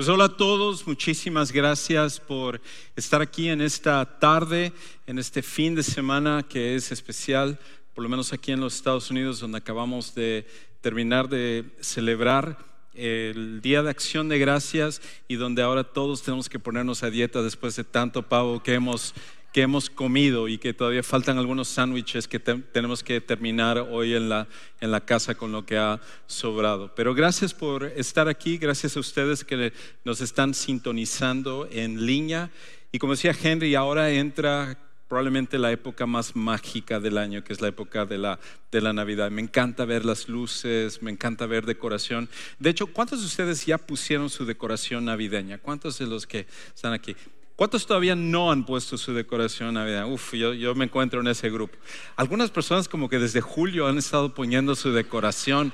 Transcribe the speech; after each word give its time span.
Pues 0.00 0.08
hola 0.08 0.24
a 0.24 0.34
todos, 0.34 0.86
muchísimas 0.86 1.52
gracias 1.52 2.18
por 2.20 2.58
estar 2.96 3.20
aquí 3.20 3.50
en 3.50 3.60
esta 3.60 4.18
tarde, 4.18 4.72
en 5.06 5.18
este 5.18 5.42
fin 5.42 5.74
de 5.74 5.82
semana 5.82 6.42
que 6.42 6.74
es 6.74 6.90
especial, 6.90 7.58
por 7.94 8.04
lo 8.04 8.08
menos 8.08 8.32
aquí 8.32 8.50
en 8.50 8.60
los 8.60 8.76
Estados 8.76 9.10
Unidos, 9.10 9.40
donde 9.40 9.58
acabamos 9.58 10.14
de 10.14 10.46
terminar 10.80 11.28
de 11.28 11.66
celebrar 11.82 12.56
el 12.94 13.60
Día 13.60 13.82
de 13.82 13.90
Acción 13.90 14.30
de 14.30 14.38
Gracias 14.38 15.02
y 15.28 15.34
donde 15.34 15.60
ahora 15.60 15.84
todos 15.84 16.22
tenemos 16.22 16.48
que 16.48 16.58
ponernos 16.58 17.02
a 17.02 17.10
dieta 17.10 17.42
después 17.42 17.76
de 17.76 17.84
tanto 17.84 18.22
pavo 18.22 18.62
que 18.62 18.72
hemos 18.72 19.12
que 19.52 19.62
hemos 19.62 19.90
comido 19.90 20.48
y 20.48 20.58
que 20.58 20.72
todavía 20.72 21.02
faltan 21.02 21.38
algunos 21.38 21.68
sándwiches 21.68 22.28
que 22.28 22.38
tenemos 22.38 23.02
que 23.02 23.20
terminar 23.20 23.78
hoy 23.78 24.14
en 24.14 24.28
la, 24.28 24.46
en 24.80 24.90
la 24.90 25.00
casa 25.00 25.34
con 25.34 25.50
lo 25.52 25.66
que 25.66 25.76
ha 25.76 26.00
sobrado. 26.26 26.94
Pero 26.94 27.14
gracias 27.14 27.52
por 27.52 27.84
estar 27.84 28.28
aquí, 28.28 28.58
gracias 28.58 28.96
a 28.96 29.00
ustedes 29.00 29.44
que 29.44 29.72
nos 30.04 30.20
están 30.20 30.54
sintonizando 30.54 31.68
en 31.70 32.06
línea. 32.06 32.50
Y 32.92 32.98
como 32.98 33.14
decía 33.14 33.34
Henry, 33.40 33.74
ahora 33.74 34.10
entra 34.10 34.78
probablemente 35.10 35.58
la 35.58 35.72
época 35.72 36.06
más 36.06 36.36
mágica 36.36 37.00
del 37.00 37.18
año, 37.18 37.42
que 37.42 37.52
es 37.52 37.60
la 37.60 37.66
época 37.66 38.06
de 38.06 38.16
la, 38.16 38.38
de 38.70 38.80
la 38.80 38.92
Navidad. 38.92 39.32
Me 39.32 39.42
encanta 39.42 39.84
ver 39.84 40.04
las 40.04 40.28
luces, 40.28 41.02
me 41.02 41.10
encanta 41.10 41.46
ver 41.46 41.66
decoración. 41.66 42.28
De 42.60 42.70
hecho, 42.70 42.86
¿cuántos 42.86 43.18
de 43.18 43.26
ustedes 43.26 43.66
ya 43.66 43.76
pusieron 43.78 44.30
su 44.30 44.44
decoración 44.44 45.06
navideña? 45.06 45.58
¿Cuántos 45.58 45.98
de 45.98 46.06
los 46.06 46.28
que 46.28 46.46
están 46.72 46.92
aquí? 46.92 47.16
¿Cuántos 47.60 47.86
todavía 47.86 48.16
no 48.16 48.50
han 48.50 48.64
puesto 48.64 48.96
su 48.96 49.12
decoración 49.12 49.74
navideña? 49.74 50.06
Uf, 50.06 50.32
yo, 50.32 50.54
yo, 50.54 50.74
me 50.74 50.86
encuentro 50.86 51.20
en 51.20 51.26
ese 51.26 51.50
grupo. 51.50 51.76
Algunas 52.16 52.50
personas 52.50 52.88
como 52.88 53.10
que 53.10 53.18
desde 53.18 53.42
julio 53.42 53.86
han 53.86 53.98
estado 53.98 54.32
poniendo 54.32 54.74
su 54.74 54.92
decoración 54.92 55.70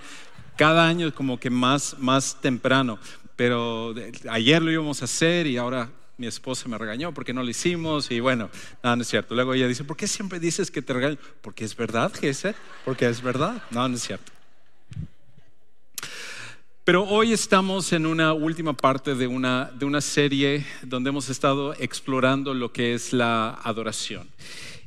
cada 0.56 0.88
año 0.88 1.14
como 1.14 1.38
que 1.38 1.48
más, 1.48 1.96
más 2.00 2.40
temprano. 2.40 2.98
Pero 3.36 3.94
ayer 4.28 4.62
lo 4.62 4.72
íbamos 4.72 5.00
a 5.02 5.04
hacer 5.04 5.46
y 5.46 5.58
ahora 5.58 5.88
mi 6.18 6.26
esposa 6.26 6.68
me 6.68 6.76
regañó 6.76 7.14
porque 7.14 7.32
no 7.32 7.44
lo 7.44 7.50
hicimos 7.50 8.10
y 8.10 8.18
bueno, 8.18 8.50
no, 8.82 8.96
no 8.96 9.02
es 9.02 9.06
cierto. 9.06 9.36
Luego 9.36 9.54
ella 9.54 9.68
dice, 9.68 9.84
¿por 9.84 9.96
qué 9.96 10.08
siempre 10.08 10.40
dices 10.40 10.72
que 10.72 10.82
te 10.82 10.92
regaño? 10.92 11.18
Porque 11.40 11.64
es 11.64 11.76
verdad, 11.76 12.12
Jesse, 12.20 12.56
porque 12.84 13.06
es 13.06 13.22
verdad. 13.22 13.62
No, 13.70 13.88
no 13.88 13.94
es 13.94 14.02
cierto. 14.02 14.32
Pero 16.86 17.02
hoy 17.02 17.32
estamos 17.32 17.92
en 17.92 18.06
una 18.06 18.32
última 18.32 18.72
parte 18.72 19.16
de 19.16 19.26
una, 19.26 19.72
de 19.76 19.84
una 19.84 20.00
serie 20.00 20.64
donde 20.82 21.10
hemos 21.10 21.28
estado 21.28 21.74
explorando 21.74 22.54
lo 22.54 22.72
que 22.72 22.94
es 22.94 23.12
la 23.12 23.58
adoración. 23.64 24.28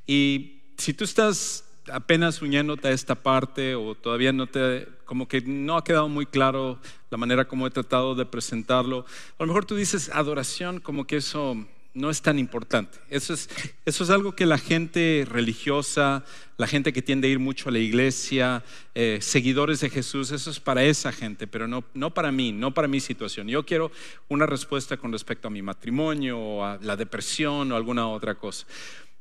Y 0.07 0.61
si 0.77 0.93
tú 0.93 1.03
estás 1.03 1.65
apenas 1.91 2.41
uniéndote 2.41 2.87
a 2.87 2.91
esta 2.91 3.15
parte 3.15 3.75
o 3.75 3.95
todavía 3.95 4.31
no 4.31 4.47
te, 4.47 4.87
como 5.03 5.27
que 5.27 5.41
no 5.41 5.75
ha 5.75 5.83
quedado 5.83 6.07
muy 6.07 6.25
claro 6.25 6.79
la 7.09 7.17
manera 7.17 7.49
como 7.49 7.67
he 7.67 7.69
tratado 7.69 8.15
de 8.15 8.25
presentarlo, 8.25 9.05
a 9.37 9.43
lo 9.43 9.47
mejor 9.47 9.65
tú 9.65 9.75
dices 9.75 10.09
adoración 10.13 10.79
como 10.79 11.05
que 11.05 11.17
eso 11.17 11.57
no 11.93 12.09
es 12.09 12.21
tan 12.21 12.39
importante. 12.39 12.99
Eso 13.09 13.33
es, 13.33 13.49
eso 13.85 14.03
es 14.03 14.09
algo 14.09 14.35
que 14.35 14.45
la 14.45 14.57
gente 14.57 15.25
religiosa, 15.29 16.23
la 16.57 16.67
gente 16.67 16.93
que 16.93 17.01
tiende 17.01 17.27
a 17.27 17.31
ir 17.31 17.39
mucho 17.39 17.69
a 17.69 17.71
la 17.71 17.79
iglesia, 17.79 18.63
eh, 18.95 19.19
seguidores 19.21 19.79
de 19.79 19.89
Jesús, 19.89 20.31
eso 20.31 20.49
es 20.49 20.59
para 20.59 20.83
esa 20.83 21.11
gente, 21.11 21.47
pero 21.47 21.67
no, 21.67 21.83
no 21.93 22.13
para 22.13 22.31
mí, 22.31 22.51
no 22.51 22.73
para 22.73 22.87
mi 22.87 22.99
situación. 22.99 23.47
Yo 23.47 23.65
quiero 23.65 23.91
una 24.27 24.45
respuesta 24.45 24.97
con 24.97 25.11
respecto 25.11 25.47
a 25.47 25.51
mi 25.51 25.61
matrimonio 25.61 26.39
o 26.39 26.63
a 26.63 26.77
la 26.81 26.95
depresión 26.95 27.71
o 27.71 27.75
alguna 27.75 28.07
otra 28.07 28.35
cosa. 28.35 28.65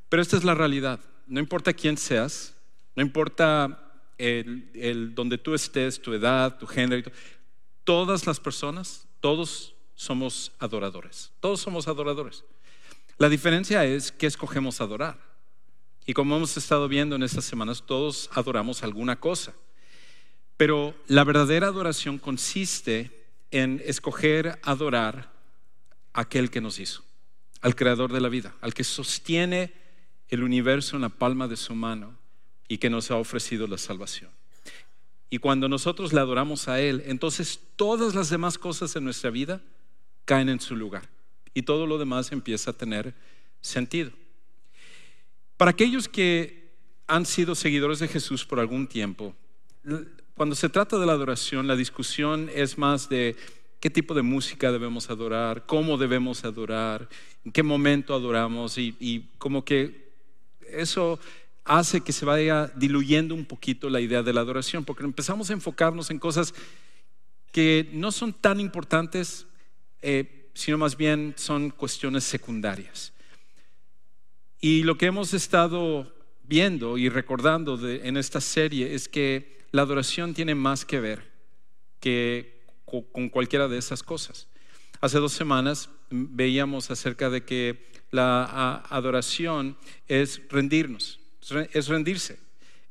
Pero 0.07 0.21
esta 0.21 0.37
es 0.37 0.43
la 0.43 0.55
realidad. 0.55 0.99
No 1.27 1.39
importa 1.39 1.73
quién 1.73 1.97
seas, 1.97 2.55
no 2.95 3.03
importa 3.03 3.89
el, 4.17 5.13
donde 5.15 5.37
tú 5.37 5.53
estés, 5.53 6.01
tu 6.01 6.13
edad, 6.13 6.57
tu 6.57 6.67
género, 6.67 7.11
todas 7.83 8.27
las 8.27 8.39
personas, 8.39 9.07
todos 9.21 9.73
somos 9.95 10.51
adoradores. 10.59 11.31
Todos 11.39 11.61
somos 11.61 11.87
adoradores. 11.87 12.43
La 13.19 13.27
diferencia 13.27 13.83
es 13.83 14.13
que 14.13 14.27
escogemos 14.27 14.79
adorar. 14.79 15.19
Y 16.05 16.13
como 16.13 16.37
hemos 16.37 16.55
estado 16.55 16.87
viendo 16.87 17.17
en 17.17 17.23
estas 17.23 17.43
semanas, 17.43 17.83
todos 17.85 18.29
adoramos 18.33 18.81
alguna 18.81 19.19
cosa. 19.19 19.53
Pero 20.55 20.95
la 21.07 21.25
verdadera 21.25 21.67
adoración 21.67 22.17
consiste 22.17 23.11
en 23.51 23.81
escoger 23.85 24.57
adorar 24.63 25.33
a 26.13 26.21
aquel 26.21 26.49
que 26.49 26.61
nos 26.61 26.79
hizo, 26.79 27.03
al 27.59 27.75
creador 27.75 28.13
de 28.13 28.21
la 28.21 28.29
vida, 28.29 28.55
al 28.61 28.73
que 28.73 28.85
sostiene 28.85 29.73
el 30.29 30.41
universo 30.41 30.95
en 30.95 31.01
la 31.01 31.09
palma 31.09 31.49
de 31.49 31.57
su 31.57 31.75
mano 31.75 32.17
y 32.69 32.77
que 32.77 32.89
nos 32.89 33.11
ha 33.11 33.17
ofrecido 33.17 33.67
la 33.67 33.77
salvación. 33.77 34.31
Y 35.29 35.39
cuando 35.39 35.67
nosotros 35.67 36.13
le 36.13 36.21
adoramos 36.21 36.69
a 36.69 36.79
Él, 36.79 37.03
entonces 37.05 37.59
todas 37.75 38.15
las 38.15 38.29
demás 38.29 38.57
cosas 38.57 38.95
en 38.95 39.03
nuestra 39.03 39.29
vida 39.29 39.61
caen 40.23 40.47
en 40.47 40.61
su 40.61 40.73
lugar 40.77 41.18
y 41.53 41.63
todo 41.63 41.85
lo 41.85 41.97
demás 41.97 42.31
empieza 42.31 42.71
a 42.71 42.77
tener 42.77 43.13
sentido. 43.61 44.11
Para 45.57 45.71
aquellos 45.71 46.07
que 46.07 46.69
han 47.07 47.25
sido 47.25 47.55
seguidores 47.55 47.99
de 47.99 48.07
Jesús 48.07 48.45
por 48.45 48.59
algún 48.59 48.87
tiempo, 48.87 49.35
cuando 50.35 50.55
se 50.55 50.69
trata 50.69 50.97
de 50.97 51.05
la 51.05 51.13
adoración, 51.13 51.67
la 51.67 51.75
discusión 51.75 52.49
es 52.53 52.77
más 52.77 53.09
de 53.09 53.35
qué 53.79 53.89
tipo 53.89 54.13
de 54.13 54.21
música 54.21 54.71
debemos 54.71 55.09
adorar, 55.09 55.65
cómo 55.65 55.97
debemos 55.97 56.43
adorar, 56.45 57.09
en 57.43 57.51
qué 57.51 57.63
momento 57.63 58.13
adoramos 58.13 58.77
y, 58.77 59.27
como 59.37 59.65
que 59.65 60.09
eso 60.71 61.19
hace 61.65 62.01
que 62.01 62.13
se 62.13 62.25
vaya 62.25 62.71
diluyendo 62.75 63.35
un 63.35 63.45
poquito 63.45 63.89
la 63.89 64.01
idea 64.01 64.23
de 64.23 64.33
la 64.33 64.41
adoración, 64.41 64.85
porque 64.85 65.03
empezamos 65.03 65.49
a 65.49 65.53
enfocarnos 65.53 66.09
en 66.09 66.19
cosas 66.19 66.53
que 67.51 67.89
no 67.93 68.11
son 68.11 68.33
tan 68.33 68.59
importantes. 68.59 69.45
Eh, 70.01 70.38
sino 70.59 70.77
más 70.77 70.97
bien 70.97 71.33
son 71.37 71.69
cuestiones 71.69 72.25
secundarias. 72.25 73.13
Y 74.59 74.83
lo 74.83 74.97
que 74.97 75.05
hemos 75.05 75.33
estado 75.33 76.13
viendo 76.43 76.97
y 76.97 77.07
recordando 77.07 77.79
en 77.87 78.17
esta 78.17 78.41
serie 78.41 78.93
es 78.93 79.07
que 79.07 79.57
la 79.71 79.83
adoración 79.83 80.33
tiene 80.33 80.55
más 80.55 80.83
que 80.83 80.99
ver 80.99 81.31
que 82.01 82.59
con 82.83 83.29
cualquiera 83.29 83.69
de 83.69 83.77
esas 83.77 84.03
cosas. 84.03 84.49
Hace 84.99 85.19
dos 85.19 85.31
semanas 85.31 85.89
veíamos 86.09 86.91
acerca 86.91 87.29
de 87.29 87.45
que 87.45 87.89
la 88.11 88.83
adoración 88.89 89.77
es 90.09 90.41
rendirnos, 90.49 91.21
es 91.71 91.87
rendirse. 91.87 92.37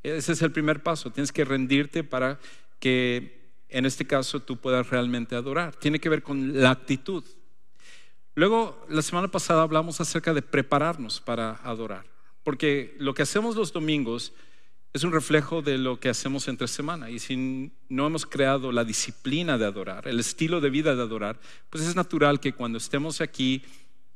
Ese 0.02 0.32
es 0.32 0.40
el 0.40 0.52
primer 0.52 0.82
paso. 0.82 1.10
Tienes 1.10 1.32
que 1.32 1.44
rendirte 1.44 2.02
para 2.02 2.40
que 2.80 3.52
en 3.68 3.84
este 3.84 4.06
caso 4.06 4.40
tú 4.40 4.56
puedas 4.56 4.88
realmente 4.88 5.36
adorar. 5.36 5.76
Tiene 5.76 5.98
que 5.98 6.08
ver 6.08 6.22
con 6.22 6.62
la 6.62 6.70
actitud. 6.70 7.24
Luego, 8.38 8.86
la 8.88 9.02
semana 9.02 9.26
pasada 9.26 9.62
hablamos 9.62 10.00
acerca 10.00 10.32
de 10.32 10.42
prepararnos 10.42 11.20
para 11.20 11.58
adorar, 11.64 12.04
porque 12.44 12.94
lo 13.00 13.12
que 13.12 13.22
hacemos 13.22 13.56
los 13.56 13.72
domingos 13.72 14.32
es 14.92 15.02
un 15.02 15.10
reflejo 15.10 15.60
de 15.60 15.76
lo 15.76 15.98
que 15.98 16.08
hacemos 16.08 16.46
entre 16.46 16.68
semana. 16.68 17.10
Y 17.10 17.18
si 17.18 17.72
no 17.88 18.06
hemos 18.06 18.26
creado 18.26 18.70
la 18.70 18.84
disciplina 18.84 19.58
de 19.58 19.64
adorar, 19.64 20.06
el 20.06 20.20
estilo 20.20 20.60
de 20.60 20.70
vida 20.70 20.94
de 20.94 21.02
adorar, 21.02 21.40
pues 21.68 21.82
es 21.82 21.96
natural 21.96 22.38
que 22.38 22.52
cuando 22.52 22.78
estemos 22.78 23.20
aquí 23.20 23.64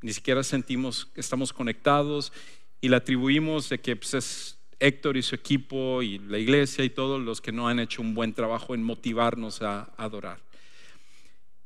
ni 0.03 0.13
siquiera 0.13 0.45
sentimos 0.45 1.07
que 1.07 1.21
estamos 1.21 1.53
conectados 1.53 2.33
y 2.81 2.91
le 2.91 2.95
atribuimos 2.95 3.71
de 3.71 3.81
que 3.81 3.97
pues, 3.97 4.15
es 4.15 4.59
Héctor 4.79 5.17
y 5.17 5.23
su 5.23 5.35
equipo 5.35 6.01
y 6.01 6.21
la 6.21 6.39
iglesia 6.39 6.85
y 6.85 6.91
todos 6.91 7.21
los 7.21 7.41
que 7.41 7.51
no 7.51 7.67
han 7.67 7.81
hecho 7.81 8.03
un 8.03 8.15
buen 8.15 8.35
trabajo 8.35 8.77
en 8.77 8.85
motivarnos 8.85 9.63
a 9.63 9.93
adorar. 9.97 10.39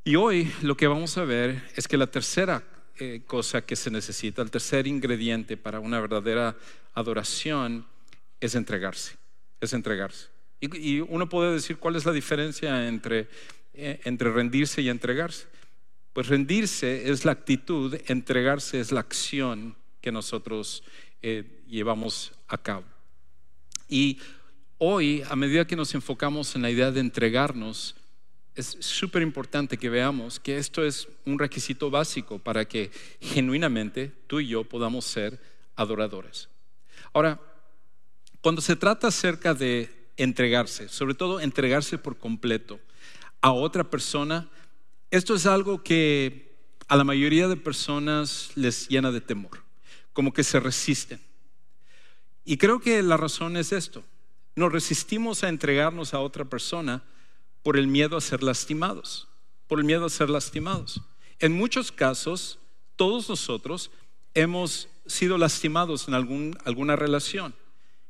Y 0.06 0.14
hoy 0.14 0.52
lo 0.62 0.76
que 0.76 0.86
vamos 0.86 1.18
a 1.18 1.24
ver 1.24 1.64
es 1.74 1.88
que 1.88 1.96
la 1.96 2.06
tercera 2.06 2.62
eh, 2.96 3.22
cosa 3.26 3.62
que 3.66 3.74
se 3.74 3.90
necesita, 3.90 4.40
el 4.40 4.52
tercer 4.52 4.86
ingrediente 4.86 5.56
para 5.56 5.80
una 5.80 5.98
verdadera 5.98 6.56
adoración 6.94 7.84
es 8.38 8.54
entregarse, 8.54 9.16
es 9.60 9.72
entregarse. 9.72 10.28
Y, 10.60 11.00
uno 11.00 11.28
puede 11.28 11.54
decir 11.54 11.78
cuál 11.78 11.96
es 11.96 12.06
la 12.06 12.12
diferencia 12.12 12.86
entre, 12.86 13.26
eh, 13.74 14.00
entre 14.04 14.30
rendirse 14.30 14.80
y 14.80 14.90
entregarse. 14.90 15.48
Pues 16.12 16.28
rendirse 16.28 17.10
es 17.10 17.24
la 17.24 17.32
actitud, 17.32 17.98
entregarse 18.06 18.78
es 18.78 18.92
la 18.92 19.00
acción 19.00 19.74
que 20.00 20.12
nosotros 20.12 20.84
eh, 21.20 21.64
llevamos 21.66 22.30
a 22.46 22.58
cabo. 22.58 22.84
Y 23.88 24.20
hoy, 24.78 25.24
a 25.28 25.34
medida 25.34 25.66
que 25.66 25.74
nos 25.74 25.96
enfocamos 25.96 26.54
en 26.54 26.62
la 26.62 26.70
idea 26.70 26.92
de 26.92 27.00
entregarnos, 27.00 27.96
es 28.56 28.78
súper 28.80 29.20
importante 29.20 29.76
que 29.76 29.90
veamos 29.90 30.40
que 30.40 30.56
esto 30.56 30.84
es 30.84 31.08
un 31.26 31.38
requisito 31.38 31.90
básico 31.90 32.38
para 32.38 32.64
que 32.64 32.90
genuinamente 33.20 34.10
tú 34.26 34.40
y 34.40 34.48
yo 34.48 34.64
podamos 34.64 35.04
ser 35.04 35.38
adoradores. 35.76 36.48
Ahora, 37.12 37.38
cuando 38.40 38.62
se 38.62 38.74
trata 38.74 39.08
acerca 39.08 39.52
de 39.52 39.90
entregarse, 40.16 40.88
sobre 40.88 41.14
todo 41.14 41.40
entregarse 41.40 41.98
por 41.98 42.16
completo 42.16 42.80
a 43.42 43.52
otra 43.52 43.84
persona, 43.84 44.48
esto 45.10 45.34
es 45.34 45.44
algo 45.44 45.82
que 45.82 46.56
a 46.88 46.96
la 46.96 47.04
mayoría 47.04 47.48
de 47.48 47.56
personas 47.56 48.52
les 48.54 48.88
llena 48.88 49.12
de 49.12 49.20
temor, 49.20 49.64
como 50.14 50.32
que 50.32 50.44
se 50.44 50.60
resisten. 50.60 51.20
Y 52.46 52.56
creo 52.56 52.80
que 52.80 53.02
la 53.02 53.18
razón 53.18 53.58
es 53.58 53.72
esto. 53.72 54.02
Nos 54.54 54.72
resistimos 54.72 55.44
a 55.44 55.50
entregarnos 55.50 56.14
a 56.14 56.20
otra 56.20 56.46
persona 56.46 57.02
por 57.66 57.76
el 57.76 57.88
miedo 57.88 58.16
a 58.16 58.20
ser 58.20 58.44
lastimados, 58.44 59.26
por 59.66 59.80
el 59.80 59.84
miedo 59.84 60.04
a 60.04 60.08
ser 60.08 60.30
lastimados. 60.30 61.00
En 61.40 61.50
muchos 61.50 61.90
casos, 61.90 62.60
todos 62.94 63.28
nosotros 63.28 63.90
hemos 64.34 64.88
sido 65.04 65.36
lastimados 65.36 66.06
en 66.06 66.14
algún, 66.14 66.56
alguna 66.64 66.94
relación. 66.94 67.56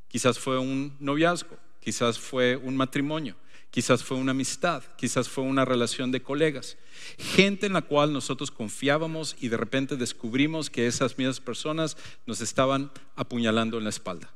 Quizás 0.09 0.39
fue 0.39 0.59
un 0.59 0.95
noviazgo, 1.01 1.57
quizás 1.81 2.19
fue 2.19 2.57
un 2.57 2.77
matrimonio, 2.77 3.35
quizás 3.71 4.05
fue 4.05 4.19
una 4.19 4.33
amistad, 4.33 4.83
quizás 4.99 5.27
fue 5.27 5.45
una 5.45 5.65
relación 5.65 6.13
de 6.13 6.21
colegas. 6.21 6.77
Gente 7.17 7.65
en 7.65 7.73
la 7.73 7.81
cual 7.81 8.13
nosotros 8.13 8.51
confiábamos 8.51 9.37
y 9.41 9.49
de 9.49 9.57
repente 9.57 9.97
descubrimos 9.97 10.69
que 10.69 10.87
esas 10.87 11.17
mismas 11.17 11.41
personas 11.41 11.97
nos 12.27 12.43
estaban 12.43 12.91
apuñalando 13.15 13.79
en 13.79 13.85
la 13.85 13.91
espalda. 13.91 14.31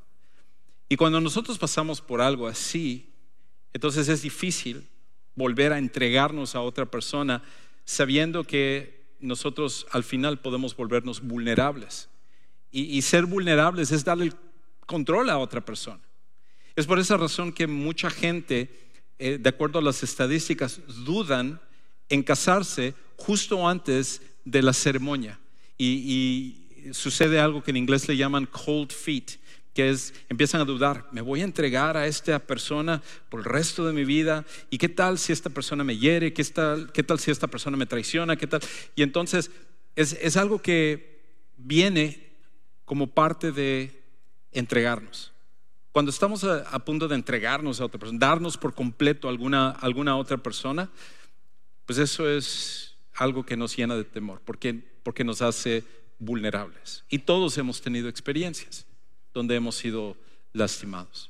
Y 0.89 0.95
cuando 0.95 1.21
nosotros 1.21 1.59
pasamos 1.59 2.01
por 2.01 2.21
algo 2.21 2.47
así, 2.47 3.13
entonces 3.71 4.09
es 4.09 4.23
difícil 4.23 4.87
volver 5.35 5.73
a 5.73 5.77
entregarnos 5.77 6.55
a 6.55 6.61
otra 6.61 6.85
persona 6.85 7.43
sabiendo 7.85 8.43
que 8.43 9.01
nosotros 9.19 9.87
al 9.91 10.03
final 10.03 10.39
podemos 10.39 10.75
volvernos 10.75 11.21
vulnerables. 11.21 12.09
Y, 12.73 13.01
ser 13.01 13.25
vulnerables 13.25 13.91
es 13.91 14.05
darle 14.05 14.31
control 14.85 15.29
a 15.29 15.37
otra 15.37 15.59
persona. 15.59 15.99
Es 16.75 16.85
por 16.85 16.99
esa 16.99 17.17
razón 17.17 17.51
que 17.51 17.67
mucha 17.67 18.09
gente, 18.09 18.69
eh, 19.19 19.37
de 19.37 19.49
acuerdo 19.49 19.79
a 19.79 19.81
las 19.81 20.03
estadísticas, 20.03 20.79
dudan 21.03 21.59
en 22.07 22.23
casarse 22.23 22.93
justo 23.17 23.67
antes 23.67 24.21
de 24.45 24.61
la 24.61 24.73
ceremonia. 24.73 25.37
y 25.77 26.61
sucede 26.91 27.39
algo 27.39 27.63
que 27.63 27.71
en 27.71 27.77
inglés 27.77 28.07
le 28.07 28.17
llaman 28.17 28.45
cold 28.45 28.91
feet, 28.91 29.37
que 29.73 29.89
es, 29.89 30.13
empiezan 30.29 30.61
a 30.61 30.65
dudar, 30.65 31.07
¿me 31.11 31.21
voy 31.21 31.41
a 31.41 31.45
entregar 31.45 31.95
a 31.95 32.07
esta 32.07 32.39
persona 32.39 33.01
por 33.29 33.41
el 33.41 33.45
resto 33.45 33.85
de 33.85 33.93
mi 33.93 34.03
vida? 34.03 34.45
¿Y 34.69 34.77
qué 34.77 34.89
tal 34.89 35.17
si 35.17 35.31
esta 35.31 35.49
persona 35.49 35.83
me 35.83 35.97
hiere? 35.97 36.33
¿Qué 36.33 36.43
tal, 36.43 36.91
qué 36.91 37.03
tal 37.03 37.19
si 37.19 37.31
esta 37.31 37.47
persona 37.47 37.77
me 37.77 37.85
traiciona? 37.85 38.35
¿Qué 38.35 38.47
tal? 38.47 38.61
Y 38.95 39.03
entonces 39.03 39.51
es, 39.95 40.13
es 40.21 40.35
algo 40.35 40.61
que 40.61 41.21
viene 41.57 42.31
como 42.83 43.07
parte 43.07 43.51
de 43.51 44.03
entregarnos. 44.51 45.31
Cuando 45.93 46.11
estamos 46.11 46.43
a, 46.43 46.79
punto 46.79 47.07
de 47.07 47.15
entregarnos 47.15 47.79
a 47.79 47.85
otra 47.85 47.99
persona, 47.99 48.19
darnos 48.19 48.57
por 48.57 48.73
completo 48.73 49.27
a 49.27 49.31
alguna, 49.31 49.71
alguna 49.71 50.17
otra 50.17 50.37
persona, 50.37 50.89
pues 51.85 51.99
eso 51.99 52.29
es 52.29 52.95
algo 53.13 53.45
que 53.45 53.57
nos 53.57 53.75
llena 53.75 53.95
de 53.95 54.05
temor, 54.05 54.41
porque, 54.43 54.73
porque 55.03 55.23
nos 55.23 55.41
hace 55.41 55.83
vulnerables. 56.19 57.03
Y 57.09 57.19
todos 57.19 57.57
hemos 57.57 57.81
tenido 57.81 58.07
experiencias 58.07 58.85
donde 59.33 59.55
hemos 59.55 59.75
sido 59.75 60.17
lastimados. 60.53 61.29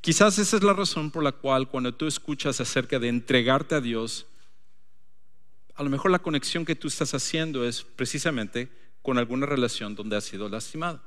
Quizás 0.00 0.38
esa 0.38 0.56
es 0.56 0.62
la 0.62 0.72
razón 0.72 1.10
por 1.10 1.22
la 1.22 1.32
cual 1.32 1.68
cuando 1.68 1.94
tú 1.94 2.06
escuchas 2.06 2.60
acerca 2.60 2.98
de 2.98 3.08
entregarte 3.08 3.74
a 3.74 3.80
Dios, 3.80 4.26
a 5.74 5.82
lo 5.82 5.90
mejor 5.90 6.10
la 6.10 6.18
conexión 6.18 6.64
que 6.64 6.76
tú 6.76 6.88
estás 6.88 7.14
haciendo 7.14 7.66
es 7.66 7.82
precisamente 7.82 8.68
con 9.00 9.18
alguna 9.18 9.46
relación 9.46 9.94
donde 9.94 10.16
has 10.16 10.24
sido 10.24 10.48
lastimado. 10.48 11.00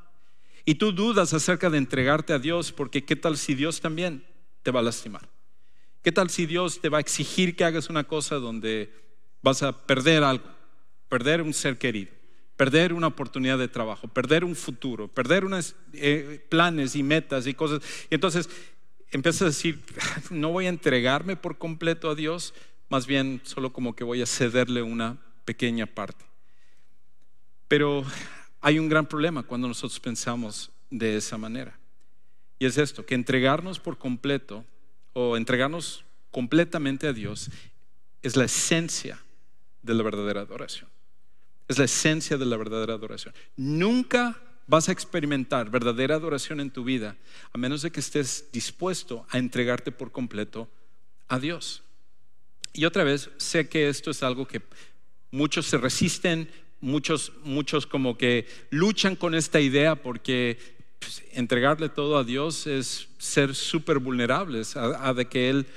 Y 0.66 0.76
tú 0.76 0.92
dudas 0.92 1.34
acerca 1.34 1.70
de 1.70 1.78
entregarte 1.78 2.34
a 2.34 2.40
Dios 2.40 2.72
porque 2.72 3.06
¿qué 3.06 3.16
tal 3.16 3.38
si 3.38 3.54
Dios 3.54 3.82
también 3.82 4.26
te 4.64 4.72
va 4.72 4.80
a 4.80 4.84
lastimar? 4.84 5.30
¿Qué 6.02 6.12
tal 6.12 6.30
si 6.30 6.46
Dios 6.46 6.82
te 6.82 6.90
va 6.90 6.98
a 6.98 7.02
exigir 7.02 7.56
que 7.56 7.64
hagas 7.64 7.90
una 7.90 8.04
cosa 8.04 8.36
donde 8.36 8.92
vas 9.42 9.62
a 9.62 9.86
perder 9.86 10.24
algo, 10.24 10.46
perder 11.10 11.42
un 11.42 11.54
ser 11.54 11.78
querido? 11.78 12.15
Perder 12.58 12.94
una 12.94 13.08
oportunidad 13.08 13.58
de 13.58 13.68
trabajo, 13.68 14.08
perder 14.08 14.44
un 14.44 14.56
futuro, 14.56 15.08
perder 15.08 15.46
unos 15.46 15.76
eh, 15.94 16.46
planes 16.50 16.96
y 16.96 17.04
metas 17.04 17.48
y 17.48 17.54
cosas. 17.54 17.82
Y 18.10 18.16
entonces 18.16 18.50
empiezas 19.12 19.42
a 19.42 19.46
decir, 19.46 19.82
no 20.30 20.52
voy 20.52 20.66
a 20.66 20.70
entregarme 20.70 21.36
por 21.36 21.58
completo 21.58 22.10
a 22.10 22.16
Dios, 22.16 22.54
más 22.90 23.08
bien 23.08 23.42
solo 23.44 23.74
como 23.74 23.96
que 23.96 24.04
voy 24.04 24.22
a 24.22 24.26
cederle 24.26 24.82
una 24.82 25.18
pequeña 25.44 25.86
parte. 25.86 26.26
Pero 27.68 28.06
hay 28.62 28.80
un 28.80 28.90
gran 28.90 29.08
problema 29.08 29.44
cuando 29.44 29.68
nosotros 29.68 30.00
pensamos 30.00 30.72
de 30.90 31.18
esa 31.18 31.38
manera. 31.38 31.78
Y 32.58 32.66
es 32.66 32.78
esto, 32.78 33.06
que 33.06 33.16
entregarnos 33.16 33.80
por 33.80 33.98
completo 33.98 34.64
o 35.14 35.36
entregarnos 35.36 36.06
completamente 36.32 37.08
a 37.08 37.14
Dios 37.14 37.50
es 38.22 38.36
la 38.36 38.46
esencia 38.46 39.20
de 39.82 39.94
la 39.94 40.04
verdadera 40.04 40.42
adoración. 40.42 40.95
Es 41.68 41.78
la 41.78 41.86
esencia 41.86 42.38
de 42.38 42.46
la 42.46 42.58
verdadera 42.58 42.94
adoración. 42.94 43.34
Nunca 43.56 44.40
vas 44.68 44.90
a 44.90 44.92
experimentar 44.92 45.70
verdadera 45.70 46.16
adoración 46.16 46.60
en 46.60 46.72
tu 46.72 46.84
vida 46.84 47.16
a 47.54 47.58
menos 47.58 47.82
de 47.82 47.92
que 47.92 48.00
estés 48.00 48.50
dispuesto 48.52 49.26
a 49.30 49.38
entregarte 49.38 49.92
por 49.92 50.12
completo 50.12 50.70
a 51.28 51.40
Dios. 51.40 51.84
Y 52.74 52.86
otra 52.86 53.04
vez, 53.04 53.30
sé 53.38 53.70
que 53.70 53.88
esto 53.90 54.12
es 54.12 54.22
algo 54.22 54.48
que 54.48 54.62
muchos 55.32 55.66
se 55.66 55.78
resisten, 55.78 56.50
muchos, 56.82 57.32
muchos 57.44 57.88
como 57.88 58.18
que 58.18 58.48
luchan 58.70 59.16
con 59.16 59.34
esta 59.34 59.60
idea 59.60 59.96
porque 59.96 60.58
pues, 61.00 61.24
entregarle 61.32 61.90
todo 61.90 62.18
a 62.18 62.24
Dios 62.24 62.68
es 62.68 63.08
ser 63.18 63.56
súper 63.56 64.00
vulnerables 64.00 64.76
a, 64.76 65.08
a 65.08 65.14
de 65.14 65.26
que 65.26 65.50
Él 65.50 65.68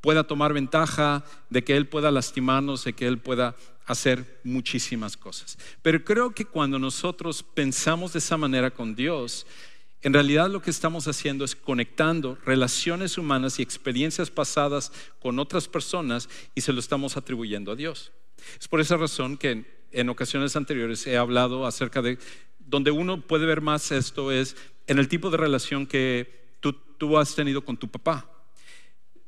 pueda 0.00 0.24
tomar 0.24 0.52
ventaja, 0.52 1.24
de 1.50 1.64
que 1.64 1.76
Él 1.76 1.88
pueda 1.88 2.10
lastimarnos, 2.10 2.84
de 2.84 2.92
que 2.92 3.06
Él 3.06 3.18
pueda 3.18 3.56
hacer 3.86 4.40
muchísimas 4.44 5.16
cosas. 5.16 5.58
Pero 5.82 6.04
creo 6.04 6.34
que 6.34 6.44
cuando 6.44 6.78
nosotros 6.78 7.42
pensamos 7.42 8.12
de 8.12 8.18
esa 8.18 8.36
manera 8.36 8.70
con 8.70 8.94
Dios, 8.94 9.46
en 10.02 10.12
realidad 10.12 10.48
lo 10.48 10.62
que 10.62 10.70
estamos 10.70 11.08
haciendo 11.08 11.44
es 11.44 11.56
conectando 11.56 12.38
relaciones 12.44 13.18
humanas 13.18 13.58
y 13.58 13.62
experiencias 13.62 14.30
pasadas 14.30 14.92
con 15.18 15.38
otras 15.38 15.66
personas 15.66 16.28
y 16.54 16.60
se 16.60 16.72
lo 16.72 16.78
estamos 16.78 17.16
atribuyendo 17.16 17.72
a 17.72 17.76
Dios. 17.76 18.12
Es 18.60 18.68
por 18.68 18.80
esa 18.80 18.96
razón 18.96 19.36
que 19.36 19.64
en, 19.90 20.08
ocasiones 20.08 20.54
anteriores 20.54 21.06
he 21.06 21.16
hablado 21.16 21.66
acerca 21.66 22.00
de 22.02 22.18
donde 22.58 22.90
uno 22.90 23.22
puede 23.22 23.46
ver 23.46 23.60
más 23.60 23.90
esto 23.90 24.30
es 24.30 24.56
en 24.86 24.98
el 24.98 25.08
tipo 25.08 25.30
de 25.30 25.36
relación 25.36 25.86
que 25.86 26.56
tú, 26.60 27.16
has 27.16 27.34
tenido 27.34 27.64
con 27.64 27.76
tu 27.76 27.88
papá. 27.88 28.28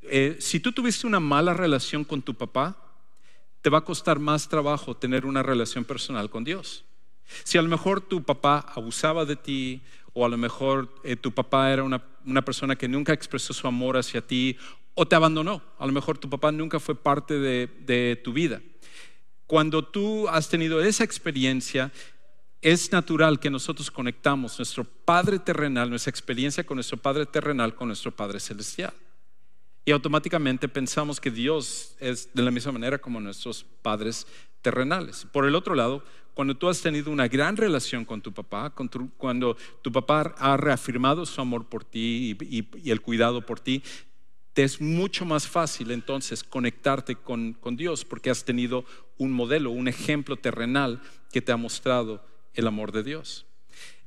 Eh, 0.02 0.37
si 0.40 0.61
tú 0.61 0.73
tuviste 0.73 1.07
una 1.07 1.21
mala 1.21 1.54
relación 1.54 2.04
con 2.04 2.23
tu 2.23 2.35
papá, 2.35 2.76
te 3.61 3.71
va 3.71 3.78
a 3.78 3.85
costar 3.85 4.19
más 4.19 4.49
trabajo 4.49 4.97
tener 4.97 5.26
una 5.26 5.42
relación 5.42 5.85
personal 5.85 6.30
con 6.30 6.45
Dios. 6.45 6.85
Si 7.45 7.59
a 7.59 7.62
lo 7.62 7.69
mejor 7.69 8.00
tu 8.00 8.23
papá 8.23 8.64
abusaba 8.75 9.25
de 9.25 9.37
ti 9.37 9.83
o 10.12 10.25
a 10.25 10.28
lo 10.28 10.37
mejor 10.37 10.92
eh, 11.04 11.16
tu 11.16 11.33
papá 11.33 11.71
era 11.71 11.83
una, 11.83 12.02
persona 12.45 12.76
que 12.76 12.88
nunca 12.88 13.12
expresó 13.12 13.52
su 13.52 13.66
amor 13.66 13.97
hacia 13.97 14.26
ti 14.26 14.57
o 14.95 15.07
te 15.07 15.14
abandonó, 15.14 15.62
a 15.78 15.87
lo 15.87 15.92
mejor 15.92 16.19
tu 16.19 16.28
papá 16.28 16.50
nunca 16.50 16.80
fue 16.80 16.95
parte 16.95 17.38
de, 17.38 17.69
de 17.80 18.21
tu 18.23 18.33
vida. 18.33 18.61
Cuando 19.47 19.85
tú 19.85 20.28
has 20.28 20.49
tenido 20.49 20.80
esa 20.80 21.04
experiencia, 21.04 21.92
es 22.61 22.92
natural 22.92 23.40
que 23.40 23.50
nosotros 23.50 23.90
conectamos 23.90 24.59
nuestro 24.59 24.85
Padre 24.85 25.38
terrenal, 25.38 25.88
nuestra 25.88 26.11
experiencia 26.11 26.64
con 26.64 26.76
nuestro 26.76 26.99
Padre 26.99 27.26
terrenal, 27.26 27.75
con 27.75 27.88
nuestro 27.88 28.11
Padre 28.14 28.40
celestial. 28.40 28.92
Y 29.84 29.92
automáticamente 29.92 30.68
pensamos 30.68 31.20
que 31.20 31.30
Dios 31.30 31.96
es 32.00 32.32
de 32.34 32.42
la 32.42 32.50
misma 32.50 32.72
manera 32.72 32.99
como 32.99 33.20
nuestros 33.20 33.64
padres 33.82 34.26
terrenales. 34.62 35.26
Por 35.32 35.46
el 35.46 35.54
otro 35.54 35.75
lado, 35.75 36.04
cuando 36.34 36.56
tú 36.56 36.68
has 36.68 36.80
tenido 36.80 37.10
una 37.10 37.28
gran 37.28 37.56
relación 37.56 38.04
con 38.04 38.20
tu 38.20 38.32
papá, 38.32 38.70
cuando 39.16 39.56
tu 39.82 39.92
papá 39.92 40.34
ha 40.38 40.56
reafirmado 40.56 41.26
su 41.26 41.40
amor 41.40 41.68
por 41.68 41.84
ti 41.84 42.37
y, 42.40 42.90
el 42.90 43.00
cuidado 43.00 43.44
por 43.44 43.60
ti, 43.60 43.82
te 44.52 44.64
es 44.64 44.80
mucho 44.80 45.25
más 45.25 45.46
fácil 45.46 45.90
entonces 45.92 46.42
conectarte 46.42 47.14
con, 47.14 47.56
Dios 47.76 48.04
porque 48.04 48.30
has 48.30 48.44
tenido 48.44 48.84
un 49.16 49.32
modelo, 49.32 49.70
un 49.70 49.88
ejemplo 49.88 50.37
terrenal 50.37 51.00
que 51.32 51.40
te 51.40 51.52
ha 51.52 51.56
mostrado 51.56 52.25
el 52.54 52.66
amor 52.66 52.92
de 52.92 53.02
Dios. 53.02 53.46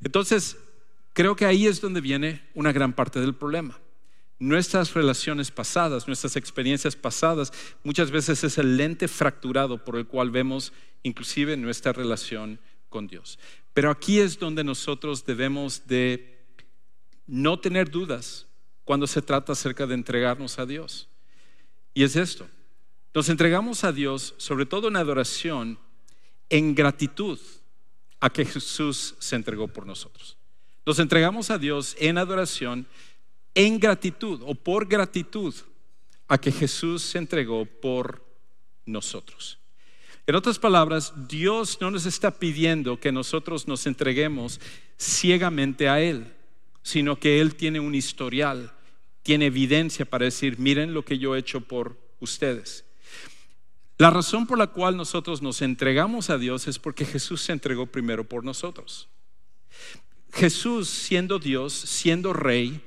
Entonces, 0.02 0.58
creo 1.14 1.36
que 1.36 1.46
ahí 1.46 1.66
es 1.66 1.82
donde 1.82 2.02
viene 2.02 2.44
una 2.54 2.72
gran 2.72 2.94
parte 2.94 3.20
del 3.20 3.34
problema 3.34 3.80
nuestras 4.44 4.94
relaciones 4.94 5.52
pasadas, 5.52 6.06
nuestras 6.06 6.36
experiencias 6.36 6.98
pasadas, 6.98 7.54
muchas 7.84 8.12
veces 8.12 8.44
es 8.44 8.58
el 8.58 8.76
lente 8.76 9.08
fracturado 9.08 9.84
por 9.84 9.96
el 9.96 10.06
cual 10.06 10.32
vemos 10.32 10.74
inclusive 11.02 11.56
nuestra 11.56 11.94
relación 11.94 12.60
con 12.90 13.08
Dios. 13.08 13.40
Pero 13.74 13.90
aquí 13.90 14.20
es 14.20 14.38
donde 14.38 14.66
nosotros 14.66 15.26
debemos 15.26 15.88
de 15.88 16.44
no 17.26 17.58
tener 17.60 17.90
dudas 17.90 18.46
cuando 18.84 19.08
se 19.08 19.22
trata 19.22 19.54
acerca 19.54 19.88
de 19.88 19.94
entregarnos 19.94 20.60
a 20.60 20.66
Dios. 20.66 21.08
Y 21.94 22.04
es 22.04 22.18
esto, 22.18 22.46
nos 23.14 23.30
entregamos 23.30 23.86
a 23.86 23.94
Dios, 23.94 24.36
sobre 24.38 24.66
todo 24.66 24.90
en 24.90 24.98
adoración, 24.98 25.80
en 26.50 26.76
gratitud 26.76 27.40
a 28.20 28.30
que 28.30 28.44
Jesús 28.44 29.16
se 29.20 29.38
entregó 29.38 29.70
por 29.70 29.86
nosotros. 29.86 30.38
Nos 30.86 31.00
entregamos 31.00 31.50
a 31.50 31.58
Dios 31.58 31.96
en 31.98 32.18
adoración 32.18 32.88
en 33.56 33.80
gratitud 33.80 34.42
o 34.46 34.56
por 34.56 34.88
gratitud 34.88 35.54
a 36.28 36.38
que 36.38 36.52
Jesús 36.52 37.04
se 37.04 37.18
entregó 37.18 37.66
por 37.66 38.26
nosotros. 38.86 39.60
En 40.26 40.36
otras 40.36 40.58
palabras, 40.58 41.14
Dios 41.28 41.80
no 41.82 41.92
nos 41.92 42.06
está 42.06 42.32
pidiendo 42.32 43.00
que 43.00 43.12
nosotros 43.12 43.68
nos 43.68 43.86
entreguemos 43.86 44.60
ciegamente 44.98 45.90
a 45.90 46.00
Él, 46.00 46.34
sino 46.82 47.20
que 47.20 47.42
Él 47.42 47.56
tiene 47.56 47.80
un 47.80 47.94
historial, 47.94 48.72
tiene 49.22 49.48
evidencia 49.48 50.06
para 50.06 50.26
decir, 50.26 50.58
miren 50.60 50.94
lo 50.94 51.04
que 51.04 51.18
yo 51.18 51.36
he 51.36 51.40
hecho 51.40 51.62
por 51.62 51.98
ustedes. 52.20 52.86
La 53.98 54.10
razón 54.10 54.48
por 54.48 54.58
la 54.58 54.68
cual 54.68 54.98
nosotros 54.98 55.42
nos 55.42 55.62
entregamos 55.62 56.30
a 56.30 56.38
Dios 56.38 56.68
es 56.68 56.80
porque 56.80 57.06
Jesús 57.06 57.42
se 57.42 57.52
entregó 57.52 57.86
primero 57.86 58.24
por 58.24 58.44
nosotros. 58.44 59.10
Jesús, 60.32 60.90
siendo 60.90 61.38
Dios, 61.38 61.74
siendo 61.74 62.34
Rey, 62.34 62.82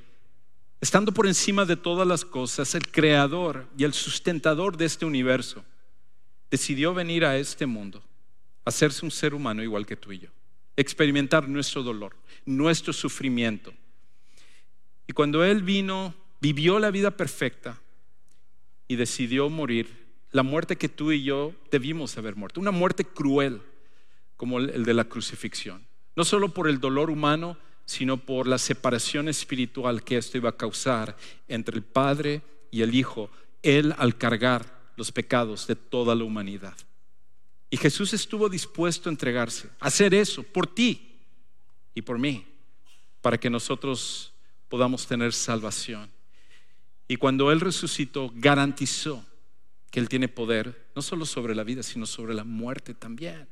estando 0.80 1.12
por 1.12 1.26
encima 1.26 1.64
de 1.64 1.76
todas 1.76 2.06
las 2.06 2.25
cosas, 2.25 2.75
el 2.75 2.90
creador 2.90 3.66
y 3.76 3.85
el 3.85 3.92
sustentador 3.92 4.76
de 4.76 4.85
este 4.85 5.04
universo, 5.04 5.64
decidió 6.50 6.95
venir 6.95 7.25
a 7.25 7.37
este 7.37 7.66
mundo, 7.66 8.02
hacerse 8.64 9.04
un 9.04 9.11
ser 9.11 9.35
humano 9.35 9.62
igual 9.62 9.87
que 9.87 9.97
tú 9.97 10.12
y 10.12 10.21
yo, 10.21 10.28
experimentar 10.76 11.49
nuestro 11.49 11.83
dolor, 11.83 12.16
nuestro 12.45 12.92
sufrimiento. 12.92 13.73
Y 15.06 15.12
cuando 15.12 15.45
Él 15.45 15.62
vino, 15.62 16.14
vivió 16.40 16.78
la 16.78 16.90
vida 16.90 17.11
perfecta 17.11 17.80
y 18.88 18.97
decidió 18.97 19.49
morir, 19.49 20.06
la 20.33 20.42
muerte 20.42 20.76
que 20.76 20.88
tú 20.88 21.12
y 21.12 21.23
yo 21.23 21.54
debimos 21.71 22.18
haber 22.18 22.37
muerto, 22.37 22.61
una 22.61 22.71
muerte 22.71 23.04
cruel 23.04 23.62
como 24.37 24.59
el 24.59 24.85
de 24.85 24.95
la 24.95 25.04
crucifixión, 25.04 25.87
no 26.14 26.25
solo 26.25 26.52
por 26.52 26.68
el 26.68 26.78
dolor 26.78 27.11
humano, 27.11 27.56
sino 27.87 28.19
por 28.19 28.47
la 28.49 28.59
separación 28.59 29.28
espiritual 29.28 30.02
que 30.02 30.19
esto 30.19 30.37
iba 30.37 30.50
a 30.50 30.57
causar 30.57 31.16
entre 31.49 31.76
el 31.76 31.85
Padre 31.85 32.43
y 32.71 32.83
el 32.83 32.95
Hijo, 32.95 33.31
Él 33.62 33.95
al 33.97 34.19
cargar 34.19 34.90
los 34.97 35.12
pecados 35.12 35.66
de 35.66 35.76
toda 35.76 36.14
la 36.14 36.25
humanidad. 36.25 36.76
Y 37.71 37.76
Jesús 37.76 38.12
estuvo 38.12 38.49
dispuesto 38.49 39.09
a 39.09 39.12
entregarse, 39.12 39.69
a 39.81 39.87
hacer 39.87 40.14
eso 40.14 40.43
por 40.43 40.66
ti 40.66 41.21
y 41.95 42.02
por 42.02 42.19
mí, 42.19 42.45
para 43.21 43.38
que 43.38 43.50
nosotros 43.50 44.33
podamos 44.69 45.07
tener 45.07 45.33
salvación. 45.33 46.11
Y 47.09 47.16
cuando 47.16 47.52
Él 47.52 47.61
resucitó, 47.61 48.33
garantizó 48.35 49.25
que 49.90 50.00
Él 50.00 50.09
tiene 50.09 50.28
poder, 50.28 50.88
no 50.97 51.02
solo 51.02 51.25
sobre 51.25 51.55
la 51.55 51.62
vida, 51.62 51.83
sino 51.83 52.05
sobre 52.05 52.35
la 52.35 52.45
muerte 52.45 52.95
también. 52.95 53.49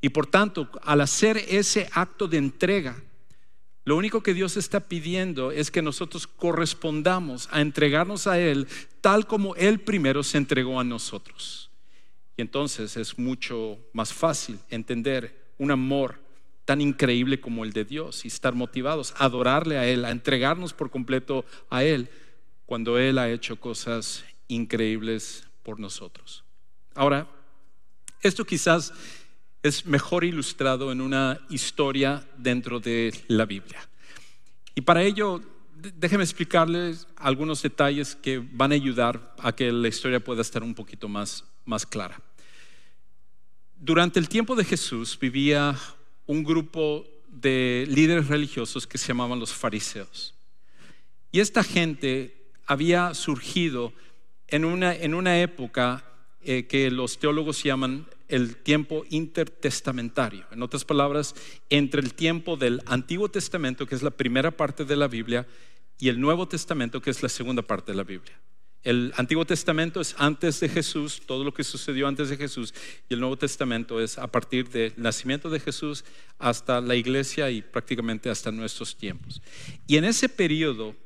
Y 0.00 0.08
por 0.08 0.26
tanto, 0.26 0.68
al 0.82 1.00
hacer 1.00 1.36
ese 1.48 1.88
acto 1.92 2.26
de 2.26 2.38
entrega, 2.38 3.00
lo 3.84 3.96
único 3.96 4.22
que 4.22 4.34
Dios 4.34 4.56
está 4.56 4.80
pidiendo 4.80 5.50
es 5.50 5.70
que 5.70 5.82
nosotros 5.82 6.26
correspondamos 6.26 7.48
a 7.50 7.60
entregarnos 7.60 8.26
a 8.26 8.38
Él 8.38 8.68
tal 9.00 9.26
como 9.26 9.56
Él 9.56 9.80
primero 9.80 10.22
se 10.22 10.38
entregó 10.38 10.78
a 10.78 10.84
nosotros. 10.84 11.70
Y 12.36 12.42
entonces 12.42 12.96
es 12.96 13.18
mucho 13.18 13.78
más 13.92 14.12
fácil 14.12 14.58
entender 14.70 15.52
un 15.58 15.72
amor 15.72 16.20
tan 16.64 16.80
increíble 16.80 17.40
como 17.40 17.64
el 17.64 17.72
de 17.72 17.84
Dios 17.84 18.24
y 18.24 18.28
estar 18.28 18.54
motivados 18.54 19.14
a 19.18 19.24
adorarle 19.24 19.78
a 19.78 19.86
Él, 19.86 20.04
a 20.04 20.10
entregarnos 20.10 20.72
por 20.72 20.90
completo 20.90 21.44
a 21.68 21.82
Él 21.82 22.08
cuando 22.66 22.98
Él 22.98 23.18
ha 23.18 23.30
hecho 23.30 23.56
cosas 23.56 24.24
increíbles 24.46 25.48
por 25.64 25.80
nosotros. 25.80 26.44
Ahora, 26.94 27.26
esto 28.20 28.44
quizás 28.44 28.92
es 29.62 29.86
mejor 29.86 30.24
ilustrado 30.24 30.90
en 30.90 31.00
una 31.00 31.40
historia 31.48 32.26
dentro 32.36 32.80
de 32.80 33.14
la 33.28 33.46
Biblia. 33.46 33.88
Y 34.74 34.80
para 34.80 35.02
ello, 35.02 35.40
déjenme 35.74 36.24
explicarles 36.24 37.06
algunos 37.16 37.62
detalles 37.62 38.16
que 38.16 38.38
van 38.38 38.72
a 38.72 38.74
ayudar 38.74 39.34
a 39.38 39.52
que 39.52 39.70
la 39.70 39.88
historia 39.88 40.22
pueda 40.22 40.42
estar 40.42 40.62
un 40.62 40.74
poquito 40.74 41.08
más, 41.08 41.44
más 41.64 41.86
clara. 41.86 42.20
Durante 43.76 44.18
el 44.18 44.28
tiempo 44.28 44.56
de 44.56 44.64
Jesús 44.64 45.18
vivía 45.18 45.78
un 46.26 46.42
grupo 46.42 47.04
de 47.28 47.86
líderes 47.88 48.28
religiosos 48.28 48.86
que 48.86 48.98
se 48.98 49.08
llamaban 49.08 49.38
los 49.38 49.52
fariseos. 49.52 50.34
Y 51.30 51.40
esta 51.40 51.64
gente 51.64 52.50
había 52.66 53.14
surgido 53.14 53.92
en 54.48 54.64
una, 54.64 54.94
en 54.94 55.14
una 55.14 55.40
época 55.40 56.04
eh, 56.44 56.66
que 56.66 56.90
los 56.90 57.18
teólogos 57.18 57.62
llaman 57.62 58.06
el 58.28 58.56
tiempo 58.56 59.04
intertestamentario. 59.10 60.46
En 60.50 60.62
otras 60.62 60.84
palabras, 60.84 61.34
entre 61.70 62.00
el 62.00 62.14
tiempo 62.14 62.56
del 62.56 62.82
Antiguo 62.86 63.28
Testamento, 63.28 63.86
que 63.86 63.94
es 63.94 64.02
la 64.02 64.10
primera 64.10 64.50
parte 64.50 64.84
de 64.84 64.96
la 64.96 65.08
Biblia, 65.08 65.46
y 65.98 66.08
el 66.08 66.20
Nuevo 66.20 66.48
Testamento, 66.48 67.00
que 67.00 67.10
es 67.10 67.22
la 67.22 67.28
segunda 67.28 67.62
parte 67.62 67.92
de 67.92 67.96
la 67.96 68.04
Biblia. 68.04 68.40
El 68.82 69.12
Antiguo 69.16 69.44
Testamento 69.44 70.00
es 70.00 70.16
antes 70.18 70.58
de 70.58 70.68
Jesús, 70.68 71.22
todo 71.24 71.44
lo 71.44 71.54
que 71.54 71.62
sucedió 71.62 72.08
antes 72.08 72.30
de 72.30 72.36
Jesús, 72.36 72.74
y 73.08 73.14
el 73.14 73.20
Nuevo 73.20 73.36
Testamento 73.36 74.00
es 74.00 74.18
a 74.18 74.26
partir 74.26 74.68
del 74.70 74.92
nacimiento 74.96 75.48
de 75.50 75.60
Jesús 75.60 76.04
hasta 76.38 76.80
la 76.80 76.96
iglesia 76.96 77.50
y 77.50 77.62
prácticamente 77.62 78.28
hasta 78.30 78.50
nuestros 78.50 78.96
tiempos. 78.96 79.40
Y 79.86 79.98
en 79.98 80.04
ese 80.04 80.28
periodo 80.28 80.96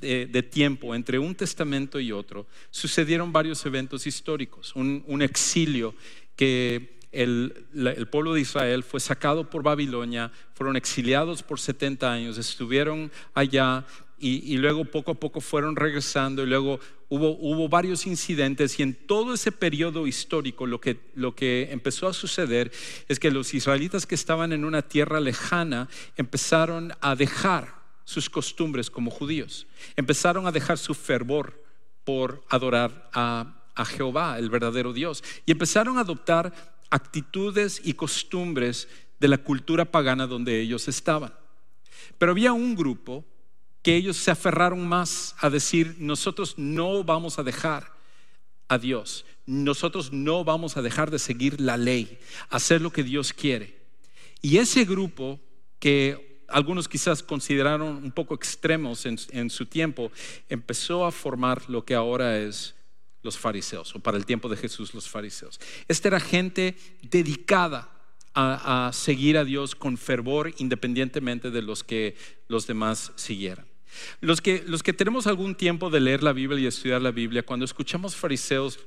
de, 0.00 0.42
tiempo 0.42 0.94
entre 0.94 1.18
un 1.18 1.34
testamento 1.34 1.98
y 2.00 2.12
otro, 2.12 2.46
sucedieron 2.70 3.32
varios 3.32 3.64
eventos 3.66 4.06
históricos, 4.06 4.74
un 4.74 5.22
exilio 5.22 5.94
que 6.36 6.96
el, 7.12 8.08
pueblo 8.10 8.34
de 8.34 8.42
Israel 8.42 8.82
fue 8.82 9.00
sacado 9.00 9.48
por 9.48 9.62
Babilonia, 9.62 10.30
fueron 10.54 10.76
exiliados 10.76 11.42
por 11.42 11.58
70 11.58 12.12
años, 12.12 12.38
estuvieron 12.38 13.10
allá 13.34 13.86
y, 14.18 14.56
luego 14.56 14.84
poco 14.84 15.12
a 15.12 15.14
poco 15.14 15.40
fueron 15.40 15.76
regresando 15.76 16.42
y 16.42 16.46
luego 16.46 16.80
hubo, 17.08 17.36
hubo, 17.38 17.68
varios 17.68 18.06
incidentes 18.06 18.78
y 18.78 18.82
en 18.82 18.94
todo 18.94 19.34
ese 19.34 19.52
periodo 19.52 20.06
histórico 20.06 20.66
lo 20.66 20.80
que, 20.80 20.98
lo 21.14 21.34
que 21.34 21.68
empezó 21.70 22.08
a 22.08 22.14
suceder 22.14 22.72
es 23.08 23.18
que 23.18 23.30
los 23.30 23.52
israelitas 23.52 24.06
que 24.06 24.14
estaban 24.14 24.52
en 24.52 24.64
una 24.64 24.82
tierra 24.82 25.20
lejana 25.20 25.88
empezaron 26.16 26.92
a 27.00 27.14
dejar 27.14 27.75
sus 28.06 28.30
costumbres 28.30 28.88
como 28.88 29.10
judíos, 29.10 29.66
empezaron 29.96 30.46
a 30.46 30.52
dejar 30.52 30.78
su 30.78 30.94
fervor 30.94 31.62
por 32.04 32.42
adorar 32.48 33.10
a 33.12 33.56
a 33.76 33.84
Jehová, 33.84 34.38
el 34.38 34.50
verdadero 34.50 34.92
Dios. 34.92 35.22
Y 35.44 35.52
empezaron 35.52 35.98
a 35.98 36.00
adoptar 36.00 36.52
actitudes 36.90 37.80
y 37.84 37.92
costumbres 37.92 38.88
de 39.20 39.28
la 39.28 39.38
cultura 39.38 39.84
pagana 39.84 40.26
donde 40.26 40.60
ellos 40.60 40.88
estaban. 40.88 41.32
Pero 42.18 42.32
había 42.32 42.52
un 42.52 42.74
grupo 42.74 43.24
que 43.82 43.94
ellos 43.94 44.16
se 44.16 44.30
aferraron 44.30 44.88
más 44.88 45.36
a 45.38 45.50
decir, 45.50 45.96
nosotros 45.98 46.54
no 46.56 47.04
vamos 47.04 47.38
a 47.38 47.44
dejar 47.44 47.94
a 48.68 48.78
Dios, 48.78 49.24
nosotros 49.44 50.12
no 50.12 50.42
vamos 50.42 50.76
a 50.76 50.82
dejar 50.82 51.10
de 51.10 51.20
seguir 51.20 51.60
la 51.60 51.76
ley, 51.76 52.18
hacer 52.48 52.80
lo 52.80 52.90
que 52.90 53.04
Dios 53.04 53.32
quiere. 53.32 53.78
Y 54.42 54.56
ese 54.56 54.84
grupo 54.84 55.38
que 55.78 56.35
algunos 56.48 56.88
quizás 56.88 57.22
consideraron 57.22 57.88
un 57.88 58.10
poco 58.12 58.34
extremos 58.34 59.06
en, 59.06 59.50
su 59.50 59.66
tiempo, 59.66 60.10
empezó 60.48 61.04
a 61.04 61.12
formar 61.12 61.68
lo 61.68 61.84
que 61.84 61.94
ahora 61.94 62.38
es 62.38 62.74
los 63.22 63.36
fariseos, 63.36 63.94
o 63.94 63.98
para 63.98 64.16
el 64.16 64.24
tiempo 64.24 64.48
de 64.48 64.56
Jesús 64.56 64.94
los 64.94 65.08
fariseos. 65.08 65.58
Esta 65.88 66.08
era 66.08 66.20
gente 66.20 66.76
dedicada 67.02 67.90
a, 68.34 68.90
seguir 68.92 69.38
a 69.38 69.44
Dios 69.44 69.74
con 69.74 69.96
fervor 69.96 70.52
independientemente 70.58 71.50
de 71.50 71.62
los 71.62 71.82
que 71.82 72.16
los 72.48 72.66
demás 72.66 73.12
siguieran. 73.16 73.66
Los 74.20 74.42
que, 74.42 74.62
los 74.66 74.82
que 74.82 74.92
tenemos 74.92 75.26
algún 75.26 75.54
tiempo 75.54 75.88
de 75.88 76.00
leer 76.00 76.22
la 76.22 76.34
Biblia 76.34 76.60
y 76.60 76.66
estudiar 76.66 77.00
la 77.00 77.12
Biblia, 77.12 77.44
cuando 77.44 77.64
escuchamos 77.64 78.14
fariseos, 78.14 78.78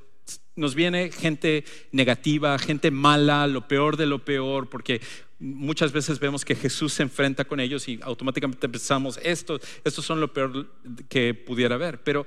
nos 0.56 0.76
viene 0.76 1.12
gente 1.12 1.64
negativa, 1.92 2.58
gente 2.60 2.92
mala, 2.92 3.48
lo 3.48 3.68
peor 3.68 3.98
de 3.98 4.06
lo 4.06 4.24
peor, 4.24 4.70
porque 4.70 5.02
muchas 5.40 5.92
veces 5.92 6.20
vemos 6.20 6.44
que 6.44 6.56
Jesús 6.56 6.94
se 6.94 7.04
enfrenta 7.04 7.46
con 7.46 7.60
ellos 7.60 7.88
y 7.88 8.00
automáticamente 8.04 8.68
pensamos, 8.68 9.20
esto, 9.24 9.60
estos 9.84 10.06
son 10.06 10.20
lo 10.20 10.34
peor 10.34 10.70
que 11.08 11.34
pudiera 11.34 11.76
haber. 11.76 12.04
Pero 12.04 12.26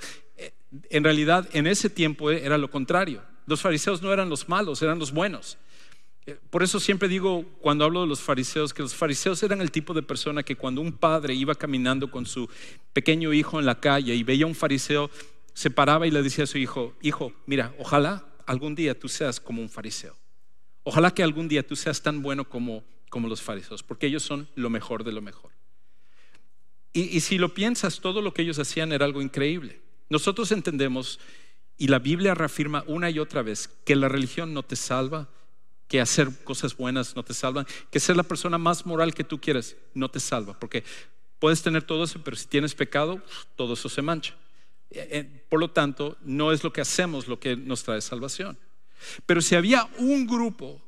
en 0.90 1.04
realidad 1.04 1.49
en 1.52 1.66
ese 1.66 1.90
tiempo 1.90 2.31
era 2.31 2.59
lo 2.59 2.71
contrario. 2.71 3.23
Los 3.47 3.61
fariseos 3.61 4.02
no 4.02 4.12
eran 4.12 4.28
los 4.28 4.49
malos, 4.49 4.83
eran 4.83 4.99
los 4.99 5.12
buenos. 5.12 5.59
Eh, 6.26 6.38
por 6.50 6.62
eso 6.62 6.78
siempre 6.78 7.09
digo 7.09 7.45
cuando 7.61 7.85
hablo 7.85 8.02
de 8.02 8.07
los 8.07 8.21
fariseos 8.21 8.73
que 8.73 8.83
los 8.83 8.95
fariseos 8.95 9.42
eran 9.42 9.61
el 9.61 9.73
tipo 9.73 9.92
de 9.92 10.02
persona 10.02 10.45
que 10.45 10.54
cuando 10.54 10.81
un 10.81 10.92
padre 10.92 11.35
iba 11.35 11.54
caminando 11.57 12.11
con 12.11 12.26
su 12.26 12.49
pequeño 12.92 13.33
hijo 13.33 13.59
en 13.59 13.66
la 13.66 13.81
calle 13.81 14.14
y 14.14 14.23
veía 14.23 14.45
a 14.45 14.49
un 14.49 14.54
fariseo, 14.54 15.11
se 15.52 15.71
paraba 15.71 16.07
y 16.07 16.11
le 16.11 16.23
decía 16.23 16.45
a 16.45 16.47
su 16.47 16.59
hijo, 16.59 16.95
hijo, 17.02 17.33
mira, 17.47 17.75
ojalá 17.78 18.25
algún 18.47 18.75
día 18.75 18.99
tú 18.99 19.09
seas 19.09 19.40
como 19.40 19.61
un 19.61 19.69
fariseo. 19.69 20.16
Ojalá 20.85 21.12
que 21.12 21.23
algún 21.23 21.49
día 21.49 21.66
tú 21.66 21.76
seas 21.76 22.02
tan 22.02 22.23
bueno 22.23 22.49
como, 22.49 22.85
como 23.12 23.28
los 23.28 23.42
fariseos, 23.42 23.83
porque 23.83 24.07
ellos 24.07 24.23
son 24.23 24.49
lo 24.54 24.71
mejor 24.71 25.04
de 25.04 25.12
lo 25.12 25.21
mejor. 25.21 25.50
y 26.95 27.21
si 27.21 27.37
lo 27.37 27.52
piensas, 27.52 28.00
todo 28.00 28.23
lo 28.23 28.33
que 28.33 28.40
ellos 28.40 28.59
hacían 28.59 28.92
era 28.92 29.04
algo 29.04 29.21
increíble. 29.21 29.83
Nosotros 30.09 30.50
entendemos, 30.50 31.21
y 31.76 31.88
la 31.88 31.99
Biblia 31.99 32.35
reafirma 32.35 32.85
una 32.87 33.11
y 33.11 33.19
otra 33.19 33.42
vez, 33.42 33.69
que 33.85 33.97
la 33.97 34.09
religión 34.09 34.54
no 34.54 34.62
te 34.62 34.76
salva, 34.76 35.28
que 35.88 36.00
hacer 36.00 36.31
cosas 36.42 36.75
buenas 36.75 37.14
no 37.14 37.23
te 37.23 37.35
salvan, 37.35 37.66
que 37.90 38.00
ser 38.00 38.16
la 38.16 38.23
persona 38.23 38.57
más 38.57 38.87
moral 38.87 39.12
que 39.12 39.25
tú 39.25 39.38
quieras 39.38 39.76
no 39.92 40.11
te 40.11 40.21
salva, 40.21 40.59
porque 40.59 40.85
puedes 41.38 41.61
tener 41.61 41.83
todo 41.83 42.04
eso, 42.04 42.19
pero 42.25 42.35
si 42.35 42.47
tienes 42.47 42.75
pecado, 42.75 43.21
todo 43.57 43.75
eso 43.75 43.90
se 43.90 44.00
mancha. 44.00 44.35
Eh, 44.90 45.09
eh, 45.11 45.45
por 45.50 45.61
lo 45.61 45.71
tanto, 45.71 46.16
no 46.23 46.50
es 46.50 46.64
lo 46.64 46.73
que 46.73 46.81
hacemos 46.81 47.28
lo 47.28 47.38
que 47.38 47.57
nos 47.57 47.83
trae 47.83 48.00
salvación. 48.00 48.59
Pero 49.26 49.42
si 49.42 49.54
había 49.54 49.87
un 49.99 50.26
grupo 50.26 50.81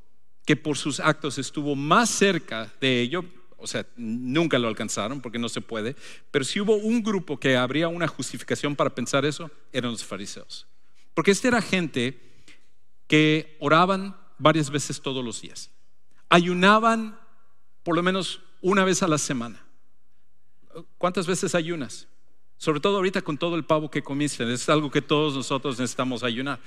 que 0.45 0.57
por 0.57 0.77
sus 0.77 1.01
actos 1.01 1.39
estuvo 1.39 1.75
más 1.75 2.11
cerca 2.11 2.73
de 2.81 3.01
ello, 3.01 3.25
o 3.57 3.67
sea, 3.67 3.87
nunca 3.97 4.59
lo 4.59 4.69
alcanzaron 4.69 5.21
porque 5.21 5.39
no 5.39 5.49
se 5.49 5.61
puede, 5.61 5.97
pero 6.31 6.45
si 6.45 6.61
hubo 6.61 6.77
un 6.77 7.03
grupo 7.03 7.39
que 7.39 7.57
habría 7.57 7.89
una 7.89 8.07
justificación 8.07 8.77
para 8.77 8.95
pensar 8.95 9.25
eso, 9.25 9.51
eran 9.73 9.93
los 9.93 10.05
fariseos. 10.05 10.67
Porque 11.15 11.31
esta 11.31 11.49
era 11.49 11.63
gente 11.63 12.21
que 13.07 13.57
oraban 13.61 14.17
varias 14.39 14.71
veces 14.71 15.01
todos 15.01 15.25
los 15.25 15.41
días. 15.41 15.71
Ayunaban 16.29 17.19
por 17.83 17.95
lo 17.97 18.03
menos 18.03 18.41
una 18.61 18.85
vez 18.85 19.03
a 19.03 19.09
la 19.09 19.19
semana. 19.19 19.65
¿Cuántas 20.99 21.27
veces 21.27 21.55
ayunas? 21.55 22.09
Sobre 22.57 22.81
todo 22.81 22.97
ahorita 22.97 23.23
con 23.23 23.39
todo 23.39 23.57
el 23.57 23.65
pavo 23.65 23.91
que 23.91 24.03
comiste. 24.03 24.51
Es 24.53 24.69
algo 24.69 24.91
que 24.91 25.03
todos 25.03 25.35
nosotros 25.35 25.79
necesitamos 25.79 26.23
ayunar. 26.23 26.61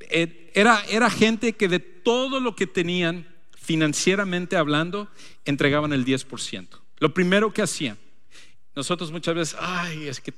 Eh, 0.00 0.50
era, 0.54 0.82
era 0.88 1.10
gente 1.10 1.54
que 1.54 1.68
de 1.68 1.78
todo 1.78 2.40
lo 2.40 2.56
que 2.56 2.66
tenían 2.66 3.26
financieramente 3.68 4.56
hablando, 4.56 5.08
entregaban 5.44 5.92
el 5.92 6.02
10%. 6.02 6.68
Lo 7.00 7.12
primero 7.12 7.52
que 7.52 7.60
hacían. 7.60 7.98
Nosotros 8.74 9.12
muchas 9.12 9.34
veces, 9.34 9.56
ay, 9.60 10.08
es 10.08 10.22
que 10.22 10.32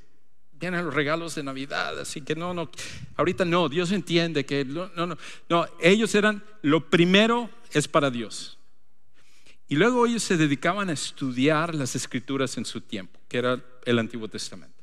vienen 0.59 0.83
los 0.83 0.93
regalos 0.93 1.35
de 1.35 1.43
Navidad, 1.43 1.97
así 1.97 2.19
que 2.19 2.35
no, 2.35 2.53
no, 2.53 2.69
ahorita 3.15 3.45
no, 3.45 3.69
Dios 3.69 3.93
entiende 3.93 4.45
que 4.45 4.65
no, 4.65 4.91
no, 4.97 5.07
no, 5.07 5.17
no, 5.47 5.65
ellos 5.79 6.13
eran, 6.13 6.43
lo 6.61 6.89
primero 6.89 7.49
es 7.71 7.87
para 7.87 8.11
Dios. 8.11 8.57
Y 9.69 9.75
luego 9.75 10.05
ellos 10.05 10.23
se 10.23 10.35
dedicaban 10.35 10.89
a 10.89 10.93
estudiar 10.93 11.73
las 11.73 11.95
escrituras 11.95 12.57
en 12.57 12.65
su 12.65 12.81
tiempo, 12.81 13.17
que 13.29 13.37
era 13.37 13.63
el 13.85 13.97
Antiguo 13.97 14.27
Testamento. 14.27 14.80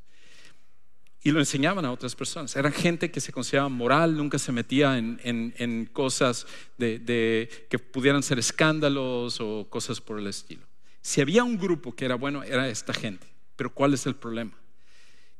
Y 1.22 1.32
lo 1.32 1.40
enseñaban 1.40 1.84
a 1.84 1.92
otras 1.92 2.14
personas. 2.14 2.54
Eran 2.56 2.72
gente 2.72 3.10
que 3.10 3.20
se 3.20 3.32
consideraba 3.32 3.68
moral, 3.68 4.16
nunca 4.16 4.38
se 4.38 4.52
metía 4.52 4.96
en, 4.98 5.90
cosas 5.92 6.46
de, 6.76 7.66
que 7.68 7.78
pudieran 7.78 8.22
ser 8.22 8.38
escándalos 8.38 9.40
o 9.40 9.66
cosas 9.68 10.00
por 10.00 10.18
el 10.18 10.28
estilo. 10.28 10.62
Si 11.02 11.20
había 11.20 11.42
un 11.42 11.58
grupo 11.58 11.94
que 11.94 12.04
era 12.04 12.14
bueno, 12.14 12.42
era 12.42 12.68
esta 12.68 12.92
gente. 12.92 13.26
Pero 13.56 13.74
¿cuál 13.74 13.94
es 13.94 14.06
el 14.06 14.14
problema? 14.14 14.52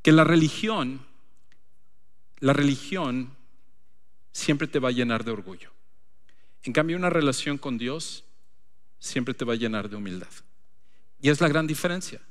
Que 0.01 0.11
la 0.11 0.23
religión, 0.25 1.05
la 2.39 2.53
religión 2.53 3.35
siempre 4.31 4.67
te 4.67 4.79
va 4.79 4.89
a 4.89 4.93
llenar 4.93 5.23
de 5.23 5.31
orgullo. 5.31 5.71
En 6.63 6.73
cambio, 6.73 6.97
una 6.97 7.09
relación 7.09 7.57
con 7.57 7.77
Dios 7.77 8.25
siempre 8.99 9.33
te 9.33 9.45
va 9.45 9.53
a 9.53 9.57
llenar 9.57 9.89
de 9.89 9.95
humildad. 9.95 10.27
Y 11.21 11.29
es 11.29 11.41
la 11.41 11.47
gran 11.47 11.67
diferencia. 11.67 12.21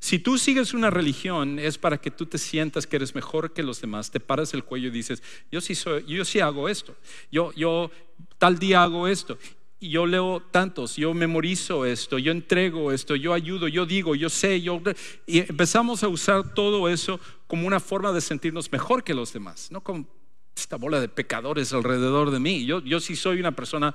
Si 0.00 0.18
tú 0.18 0.38
sigues 0.38 0.74
una 0.74 0.90
religión 0.90 1.58
es 1.58 1.78
para 1.78 1.98
que 1.98 2.10
tú 2.10 2.26
te 2.26 2.38
sientas 2.38 2.86
que 2.86 2.96
eres 2.96 3.14
mejor 3.14 3.52
que 3.52 3.62
los 3.62 3.80
demás, 3.80 4.10
te 4.10 4.20
paras 4.20 4.54
el 4.54 4.64
cuello 4.64 4.88
y 4.88 4.92
dices, 4.92 5.22
yo 5.50 5.60
sí 5.60 5.74
yo 6.06 6.24
sí 6.24 6.40
hago 6.40 6.68
esto. 6.68 6.96
Yo 7.32 7.52
yo 7.54 7.90
tal 8.38 8.58
día 8.58 8.82
hago 8.82 9.08
esto. 9.08 9.38
Y 9.80 9.90
yo 9.90 10.06
leo 10.06 10.42
tantos, 10.50 10.96
yo 10.96 11.14
memorizo 11.14 11.86
esto, 11.86 12.18
yo 12.18 12.32
entrego 12.32 12.90
esto, 12.90 13.14
yo 13.14 13.32
ayudo, 13.32 13.68
yo 13.68 13.86
digo, 13.86 14.16
yo 14.16 14.28
sé, 14.28 14.60
yo 14.60 14.82
y 15.24 15.38
empezamos 15.38 16.02
a 16.02 16.08
usar 16.08 16.52
todo 16.52 16.88
eso 16.88 17.20
como 17.46 17.64
una 17.64 17.78
forma 17.78 18.10
de 18.12 18.20
sentirnos 18.20 18.72
mejor 18.72 19.04
que 19.04 19.14
los 19.14 19.32
demás, 19.32 19.70
no 19.70 19.80
con 19.80 20.08
esta 20.56 20.76
bola 20.76 21.00
de 21.00 21.08
pecadores 21.08 21.72
alrededor 21.72 22.32
de 22.32 22.40
mí. 22.40 22.64
Yo, 22.64 22.80
yo 22.80 22.98
sí 22.98 23.14
soy 23.14 23.38
una 23.38 23.52
persona 23.52 23.94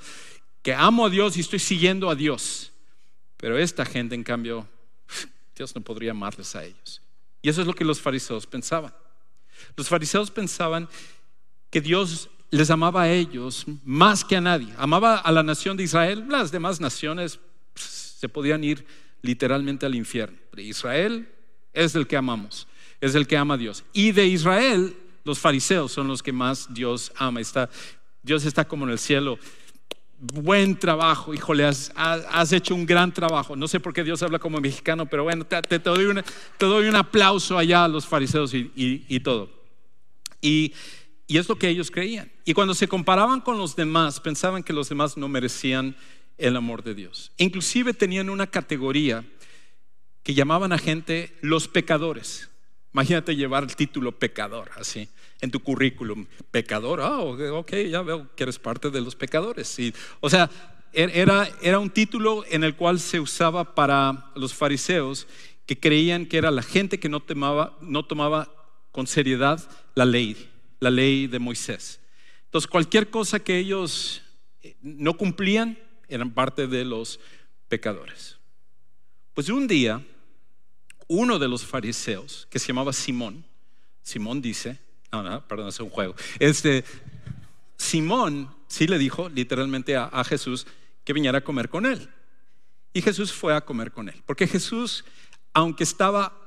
que 0.62 0.74
amo 0.74 1.06
a 1.06 1.10
Dios 1.10 1.36
y 1.36 1.42
estoy 1.42 1.60
siguiendo 1.60 2.10
a 2.10 2.16
Dios. 2.16 2.72
Pero 3.38 3.58
esta 3.58 3.84
gente, 3.84 4.16
en 4.16 4.24
cambio, 4.24 4.68
Dios 5.56 5.76
no 5.76 5.82
podría 5.82 6.12
amarles 6.12 6.56
a 6.56 6.64
ellos. 6.64 7.02
Y 7.42 7.50
eso 7.50 7.62
es 7.62 7.68
lo 7.68 7.74
que 7.74 7.86
los 7.86 8.00
fariseos 8.00 8.48
pensaban. 8.48 8.94
Los 9.76 9.88
fariseos 9.88 10.32
pensaban 10.32 10.88
que 11.70 11.82
Dios 11.82 12.30
les 12.50 12.70
amaba 12.70 13.04
a 13.04 13.12
ellos 13.12 13.66
más 13.84 14.24
que 14.24 14.36
a 14.36 14.42
nadie. 14.42 14.74
Amaba 14.78 15.18
a 15.18 15.32
la 15.32 15.44
nación 15.44 15.76
de 15.76 15.84
Israel. 15.84 16.26
Las 16.30 16.52
demás 16.52 16.80
naciones 16.80 17.40
pues, 17.74 17.86
se 18.20 18.30
podían 18.30 18.64
ir 18.64 18.86
literalmente 19.22 19.86
al 19.86 19.96
infierno. 19.96 20.38
Pero 20.52 20.62
Israel 20.62 21.28
es 21.74 21.96
el 21.96 22.08
que 22.08 22.16
amamos, 22.16 22.68
es 23.02 23.16
el 23.16 23.28
que 23.28 23.38
ama 23.38 23.56
a 23.56 23.58
Dios. 23.58 23.84
Y 23.92 24.12
de 24.12 24.28
Israel, 24.28 24.96
los 25.24 25.40
fariseos 25.40 25.92
son 25.92 26.08
los 26.08 26.22
que 26.22 26.32
más 26.32 26.72
Dios 26.74 27.12
ama. 27.16 27.42
Está, 27.42 27.70
Dios 28.22 28.46
está 28.46 28.66
como 28.68 28.86
en 28.86 28.92
el 28.92 29.00
cielo 29.00 29.40
buen 30.32 30.78
trabajo, 30.78 31.34
híjole, 31.34 31.66
has, 31.66 31.92
has, 31.96 32.54
hecho 32.54 32.74
un 32.76 32.86
gran 32.86 33.14
trabajo. 33.14 33.56
No 33.56 33.68
sé 33.68 33.80
por 33.80 33.94
qué 33.94 34.04
Dios 34.04 34.24
habla 34.24 34.40
como 34.40 34.60
mexicano, 34.62 35.06
pero 35.06 35.24
bueno, 35.24 35.46
te, 35.46 35.62
te, 35.62 35.80
doy, 35.80 36.06
un 36.06 36.96
aplauso 36.96 37.58
allá 37.58 37.84
a 37.84 37.88
los 37.88 38.06
fariseos 38.06 38.54
y, 38.54 39.20
todo. 39.20 39.50
Y, 40.42 40.74
y, 41.28 41.38
es 41.38 41.50
lo 41.50 41.58
que 41.58 41.68
ellos 41.68 41.92
creían. 41.92 42.32
Y 42.46 42.54
cuando 42.54 42.74
se 42.74 42.88
comparaban 42.88 43.42
con 43.42 43.58
los 43.58 43.76
demás, 43.76 44.22
pensaban 44.22 44.64
que 44.64 44.72
los 44.72 44.88
demás 44.88 45.18
no 45.18 45.28
merecían 45.28 45.96
el 46.38 46.56
amor 46.56 46.84
de 46.84 46.96
Dios. 46.96 47.34
Inclusive 47.38 47.94
tenían 47.94 48.30
una 48.30 48.48
categoría 48.48 49.26
que 50.24 50.34
llamaban 50.34 50.72
a 50.72 50.78
gente 50.78 51.38
los 51.42 51.68
pecadores. 51.68 52.50
Imagínate 52.94 53.36
llevar 53.36 53.64
el 53.64 53.76
título 53.76 54.12
pecador 54.12 54.70
así 54.78 55.10
en 55.42 55.50
tu 55.50 55.60
currículum. 55.60 56.28
Pecador, 56.52 57.02
ah, 57.02 57.20
ok, 57.20 57.74
ya 57.90 58.02
veo 58.04 58.34
que 58.36 58.44
eres 58.44 58.60
parte 58.60 58.92
de 58.92 59.02
los 59.02 59.16
pecadores. 59.16 59.78
o 60.20 60.30
sea, 60.30 60.50
er, 60.94 61.12
era, 61.16 61.50
era 61.62 61.80
un 61.80 61.90
título 61.90 62.46
en 62.50 62.64
el 62.64 62.76
cual 62.76 63.00
se 63.00 63.20
usaba 63.20 63.74
para 63.74 64.32
los 64.36 64.54
fariseos 64.54 65.28
que 65.66 65.80
creían 65.80 66.26
que 66.28 66.38
era 66.38 66.52
la 66.52 66.62
gente 66.62 67.00
que 67.00 67.10
no, 67.10 67.20
tomaba, 67.20 67.78
no 67.82 68.06
tomaba 68.06 68.50
con 68.92 69.08
seriedad 69.08 69.60
la 69.96 70.06
ley, 70.06 70.50
la 70.80 70.92
ley 70.92 71.28
de 71.28 71.40
Moisés. 71.40 72.00
Entonces, 72.46 72.70
cualquier 72.70 73.10
cosa 73.10 73.40
que 73.40 73.58
ellos 73.58 74.22
eh, 74.62 74.76
no 74.82 75.18
cumplían 75.18 75.80
eran 76.08 76.32
parte 76.32 76.68
de 76.68 76.86
los 76.86 77.20
pecadores. 77.70 78.38
Pues 79.34 79.50
un 79.50 79.68
día, 79.68 80.06
uno 81.08 81.40
de 81.40 81.48
los 81.48 81.66
fariseos, 81.66 82.48
que 82.50 82.60
se 82.60 82.68
llamaba 82.68 82.94
Simón, 82.94 83.46
Simón 84.02 84.42
dice, 84.42 84.80
no, 85.12 85.24
no, 85.24 85.48
perdón, 85.48 85.70
es 85.70 85.80
un 85.80 85.90
juego. 85.90 86.16
Este, 86.40 86.84
Simón 87.78 88.54
sí 88.68 88.88
le 88.88 88.98
dijo 88.98 89.30
literalmente 89.30 89.96
a, 89.96 90.06
a 90.06 90.24
Jesús 90.24 90.68
que 91.04 91.14
viniera 91.14 91.40
a 91.40 91.44
comer 91.44 91.70
con 91.70 91.86
él. 91.86 92.10
Y 92.94 93.02
Jesús 93.02 93.32
fue 93.32 93.56
a 93.56 93.62
comer 93.62 93.92
con 93.92 94.10
él. 94.10 94.22
Porque 94.26 94.48
Jesús, 94.48 95.04
aunque 95.54 95.84
estaba 95.84 96.44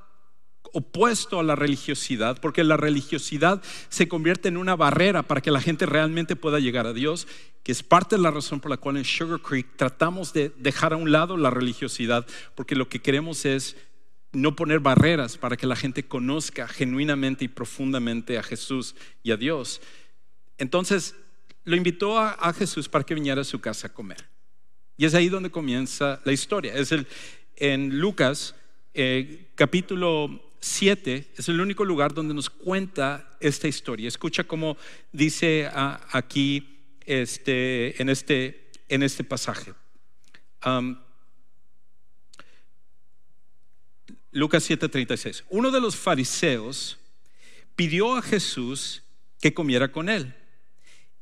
opuesto 0.73 1.41
a 1.41 1.43
la 1.43 1.57
religiosidad, 1.57 2.39
porque 2.41 2.63
la 2.63 2.77
religiosidad 2.77 3.63
se 3.89 4.09
convierte 4.09 4.49
en 4.49 4.57
una 4.57 4.77
barrera 4.77 5.23
para 5.23 5.41
que 5.41 5.51
la 5.51 5.61
gente 5.61 5.87
realmente 5.87 6.37
pueda 6.37 6.59
llegar 6.61 6.87
a 6.87 6.93
Dios, 6.93 7.27
que 7.63 7.73
es 7.73 7.83
parte 7.83 8.17
de 8.17 8.23
la 8.23 8.31
razón 8.31 8.61
por 8.61 8.71
la 8.71 8.77
cual 8.77 8.97
en 8.97 9.05
Sugar 9.05 9.41
Creek 9.41 9.77
tratamos 9.77 10.33
de 10.33 10.53
dejar 10.59 10.93
a 10.93 10.97
un 10.97 11.13
lado 11.13 11.37
la 11.37 11.51
religiosidad, 11.51 12.27
porque 12.55 12.77
lo 12.77 12.89
que 12.89 13.01
queremos 13.01 13.45
es 13.45 13.77
no 14.37 14.55
poner 14.55 14.81
barreras 14.81 15.39
para 15.39 15.57
que 15.57 15.67
la 15.67 15.77
gente 15.77 16.07
conozca 16.07 16.69
genuinamente 16.69 17.45
y 17.45 17.49
profundamente 17.49 18.39
a 18.39 18.43
Jesús 18.43 18.95
y 19.23 19.31
a 19.33 19.37
Dios. 19.37 19.81
Entonces, 20.59 21.17
lo 21.65 21.75
invitó 21.75 22.19
a, 22.19 22.53
Jesús 22.53 22.89
para 22.89 23.05
que 23.05 23.15
viniera 23.15 23.41
a 23.41 23.45
su 23.45 23.61
casa 23.61 23.89
a 23.89 23.93
comer. 23.93 24.29
Y 24.97 25.05
es 25.05 25.15
ahí 25.15 25.29
donde 25.29 25.51
comienza 25.51 26.21
la 26.25 26.33
historia. 26.33 26.75
Es 26.75 26.93
el, 26.93 27.07
en 27.57 27.99
Lucas, 27.99 28.55
eh, 28.95 29.49
capítulo 29.55 30.53
7, 30.61 31.33
es 31.37 31.49
el 31.49 31.61
único 31.61 31.85
lugar 31.85 32.15
donde 32.15 32.35
nos 32.35 32.51
cuenta 32.51 33.37
esta 33.41 33.69
historia. 33.69 34.09
Escucha 34.09 34.45
cómo 34.45 34.77
dice 35.13 35.69
aquí 35.73 36.79
este, 37.05 38.01
en, 38.01 38.09
este, 38.11 38.71
en 38.89 39.03
este 39.03 39.25
pasaje. 39.25 39.73
Lucas 44.37 44.69
7:36. 44.69 45.45
Uno 45.49 45.71
de 45.71 45.81
los 45.81 45.97
fariseos 45.97 46.99
pidió 47.75 48.17
a 48.17 48.23
Jesús 48.23 49.03
que 49.41 49.55
comiera 49.55 49.91
con 49.91 50.11
él. 50.11 50.35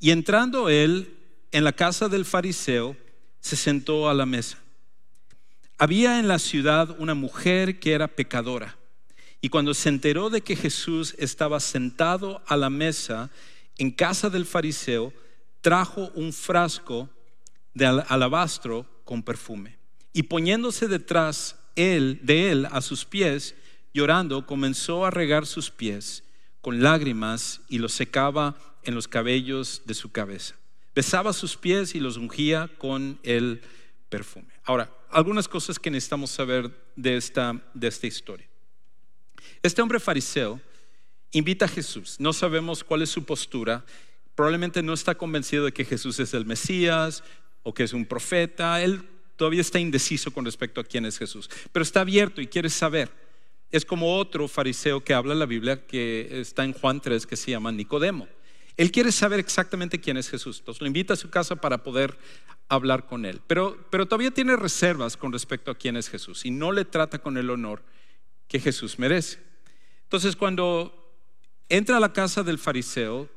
Y 0.00 0.10
entrando 0.10 0.68
él 0.68 1.16
en 1.52 1.62
la 1.62 1.72
casa 1.72 2.08
del 2.08 2.24
fariseo, 2.24 2.96
se 3.38 3.54
sentó 3.54 4.08
a 4.08 4.14
la 4.14 4.26
mesa. 4.26 4.58
Había 5.78 6.18
en 6.18 6.26
la 6.26 6.40
ciudad 6.40 6.96
una 6.98 7.14
mujer 7.14 7.78
que 7.78 7.92
era 7.92 8.08
pecadora. 8.08 8.76
Y 9.40 9.48
cuando 9.48 9.74
se 9.74 9.90
enteró 9.90 10.28
de 10.28 10.40
que 10.40 10.56
Jesús 10.56 11.14
estaba 11.16 11.60
sentado 11.60 12.42
a 12.48 12.56
la 12.56 12.68
mesa 12.68 13.30
en 13.78 13.92
casa 13.92 14.28
del 14.28 14.44
fariseo, 14.44 15.12
trajo 15.60 16.10
un 16.16 16.32
frasco 16.32 17.08
de 17.74 17.86
alabastro 17.86 18.86
con 19.04 19.22
perfume. 19.22 19.78
Y 20.12 20.24
poniéndose 20.24 20.88
detrás 20.88 21.60
él, 21.76 22.20
de 22.22 22.50
él 22.50 22.68
a 22.70 22.80
sus 22.80 23.04
pies, 23.04 23.54
llorando, 23.92 24.46
comenzó 24.46 25.04
a 25.04 25.10
regar 25.10 25.46
sus 25.46 25.70
pies 25.70 26.24
con 26.60 26.82
lágrimas 26.82 27.60
y 27.68 27.78
los 27.78 27.92
secaba 27.92 28.56
en 28.82 28.94
los 28.94 29.08
cabellos 29.08 29.82
de 29.84 29.94
su 29.94 30.10
cabeza. 30.12 30.56
Besaba 30.94 31.32
sus 31.32 31.56
pies 31.56 31.94
y 31.94 32.00
los 32.00 32.16
ungía 32.16 32.70
con 32.78 33.18
el 33.22 33.60
perfume. 34.08 34.48
Ahora, 34.64 34.90
algunas 35.10 35.48
cosas 35.48 35.78
que 35.78 35.90
necesitamos 35.90 36.30
saber 36.30 36.70
de 36.96 37.16
esta, 37.16 37.60
de 37.74 37.88
esta 37.88 38.06
historia. 38.06 38.46
Este 39.62 39.82
hombre 39.82 40.00
fariseo 40.00 40.60
invita 41.32 41.64
a 41.64 41.68
Jesús. 41.68 42.16
No 42.18 42.32
sabemos 42.32 42.84
cuál 42.84 43.02
es 43.02 43.10
su 43.10 43.24
postura. 43.24 43.84
Probablemente 44.34 44.82
no 44.82 44.92
está 44.92 45.14
convencido 45.14 45.64
de 45.64 45.72
que 45.72 45.84
Jesús 45.84 46.18
es 46.20 46.34
el 46.34 46.46
Mesías 46.46 47.22
o 47.62 47.74
que 47.74 47.84
es 47.84 47.92
un 47.92 48.06
profeta. 48.06 48.82
Él 48.82 49.08
todavía 49.36 49.60
está 49.60 49.78
indeciso 49.78 50.32
con 50.32 50.44
respecto 50.44 50.80
a 50.80 50.84
quién 50.84 51.06
es 51.06 51.18
Jesús, 51.18 51.50
pero 51.72 51.82
está 51.82 52.00
abierto 52.00 52.40
y 52.40 52.46
quiere 52.46 52.70
saber. 52.70 53.10
Es 53.70 53.84
como 53.84 54.16
otro 54.16 54.46
fariseo 54.46 55.02
que 55.02 55.14
habla 55.14 55.32
en 55.32 55.40
la 55.40 55.46
Biblia 55.46 55.84
que 55.86 56.40
está 56.40 56.64
en 56.64 56.72
Juan 56.72 57.00
3 57.00 57.26
que 57.26 57.36
se 57.36 57.50
llama 57.50 57.72
Nicodemo. 57.72 58.28
Él 58.76 58.90
quiere 58.90 59.12
saber 59.12 59.40
exactamente 59.40 60.00
quién 60.00 60.16
es 60.16 60.28
Jesús. 60.28 60.58
Entonces 60.58 60.80
lo 60.80 60.86
invita 60.86 61.14
a 61.14 61.16
su 61.16 61.30
casa 61.30 61.56
para 61.56 61.82
poder 61.82 62.16
hablar 62.68 63.06
con 63.06 63.24
él. 63.24 63.40
Pero, 63.46 63.78
pero 63.90 64.06
todavía 64.06 64.30
tiene 64.30 64.56
reservas 64.56 65.16
con 65.16 65.32
respecto 65.32 65.70
a 65.70 65.76
quién 65.76 65.96
es 65.96 66.08
Jesús 66.08 66.44
y 66.44 66.50
no 66.50 66.72
le 66.72 66.84
trata 66.84 67.18
con 67.18 67.36
el 67.36 67.50
honor 67.50 67.82
que 68.48 68.60
Jesús 68.60 68.98
merece. 68.98 69.38
Entonces 70.04 70.36
cuando 70.36 71.12
entra 71.68 71.96
a 71.96 72.00
la 72.00 72.12
casa 72.12 72.42
del 72.42 72.58
fariseo, 72.58 73.28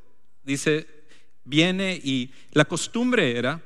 dice, 0.44 0.86
viene 1.44 2.00
y 2.02 2.32
la 2.52 2.64
costumbre 2.64 3.36
era 3.36 3.62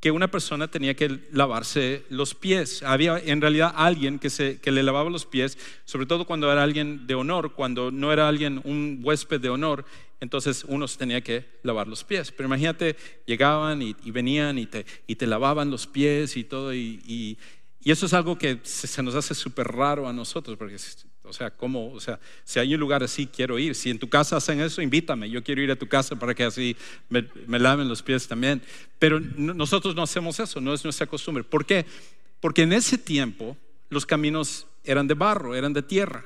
que 0.00 0.10
una 0.12 0.30
persona 0.30 0.68
tenía 0.68 0.94
que 0.94 1.20
lavarse 1.32 2.04
los 2.08 2.34
pies. 2.34 2.82
Había 2.82 3.18
en 3.18 3.40
realidad 3.40 3.72
alguien 3.74 4.18
que, 4.18 4.30
se, 4.30 4.60
que 4.60 4.70
le 4.70 4.82
lavaba 4.82 5.10
los 5.10 5.26
pies, 5.26 5.58
sobre 5.84 6.06
todo 6.06 6.24
cuando 6.24 6.50
era 6.52 6.62
alguien 6.62 7.06
de 7.06 7.14
honor, 7.14 7.54
cuando 7.54 7.90
no 7.90 8.12
era 8.12 8.28
alguien, 8.28 8.60
un 8.64 9.00
huésped 9.02 9.40
de 9.40 9.48
honor, 9.48 9.84
entonces 10.20 10.64
uno 10.66 10.86
tenía 10.86 11.20
que 11.20 11.44
lavar 11.62 11.88
los 11.88 12.04
pies. 12.04 12.32
Pero 12.32 12.46
imagínate, 12.46 12.96
llegaban 13.26 13.82
y, 13.82 13.94
venían 14.06 14.58
y 14.58 14.66
te, 14.66 14.86
y 15.06 15.16
te, 15.16 15.26
lavaban 15.26 15.70
los 15.70 15.86
pies 15.86 16.36
y 16.36 16.44
todo, 16.44 16.74
y, 16.74 17.38
eso 17.84 18.06
es 18.06 18.12
algo 18.12 18.36
que 18.36 18.60
se, 18.62 19.02
nos 19.02 19.14
hace 19.14 19.34
súper 19.34 19.68
raro 19.68 20.08
a 20.08 20.12
nosotros, 20.12 20.56
porque 20.56 20.76
o 21.28 21.32
sea, 21.32 21.50
¿cómo? 21.50 21.92
O 21.92 22.00
sea, 22.00 22.18
si 22.42 22.58
hay 22.58 22.74
un 22.74 22.80
lugar 22.80 23.02
así, 23.02 23.26
quiero 23.26 23.58
ir. 23.58 23.74
Si 23.74 23.90
en 23.90 23.98
tu 23.98 24.08
casa 24.08 24.36
hacen 24.36 24.60
eso, 24.60 24.80
invítame. 24.80 25.28
Yo 25.28 25.44
quiero 25.44 25.60
ir 25.60 25.70
a 25.70 25.76
tu 25.76 25.86
casa 25.86 26.16
para 26.16 26.34
que 26.34 26.44
así 26.44 26.74
me, 27.10 27.28
laven 27.58 27.88
los 27.88 28.02
pies 28.02 28.26
también. 28.26 28.62
Pero 28.98 29.20
nosotros 29.20 29.94
no 29.94 30.02
hacemos 30.02 30.40
eso, 30.40 30.60
no 30.60 30.72
es 30.72 30.82
nuestra 30.84 31.06
costumbre. 31.06 31.44
¿Por 31.44 31.66
qué? 31.66 31.84
Porque 32.40 32.62
en 32.62 32.72
ese 32.72 32.96
tiempo 32.96 33.56
los 33.90 34.06
caminos 34.06 34.66
eran 34.84 35.06
de 35.06 35.14
barro, 35.14 35.54
eran 35.54 35.72
de 35.72 35.82
tierra. 35.82 36.24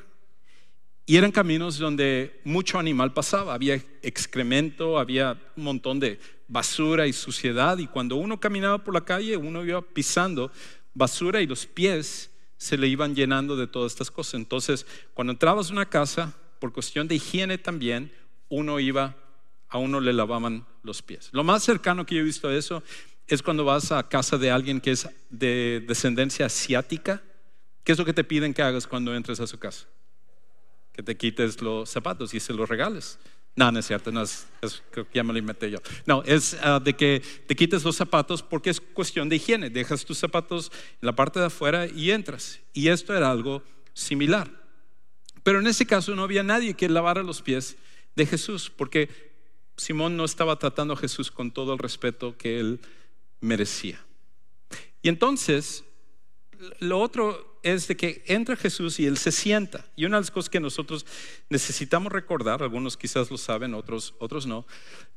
Y 1.04 1.16
eran 1.16 1.32
caminos 1.32 1.78
donde 1.78 2.40
mucho 2.44 2.78
animal 2.78 3.12
pasaba. 3.12 3.54
Había 3.54 3.74
excremento, 4.02 4.98
había 4.98 5.36
un 5.56 5.64
montón 5.64 5.98
de 5.98 6.20
basura 6.46 7.08
y 7.08 7.12
suciedad. 7.12 7.78
Y 7.78 7.88
cuando 7.88 8.16
uno 8.16 8.38
caminaba 8.38 8.78
por 8.78 8.94
la 8.94 9.04
calle, 9.04 9.36
uno 9.36 9.64
iba 9.64 9.82
pisando 9.82 10.52
basura 10.94 11.40
y 11.40 11.46
los 11.46 11.66
pies 11.66 12.30
se 12.56 12.76
le 12.76 12.86
iban 12.86 13.14
llenando 13.14 13.56
de 13.56 13.66
todas 13.66 13.92
estas 13.92 14.10
cosas. 14.10 14.34
Entonces, 14.34 14.86
cuando 15.14 15.32
entrabas 15.32 15.70
a 15.70 15.72
una 15.72 15.88
casa, 15.88 16.32
por 16.60 16.72
cuestión 16.72 17.08
de 17.08 17.16
higiene 17.16 17.58
también, 17.58 18.12
uno 18.48 18.78
iba, 18.78 19.16
a 19.68 19.78
uno 19.78 19.98
le 20.00 20.12
lavaban 20.12 20.66
los 20.82 21.02
pies. 21.02 21.30
Lo 21.32 21.42
más 21.42 21.64
cercano 21.64 22.06
que 22.06 22.14
yo 22.14 22.20
he 22.20 22.24
visto 22.24 22.48
a 22.48 22.54
eso 22.54 22.82
es 23.26 23.42
cuando 23.42 23.64
vas 23.64 23.90
a 23.90 24.08
casa 24.08 24.38
de 24.38 24.50
alguien 24.50 24.80
que 24.80 24.92
es 24.92 25.08
de 25.30 25.84
descendencia 25.86 26.46
asiática. 26.46 27.22
¿Qué 27.82 27.92
es 27.92 27.98
lo 27.98 28.04
que 28.04 28.12
te 28.12 28.24
piden 28.24 28.54
que 28.54 28.62
hagas 28.62 28.86
cuando 28.86 29.14
entres 29.14 29.40
a 29.40 29.46
su 29.46 29.58
casa? 29.58 29.86
Que 30.92 31.02
te 31.02 31.16
quites 31.16 31.60
los 31.62 31.88
zapatos 31.88 32.32
y 32.34 32.40
se 32.40 32.52
los 32.52 32.68
regales. 32.68 33.18
No, 33.54 33.70
no 33.70 33.78
es 33.78 33.86
cierto, 33.86 34.10
no 34.10 34.22
es, 34.22 34.46
ya 35.12 35.22
me 35.22 35.32
lo 35.32 35.38
inventé 35.38 35.70
yo. 35.70 35.78
No, 36.06 36.22
es 36.24 36.56
ah, 36.62 36.80
de 36.82 36.94
que 36.94 37.22
te 37.46 37.54
quites 37.54 37.84
los 37.84 37.96
zapatos 37.96 38.42
porque 38.42 38.70
es 38.70 38.80
cuestión 38.80 39.28
de 39.28 39.36
higiene. 39.36 39.68
Dejas 39.68 40.04
tus 40.06 40.18
zapatos 40.18 40.72
en 41.00 41.06
la 41.06 41.14
parte 41.14 41.38
de 41.38 41.46
afuera 41.46 41.86
y 41.86 42.10
entras. 42.10 42.60
Y 42.72 42.88
esto 42.88 43.14
era 43.14 43.30
algo 43.30 43.62
similar. 43.92 44.50
Pero 45.42 45.60
en 45.60 45.66
ese 45.66 45.86
caso 45.86 46.14
no 46.14 46.22
había 46.22 46.42
nadie 46.42 46.74
que 46.74 46.88
lavara 46.88 47.22
los 47.22 47.42
pies 47.42 47.76
de 48.16 48.26
Jesús, 48.26 48.70
porque 48.74 49.10
Simón 49.76 50.16
no 50.16 50.24
estaba 50.24 50.58
tratando 50.58 50.94
a 50.94 50.96
Jesús 50.96 51.30
con 51.30 51.50
todo 51.50 51.74
el 51.74 51.78
respeto 51.78 52.36
que 52.38 52.58
él 52.58 52.80
merecía. 53.40 54.02
Y 55.02 55.08
entonces, 55.08 55.84
lo 56.78 57.00
otro 57.00 57.51
es 57.62 57.88
de 57.88 57.96
que 57.96 58.24
entra 58.26 58.56
Jesús 58.56 58.98
y 58.98 59.06
Él 59.06 59.18
se 59.18 59.32
sienta. 59.32 59.86
Y 59.96 60.04
una 60.04 60.16
de 60.16 60.22
las 60.22 60.30
cosas 60.30 60.50
que 60.50 60.60
nosotros 60.60 61.06
necesitamos 61.48 62.12
recordar, 62.12 62.62
algunos 62.62 62.96
quizás 62.96 63.30
lo 63.30 63.38
saben, 63.38 63.74
otros, 63.74 64.14
otros 64.18 64.46
no, 64.46 64.66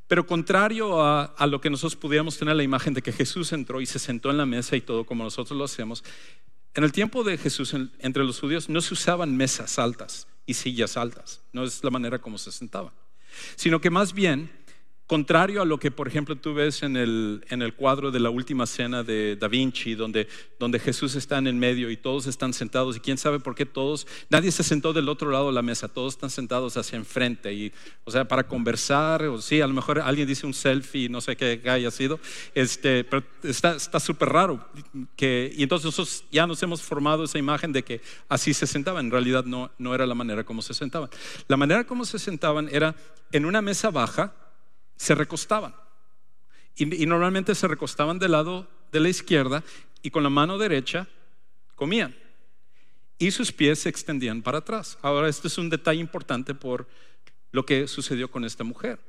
pero 0.07 0.27
contrario 0.27 1.03
a, 1.03 1.33
lo 1.47 1.59
que 1.59 1.69
nosotros 1.69 1.95
pudiéramos 1.95 2.37
tener 2.37 2.55
la 2.55 2.63
imagen 2.63 2.93
de 2.93 3.01
que 3.01 3.11
Jesús 3.11 3.51
entró 3.53 3.81
y 3.81 3.85
se 3.85 3.99
sentó 3.99 4.29
en 4.29 4.37
la 4.37 4.45
mesa 4.45 4.75
y 4.75 4.81
todo 4.81 5.05
como 5.05 5.23
nosotros 5.23 5.57
lo 5.57 5.65
hacemos, 5.65 6.03
en 6.75 6.83
el 6.83 6.91
tiempo 6.91 7.23
de 7.23 7.37
Jesús 7.37 7.73
entre 7.99 8.23
los 8.23 8.39
judíos 8.39 8.69
no 8.69 8.81
se 8.81 8.93
usaban 8.93 9.35
mesas 9.35 9.79
altas 9.79 10.27
y 10.45 10.53
sillas 10.53 10.97
altas, 10.97 11.41
no 11.53 11.63
es 11.63 11.83
la 11.83 11.89
manera 11.89 12.19
como 12.19 12.37
se 12.37 12.51
sentaban, 12.51 12.91
sino 13.55 13.81
que 13.81 13.89
más 13.89 14.13
bien 14.13 14.51
Contrario 15.07 15.61
a 15.61 15.65
lo 15.65 15.77
que, 15.77 15.91
por 15.91 16.07
ejemplo, 16.07 16.35
tú 16.35 16.55
ves 16.55 16.81
en 16.81 16.97
el, 16.97 17.45
en 17.49 17.61
el 17.61 17.75
cuadro 17.75 18.09
de 18.09 18.19
la 18.19 18.31
última 18.31 18.65
cena 18.65 19.03
de 19.03 19.35
Da 19.35 19.47
Vinci, 19.47 19.93
donde, 19.93 20.27
donde 20.57 20.79
Jesús 20.79 21.13
está 21.13 21.37
en 21.37 21.45
el 21.45 21.53
medio 21.53 21.91
y 21.91 21.97
todos 21.97 22.25
están 22.25 22.53
sentados, 22.53 22.97
y 22.97 22.99
quién 22.99 23.19
sabe 23.19 23.39
por 23.39 23.53
qué 23.53 23.67
todos, 23.67 24.07
nadie 24.31 24.51
se 24.51 24.63
sentó 24.63 24.93
del 24.93 25.07
otro 25.07 25.29
lado 25.29 25.47
de 25.47 25.53
la 25.53 25.61
mesa, 25.61 25.87
todos 25.87 26.15
están 26.15 26.31
sentados 26.31 26.75
hacia 26.75 26.97
enfrente, 26.97 27.53
y, 27.53 27.71
o 28.03 28.09
sea, 28.09 28.27
para 28.27 28.47
conversar, 28.47 29.21
o 29.25 29.39
sí, 29.39 29.61
a 29.61 29.67
lo 29.67 29.75
mejor 29.75 29.99
alguien 29.99 30.27
dice 30.27 30.47
un 30.47 30.55
selfie, 30.55 31.07
no 31.07 31.21
sé 31.21 31.35
qué 31.35 31.61
haya 31.69 31.91
sido, 31.91 32.19
este, 32.55 33.03
pero 33.03 33.23
está 33.43 33.99
súper 33.99 34.29
raro. 34.29 34.67
Que, 35.15 35.53
y 35.55 35.61
entonces 35.61 35.85
nosotros 35.85 36.23
ya 36.31 36.47
nos 36.47 36.63
hemos 36.63 36.81
formado 36.81 37.25
esa 37.25 37.37
imagen 37.37 37.71
de 37.71 37.83
que 37.83 38.01
así 38.27 38.55
se 38.55 38.65
sentaban, 38.65 39.05
en 39.05 39.11
realidad 39.11 39.45
no, 39.45 39.69
no 39.77 39.93
era 39.93 40.07
la 40.07 40.15
manera 40.15 40.43
como 40.43 40.63
se 40.63 40.73
sentaban. 40.73 41.11
La 41.47 41.57
manera 41.57 41.83
como 41.83 42.05
se 42.05 42.17
sentaban 42.17 42.69
era 42.71 42.95
en 43.31 43.45
una 43.45 43.61
mesa 43.61 43.91
baja, 43.91 44.33
se 44.95 45.15
recostaban. 45.15 45.75
Y, 46.75 47.05
normalmente 47.05 47.55
se 47.55 47.67
recostaban 47.67 48.19
del 48.19 48.31
lado 48.31 48.67
de 48.91 48.99
la 48.99 49.09
izquierda 49.09 49.63
y 50.01 50.09
con 50.09 50.23
la 50.23 50.29
mano 50.29 50.57
derecha 50.57 51.07
comían. 51.75 52.15
Y 53.17 53.31
sus 53.31 53.51
pies 53.51 53.79
se 53.79 53.89
extendían 53.89 54.41
para 54.41 54.57
atrás. 54.57 54.97
Ahora, 55.01 55.29
este 55.29 55.47
es 55.47 55.57
un 55.57 55.69
detalle 55.69 56.01
importante 56.01 56.53
por 56.53 56.87
lo 57.51 57.65
que 57.65 57.87
sucedió 57.87 58.29
con 58.29 58.43
esta 58.43 58.65
mujer. 58.65 58.99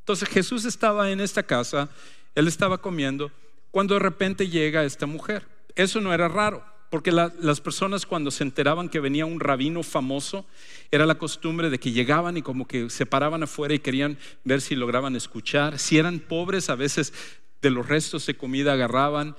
Entonces 0.00 0.28
Jesús 0.28 0.66
estaba 0.66 1.10
en 1.10 1.20
esta 1.20 1.42
casa, 1.42 1.88
él 2.34 2.46
estaba 2.46 2.78
comiendo, 2.78 3.32
cuando 3.70 3.94
de 3.94 4.00
repente 4.00 4.48
llega 4.48 4.84
esta 4.84 5.06
mujer. 5.06 5.46
Eso 5.74 6.00
no 6.00 6.12
era 6.12 6.28
raro. 6.28 6.64
Porque 6.90 7.10
las 7.10 7.60
personas 7.60 8.06
cuando 8.06 8.30
se 8.30 8.44
enteraban 8.44 8.88
que 8.88 9.00
venía 9.00 9.26
un 9.26 9.40
rabino 9.40 9.82
famoso, 9.82 10.46
era 10.90 11.04
la 11.04 11.16
costumbre 11.16 11.68
de 11.68 11.78
que 11.78 11.90
llegaban 11.90 12.36
y 12.36 12.42
como 12.42 12.66
que 12.66 12.90
se 12.90 13.06
paraban 13.06 13.42
afuera 13.42 13.74
y 13.74 13.80
querían 13.80 14.18
ver 14.44 14.60
si 14.60 14.76
lograban 14.76 15.16
escuchar. 15.16 15.78
Si 15.78 15.98
eran 15.98 16.20
pobres, 16.20 16.70
a 16.70 16.76
veces 16.76 17.12
de 17.60 17.70
los 17.70 17.88
restos 17.88 18.26
de 18.26 18.36
comida 18.36 18.74
agarraban. 18.74 19.34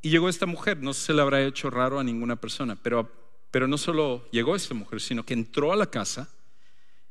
Y 0.00 0.08
llegó 0.08 0.30
esta 0.30 0.46
mujer, 0.46 0.78
no 0.78 0.94
se 0.94 1.12
le 1.12 1.20
habrá 1.20 1.42
hecho 1.42 1.68
raro 1.68 1.98
a 1.98 2.04
ninguna 2.04 2.36
persona, 2.36 2.76
pero, 2.82 3.10
pero 3.50 3.68
no 3.68 3.76
solo 3.76 4.26
llegó 4.30 4.56
esta 4.56 4.72
mujer, 4.72 5.02
sino 5.02 5.26
que 5.26 5.34
entró 5.34 5.74
a 5.74 5.76
la 5.76 5.86
casa 5.86 6.30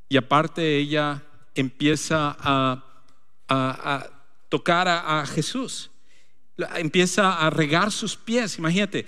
y 0.07 0.17
aparte 0.17 0.77
ella 0.77 1.21
empieza 1.53 2.35
a, 2.39 2.83
tocar 4.49 4.87
a 4.87 5.23
Jesús, 5.27 5.91
empieza 6.75 7.33
a 7.33 7.51
regar 7.51 7.91
sus 7.91 8.15
pies, 8.15 8.57
imagínate 8.57 9.05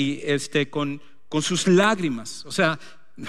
y 0.00 0.22
este, 0.24 0.70
con, 0.70 1.02
con 1.28 1.42
sus 1.42 1.66
lágrimas, 1.66 2.46
o 2.46 2.52
sea, 2.52 2.78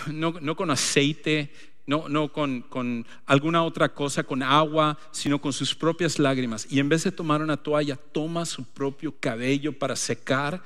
no, 0.08 0.36
no 0.40 0.56
con 0.56 0.72
aceite, 0.72 1.52
no, 1.86 2.08
no 2.08 2.32
con, 2.32 2.62
con, 2.62 3.06
alguna 3.26 3.64
otra 3.64 3.94
cosa, 3.94 4.24
con 4.24 4.42
agua, 4.42 4.98
sino 5.12 5.42
con 5.42 5.52
sus 5.52 5.76
propias 5.76 6.18
lágrimas. 6.18 6.66
Y 6.70 6.80
en 6.80 6.88
vez 6.88 7.04
de 7.04 7.12
tomar 7.12 7.42
una 7.42 7.58
toalla, 7.58 7.98
toma 7.98 8.46
su 8.46 8.64
propio 8.64 9.14
cabello 9.20 9.78
para 9.78 9.98
secar 9.98 10.64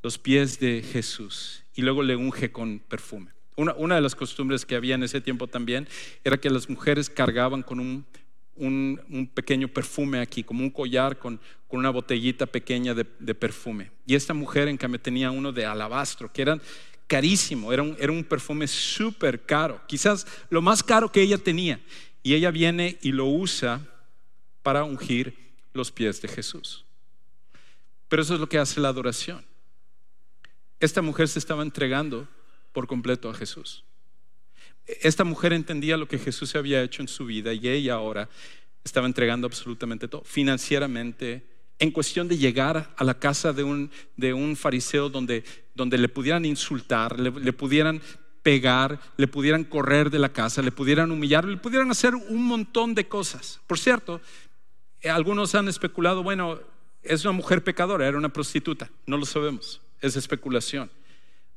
los 0.00 0.16
pies 0.16 0.60
de 0.60 0.82
Jesús 0.82 1.64
y 1.74 1.82
luego 1.82 2.04
le 2.04 2.14
unge 2.14 2.52
con 2.52 2.78
perfume. 2.78 3.32
Una, 3.56 3.74
una 3.74 3.96
de 3.96 4.02
las 4.02 4.14
costumbres 4.14 4.64
que 4.64 4.76
había 4.76 4.94
en 4.94 5.02
ese 5.02 5.20
tiempo 5.20 5.48
también 5.48 5.88
era 6.22 6.36
que 6.36 6.50
las 6.50 6.70
mujeres 6.70 7.10
cargaban 7.10 7.64
con 7.64 7.80
un 7.80 8.06
un, 8.56 9.30
pequeño 9.34 9.68
perfume 9.68 10.20
aquí, 10.20 10.42
como 10.42 10.62
un 10.62 10.70
collar 10.70 11.18
con, 11.18 11.40
una 11.68 11.90
botellita 11.90 12.46
pequeña 12.46 12.94
de, 12.94 13.34
perfume. 13.34 13.90
Y 14.06 14.14
esta 14.14 14.34
mujer, 14.34 14.68
en 14.68 14.76
cambio, 14.76 15.00
tenía 15.00 15.30
uno 15.30 15.52
de 15.52 15.66
alabastro, 15.66 16.32
que 16.32 16.42
era 16.42 16.58
carísimo, 17.06 17.72
era 17.72 17.82
un, 17.82 17.96
era 18.00 18.12
un 18.12 18.24
perfume 18.24 18.66
súper 18.66 19.44
caro, 19.44 19.80
quizás 19.86 20.26
lo 20.48 20.62
más 20.62 20.82
caro 20.82 21.12
que 21.12 21.22
ella 21.22 21.38
tenía. 21.38 21.80
Y 22.22 22.34
ella 22.34 22.50
viene 22.50 22.98
y 23.02 23.12
lo 23.12 23.26
usa 23.26 23.80
para 24.62 24.82
ungir 24.82 25.36
los 25.72 25.92
pies 25.92 26.20
de 26.22 26.28
Jesús. 26.28 26.84
Pero 28.08 28.22
eso 28.22 28.34
es 28.34 28.40
lo 28.40 28.48
que 28.48 28.58
hace 28.58 28.80
la 28.80 28.88
adoración. 28.88 29.44
Esta 30.80 31.02
mujer 31.02 31.28
se 31.28 31.38
estaba 31.38 31.62
entregando 31.62 32.28
por 32.72 32.86
completo 32.86 33.30
a 33.30 33.34
Jesús. 33.34 33.85
Esta 34.86 35.24
mujer 35.24 35.52
entendía 35.52 35.96
lo 35.96 36.06
que 36.06 36.18
Jesús 36.18 36.54
había 36.54 36.82
hecho 36.82 37.02
en 37.02 37.08
su 37.08 37.26
vida 37.26 37.52
y 37.52 37.68
ella 37.68 37.94
ahora 37.94 38.28
estaba 38.84 39.06
entregando 39.06 39.46
absolutamente 39.46 40.06
todo, 40.06 40.22
financieramente, 40.24 41.44
en 41.78 41.90
cuestión 41.90 42.28
de 42.28 42.38
llegar 42.38 42.94
a 42.96 43.04
la 43.04 43.18
casa 43.18 43.52
de 43.52 43.64
un, 43.64 43.90
de 44.16 44.32
un 44.32 44.56
fariseo 44.56 45.10
donde, 45.10 45.44
donde 45.74 45.98
le 45.98 46.08
pudieran 46.08 46.44
insultar, 46.44 47.18
le, 47.18 47.52
pudieran 47.52 48.00
pegar, 48.42 49.00
le 49.16 49.26
pudieran 49.26 49.64
correr 49.64 50.10
de 50.10 50.18
la 50.18 50.32
casa, 50.32 50.62
le 50.62 50.72
pudieran 50.72 51.10
humillar, 51.10 51.44
le 51.44 51.56
pudieran 51.56 51.90
hacer 51.90 52.14
un 52.14 52.44
montón 52.44 52.94
de 52.94 53.08
cosas. 53.08 53.60
Por 53.66 53.78
cierto, 53.78 54.20
eh, 55.00 55.10
algunos 55.10 55.54
han 55.54 55.68
especulado, 55.68 56.22
bueno, 56.22 56.60
es 57.02 57.24
una 57.24 57.32
mujer 57.32 57.62
pecadora, 57.62 58.06
era 58.06 58.16
una 58.16 58.32
prostituta, 58.32 58.90
no 59.04 59.16
lo 59.18 59.26
sabemos, 59.26 59.82
es 60.00 60.16
especulación. 60.16 60.90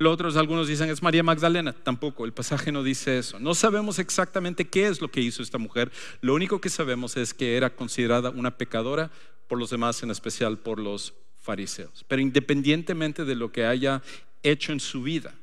Otros, 0.07 0.37
algunos 0.37 0.69
dicen, 0.69 0.89
es 0.89 1.03
María 1.03 1.23
Magdalena. 1.23 1.73
Tampoco, 1.73 2.23
el 2.23 2.31
pasaje 2.31 2.71
no 2.71 2.83
dice 2.83 3.17
eso. 3.17 3.37
No 3.37 3.53
sabemos 3.53 3.99
exactamente 3.99 4.65
qué 4.65 4.87
es 4.87 5.01
lo 5.01 5.11
que 5.11 5.19
hizo 5.19 5.43
esta 5.43 5.57
mujer. 5.57 5.91
Lo 6.21 6.33
único 6.33 6.61
que 6.61 6.69
sabemos 6.69 7.17
es 7.17 7.33
que 7.33 7.57
era 7.57 7.69
considerada 7.69 8.29
una 8.29 8.57
pecadora 8.57 9.11
por 9.47 9.59
los 9.59 9.69
demás, 9.69 10.01
en 10.01 10.11
especial 10.11 10.57
por 10.57 10.79
los 10.79 11.13
fariseos. 11.41 12.05
Pero 12.07 12.21
independientemente 12.21 13.25
de 13.25 13.35
lo 13.35 13.51
que 13.51 13.65
haya 13.65 14.01
hecho 14.41 14.71
en 14.71 14.79
su 14.79 15.03
vida, 15.03 15.35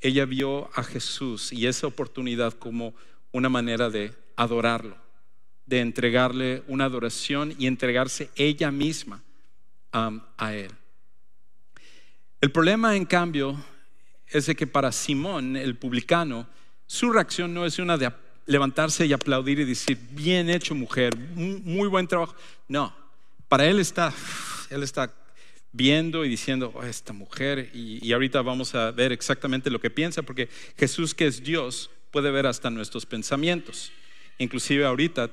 ella 0.00 0.24
vio 0.24 0.68
a 0.74 0.82
Jesús 0.82 1.52
y 1.52 1.68
esa 1.68 1.86
oportunidad 1.86 2.54
como 2.54 2.94
una 3.30 3.48
manera 3.48 3.90
de 3.90 4.12
adorarlo, 4.34 4.96
de 5.66 5.80
entregarle 5.80 6.64
una 6.66 6.86
adoración 6.86 7.54
y 7.58 7.68
entregarse 7.68 8.28
ella 8.34 8.72
misma 8.72 9.22
a 9.92 10.54
Él. 10.54 10.72
El 12.42 12.50
problema, 12.50 12.96
en 12.96 13.04
cambio, 13.04 13.56
es 14.26 14.46
de 14.46 14.56
que 14.56 14.66
para 14.66 14.90
Simón, 14.90 15.56
el 15.56 15.76
publicano, 15.76 16.48
su 16.88 17.12
reacción 17.12 17.54
no 17.54 17.64
es 17.64 17.78
una 17.78 17.96
de 17.96 18.12
levantarse 18.46 19.06
y 19.06 19.12
aplaudir 19.12 19.60
y 19.60 19.64
decir, 19.64 19.96
bien 20.10 20.50
hecho 20.50 20.74
mujer, 20.74 21.16
muy 21.16 21.86
buen 21.86 22.08
trabajo. 22.08 22.34
No, 22.66 22.92
para 23.46 23.66
él 23.66 23.78
está, 23.78 24.12
él 24.70 24.82
está 24.82 25.14
viendo 25.70 26.24
y 26.24 26.28
diciendo, 26.28 26.72
oh, 26.74 26.82
esta 26.82 27.12
mujer, 27.12 27.70
y, 27.72 28.04
y, 28.04 28.12
ahorita 28.12 28.42
vamos 28.42 28.74
a 28.74 28.90
ver 28.90 29.12
exactamente 29.12 29.70
lo 29.70 29.80
que 29.80 29.90
piensa, 29.90 30.22
porque 30.22 30.48
Jesús 30.76 31.14
que 31.14 31.28
es 31.28 31.44
Dios 31.44 31.90
puede 32.10 32.32
ver 32.32 32.48
hasta 32.48 32.70
nuestros 32.70 33.06
pensamientos. 33.06 33.92
Inclusive 34.38 34.84
ahorita 34.84 35.30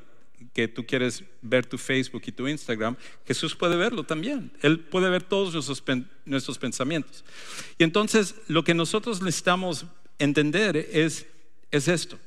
que 0.53 0.67
tú 0.67 0.85
quieres 0.85 1.23
ver 1.41 1.65
tu 1.65 1.77
Facebook 1.77 2.21
y 2.25 2.31
tu 2.31 2.47
Instagram, 2.47 2.95
Jesús 3.25 3.55
puede 3.55 3.75
verlo 3.75 4.03
también. 4.03 4.51
Él 4.61 4.79
puede 4.79 5.09
ver 5.09 5.23
todos 5.23 5.53
nuestros, 5.53 6.57
pensamientos. 6.57 7.23
Y 7.77 7.83
entonces 7.83 8.35
lo 8.47 8.63
que 8.63 8.73
nosotros 8.73 9.21
necesitamos 9.21 9.85
entender 10.17 10.77
es, 10.77 11.27
es 11.71 11.87
esto, 11.87 12.19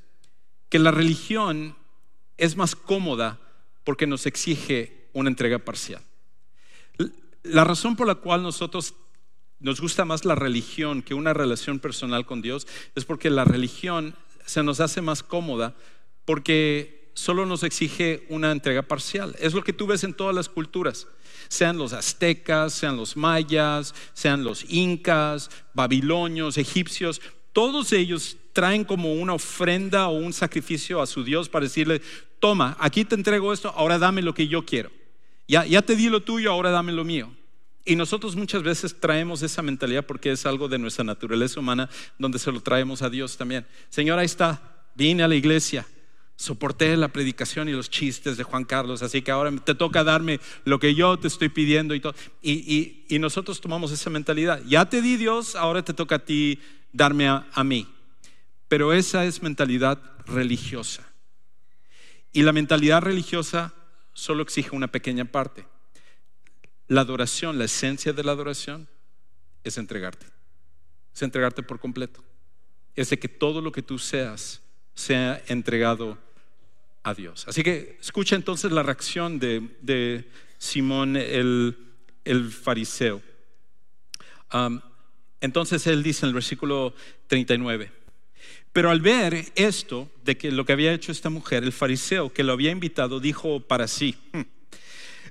que 0.69 0.79
la 0.79 0.91
religión 0.91 1.77
es 2.37 2.57
más 2.57 2.75
cómoda 2.75 3.41
porque 3.85 4.07
nos 4.07 4.27
exige 4.27 5.09
una 5.13 5.31
entrega 5.31 5.59
parcial. 5.59 6.03
La 7.43 7.65
razón 7.65 7.97
por 7.97 8.07
la 8.07 8.15
cual 8.15 8.43
nosotros 8.43 8.95
nos 9.59 9.81
gusta 9.81 10.05
más 10.05 10.25
la 10.25 10.35
religión 10.35 11.03
que 11.03 11.15
una 11.15 11.33
relación 11.33 11.79
personal 11.79 12.27
con 12.27 12.43
Dios 12.43 12.67
es 12.95 13.05
porque 13.05 13.31
la 13.31 13.45
religión 13.45 14.15
se 14.45 14.63
nos 14.63 14.81
hace 14.81 15.01
más 15.01 15.23
cómoda 15.23 15.75
porque 16.25 17.02
solo 17.15 17.47
nos 17.47 17.63
exige 17.63 18.27
una 18.29 18.51
entrega 18.51 18.83
parcial. 18.83 19.37
Es 19.39 19.55
lo 19.55 19.63
que 19.63 19.73
tú 19.73 19.87
ves 19.87 20.05
en 20.05 20.15
todas 20.15 20.35
las 20.35 20.49
culturas, 20.49 21.07
sean 21.49 21.79
los 21.79 21.93
aztecas, 21.93 22.73
sean 22.73 22.97
los 22.97 23.17
mayas, 23.17 23.95
sean 24.15 24.45
los 24.45 24.65
incas, 24.69 25.51
babilonios, 25.75 26.59
egipcios, 26.59 27.21
todos 27.53 27.93
ellos 27.93 28.37
traen 28.53 28.85
como 28.85 29.13
una 29.15 29.35
ofrenda 29.35 30.09
o 30.09 30.17
un 30.17 30.33
sacrificio 30.33 31.01
a 31.03 31.07
su 31.07 31.23
Dios 31.23 31.49
para 31.49 31.65
decirle, 31.65 32.01
toma, 32.41 32.77
aquí 32.81 33.05
te 33.05 33.15
entrego 33.15 33.53
esto, 33.53 33.73
ahora 33.77 33.99
dame 33.99 34.23
lo 34.23 34.35
que 34.35 34.49
yo 34.49 34.65
quiero. 34.65 34.91
Ya, 35.49 35.67
ya 35.67 35.83
te 35.83 35.97
di 35.97 36.09
lo 36.09 36.23
tuyo, 36.23 36.51
ahora 36.51 36.71
dame 36.71 36.93
lo 36.93 37.05
mío. 37.05 37.35
Y 37.85 37.97
nosotros 37.97 38.37
muchas 38.37 38.63
veces 38.63 38.99
traemos 38.99 39.43
esa 39.43 39.61
mentalidad 39.61 40.07
porque 40.07 40.31
es 40.31 40.47
algo 40.47 40.69
de 40.69 40.79
nuestra 40.79 41.05
naturaleza 41.05 41.59
humana 41.59 41.91
donde 42.19 42.39
se 42.39 42.53
lo 42.53 42.61
traemos 42.61 43.03
a 43.03 43.11
Dios 43.11 43.37
también. 43.37 43.67
Señor, 43.91 44.19
ahí 44.19 44.27
está, 44.27 44.87
vine 44.95 45.25
a 45.25 45.29
la 45.29 45.35
iglesia, 45.35 45.87
soporté 46.43 46.97
la 46.97 47.07
predicación 47.07 47.69
y 47.69 47.73
los 47.73 47.89
chistes 47.89 48.37
de 48.37 48.43
Juan 48.43 48.65
Carlos, 48.65 49.03
así 49.03 49.23
que 49.23 49.31
ahora 49.31 49.53
te 49.65 49.77
toca 49.77 50.03
darme 50.03 50.41
lo 50.65 50.81
que 50.81 50.93
yo 50.93 51.17
te 51.17 51.29
estoy 51.29 51.49
pidiendo 51.49 51.95
y 51.95 52.01
todo. 52.01 52.15
Y, 52.43 53.07
nosotros 53.21 53.61
tomamos 53.61 53.93
esa 53.93 54.11
mentalidad. 54.11 54.61
Ya 54.67 54.87
te 54.87 55.01
di 55.01 55.17
Dios, 55.17 55.55
ahora 55.55 55.85
te 55.85 55.95
toca 55.95 56.17
a 56.17 56.25
ti 56.25 56.59
darme 56.93 57.29
a, 57.29 57.47
a 57.53 57.63
mí. 57.63 57.87
Pero 58.67 58.93
esa 58.93 59.25
es 59.25 59.41
mentalidad 59.41 60.03
religiosa. 60.27 61.05
Y 62.33 62.43
la 62.43 62.53
mentalidad 62.53 63.03
religiosa 63.03 63.73
solo 64.13 64.43
exige 64.43 64.75
una 64.75 64.89
pequeña 64.89 65.25
parte. 65.25 65.65
La 66.89 67.03
adoración, 67.03 67.57
la 67.57 67.67
esencia 67.67 68.13
de 68.13 68.25
la 68.25 68.33
adoración 68.33 68.89
es 69.63 69.79
entregarte. 69.79 70.27
Es 71.15 71.23
entregarte 71.23 71.63
por 71.63 71.79
completo. 71.79 72.25
Es 72.97 73.11
de 73.11 73.21
que 73.21 73.29
todo 73.29 73.61
lo 73.61 73.71
que 73.71 73.83
tú 73.83 74.01
seas 74.01 74.61
sea 74.95 75.41
entregado 75.47 76.19
a. 77.03 77.49
Así 77.49 77.63
que 77.63 77.99
escucha 78.01 78.37
entonces 78.37 78.73
la 78.73 78.83
reacción 78.83 79.39
de, 79.39 80.29
Simón 80.59 81.17
el, 81.17 81.77
fariseo. 82.51 83.21
entonces 85.41 85.87
él 85.87 86.03
dice 86.03 86.25
en 86.25 86.29
el 86.29 86.35
versículo 86.35 86.95
39, 87.27 87.91
pero 88.73 88.91
al 88.91 89.01
ver 89.01 89.53
esto, 89.55 90.11
de 90.25 90.39
que 90.39 90.51
lo 90.51 90.65
que 90.65 90.73
había 90.73 90.93
hecho 90.93 91.13
esta 91.13 91.29
mujer, 91.29 91.65
el 91.65 91.73
fariseo 91.73 92.33
que 92.33 92.45
lo 92.45 92.53
había 92.53 92.71
invitado, 92.71 93.21
dijo 93.21 93.61
para 93.61 93.87
sí, 93.89 94.17
hmm, 94.33 94.43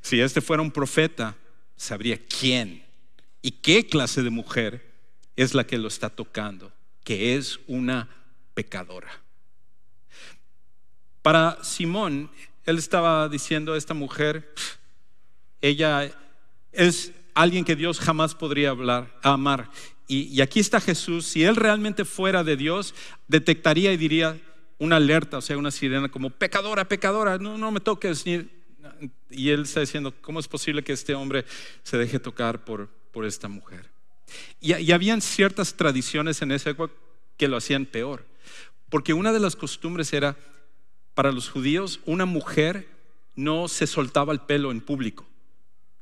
si 0.01 0.19
este 0.19 0.41
fuera 0.41 0.61
un 0.61 0.71
profeta, 0.71 1.35
sabría 1.75 2.19
quién 2.27 2.83
y 3.41 3.51
qué 3.51 3.87
clase 3.87 4.21
de 4.21 4.29
mujer 4.29 4.91
es 5.35 5.53
la 5.53 5.65
que 5.65 5.77
lo 5.77 5.87
está 5.87 6.09
tocando, 6.09 6.71
que 7.03 7.35
es 7.35 7.59
una 7.67 8.09
pecadora. 8.53 9.09
Para 11.21 11.63
Simón, 11.63 12.31
él 12.65 12.77
estaba 12.77 13.29
diciendo, 13.29 13.75
esta 13.75 13.93
mujer, 13.93 14.53
ella 15.61 16.11
es 16.71 17.11
alguien 17.33 17.65
que 17.65 17.75
Dios 17.75 17.99
jamás 17.99 18.35
podría 18.35 18.71
hablar, 18.71 19.13
amar. 19.21 19.69
Y, 20.07 20.41
aquí 20.41 20.59
está 20.59 20.81
Jesús, 20.81 21.25
si 21.25 21.43
él 21.43 21.55
realmente 21.55 22.03
fuera 22.03 22.43
de 22.43 22.57
Dios, 22.57 22.93
detectaría 23.29 23.93
y 23.93 23.97
diría 23.97 24.37
una 24.77 24.97
alerta, 24.97 25.37
o 25.37 25.41
sea, 25.41 25.57
una 25.57 25.71
sirena 25.71 26.09
como 26.09 26.29
pecadora, 26.29 26.85
pecadora, 26.87 27.37
no, 27.37 27.57
no 27.57 27.71
me 27.71 27.79
toques. 27.79 28.25
Y 28.27 29.49
él 29.49 29.61
está 29.61 29.79
diciendo, 29.79 30.13
¿cómo 30.21 30.41
es 30.41 30.49
posible 30.49 30.83
que 30.83 30.91
este 30.91 31.13
hombre 31.13 31.45
se 31.83 31.97
deje 31.97 32.19
tocar 32.19 32.65
por, 32.65 32.89
por 33.11 33.25
esta 33.25 33.47
mujer? 33.47 33.89
Y, 34.59 34.75
y 34.75 34.91
habían 34.91 35.21
ciertas 35.21 35.75
tradiciones 35.75 36.41
en 36.41 36.51
esa 36.51 36.71
época 36.71 36.93
que 37.37 37.47
lo 37.47 37.55
hacían 37.55 37.85
peor, 37.85 38.25
porque 38.89 39.13
una 39.13 39.31
de 39.31 39.39
las 39.39 39.55
costumbres 39.55 40.11
era 40.11 40.35
para 41.21 41.31
los 41.31 41.51
judíos, 41.51 41.99
una 42.07 42.25
mujer 42.25 42.87
no 43.35 43.67
se 43.67 43.85
soltaba 43.85 44.33
el 44.33 44.39
pelo 44.39 44.71
en 44.71 44.81
público. 44.81 45.23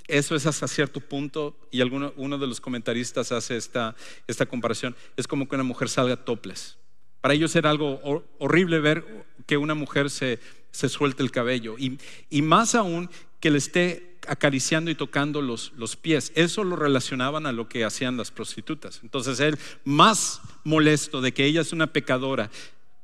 Eso 0.08 0.34
es 0.34 0.45
hasta 0.45 0.65
cierto 0.65 1.01
punto, 1.01 1.58
y 1.71 1.82
alguno, 1.82 2.13
uno 2.15 2.38
de 2.38 2.47
los 2.47 2.62
comentaristas 2.62 3.34
hace 3.34 3.58
esta, 3.58 3.97
esta 4.27 4.45
comparación, 4.45 4.95
es 5.17 5.27
como 5.27 5.49
que 5.49 5.55
una 5.55 5.65
mujer 5.65 5.89
salga 5.89 6.15
toples. 6.15 6.77
Para 7.19 7.34
ellos 7.34 7.53
era 7.58 7.69
algo 7.69 7.99
horrible 8.38 8.79
ver 8.79 9.25
que 9.45 9.58
una 9.58 9.75
mujer 9.75 10.10
se, 10.10 10.39
se 10.71 10.88
suelte 10.88 11.21
el 11.21 11.32
cabello, 11.32 11.77
y, 11.77 11.99
y, 12.29 12.41
más 12.41 12.73
aún 12.73 13.10
que 13.41 13.51
le 13.51 13.58
esté 13.58 14.19
acariciando 14.25 14.89
y 14.89 14.95
tocando 14.95 15.41
los, 15.41 15.73
los 15.75 15.97
pies. 15.97 16.32
Eso 16.36 16.63
lo 16.63 16.77
relacionaban 16.77 17.45
a 17.45 17.51
lo 17.51 17.67
que 17.67 17.84
hacían 17.84 18.15
las 18.15 18.32
prostitutas. 18.32 19.01
Entonces 19.03 19.41
él, 19.41 19.60
más 19.84 20.39
molesto 20.63 21.19
de 21.19 21.34
que 21.34 21.43
ella 21.43 21.60
es 21.60 21.73
una 21.73 21.88
pecadora, 21.88 22.49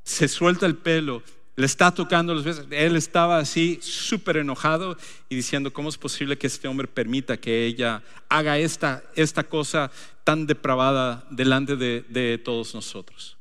se 0.02 0.28
suelta 0.28 0.64
el 0.64 0.76
pelo 0.76 1.22
le 1.56 1.64
está 1.64 1.92
tocando 1.92 2.34
los 2.34 2.44
pies. 2.44 2.62
Él 2.70 2.96
estaba 2.96 3.38
así 3.38 3.78
súper 3.82 4.36
enojado 4.36 4.96
y 5.30 5.36
diciendo, 5.36 5.72
¿cómo 5.72 5.88
es 5.88 5.96
posible 5.96 6.36
que 6.36 6.46
este 6.46 6.68
hombre 6.68 6.86
permita 6.86 7.38
que 7.38 7.64
ella 7.64 8.02
haga 8.28 8.58
esta, 8.58 9.02
esta 9.14 9.42
cosa 9.42 9.90
tan 10.22 10.46
depravada 10.46 11.26
delante 11.30 11.76
de, 11.76 12.04
de 12.08 12.38
todos 12.38 12.74
nosotros? 12.74 13.38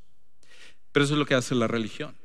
Pero 0.93 1.03
eso 1.03 1.13
es 1.13 1.19
lo 1.19 1.25
que 1.25 1.35
hace 1.35 1.55
la 1.55 1.67
religión. 1.67 2.15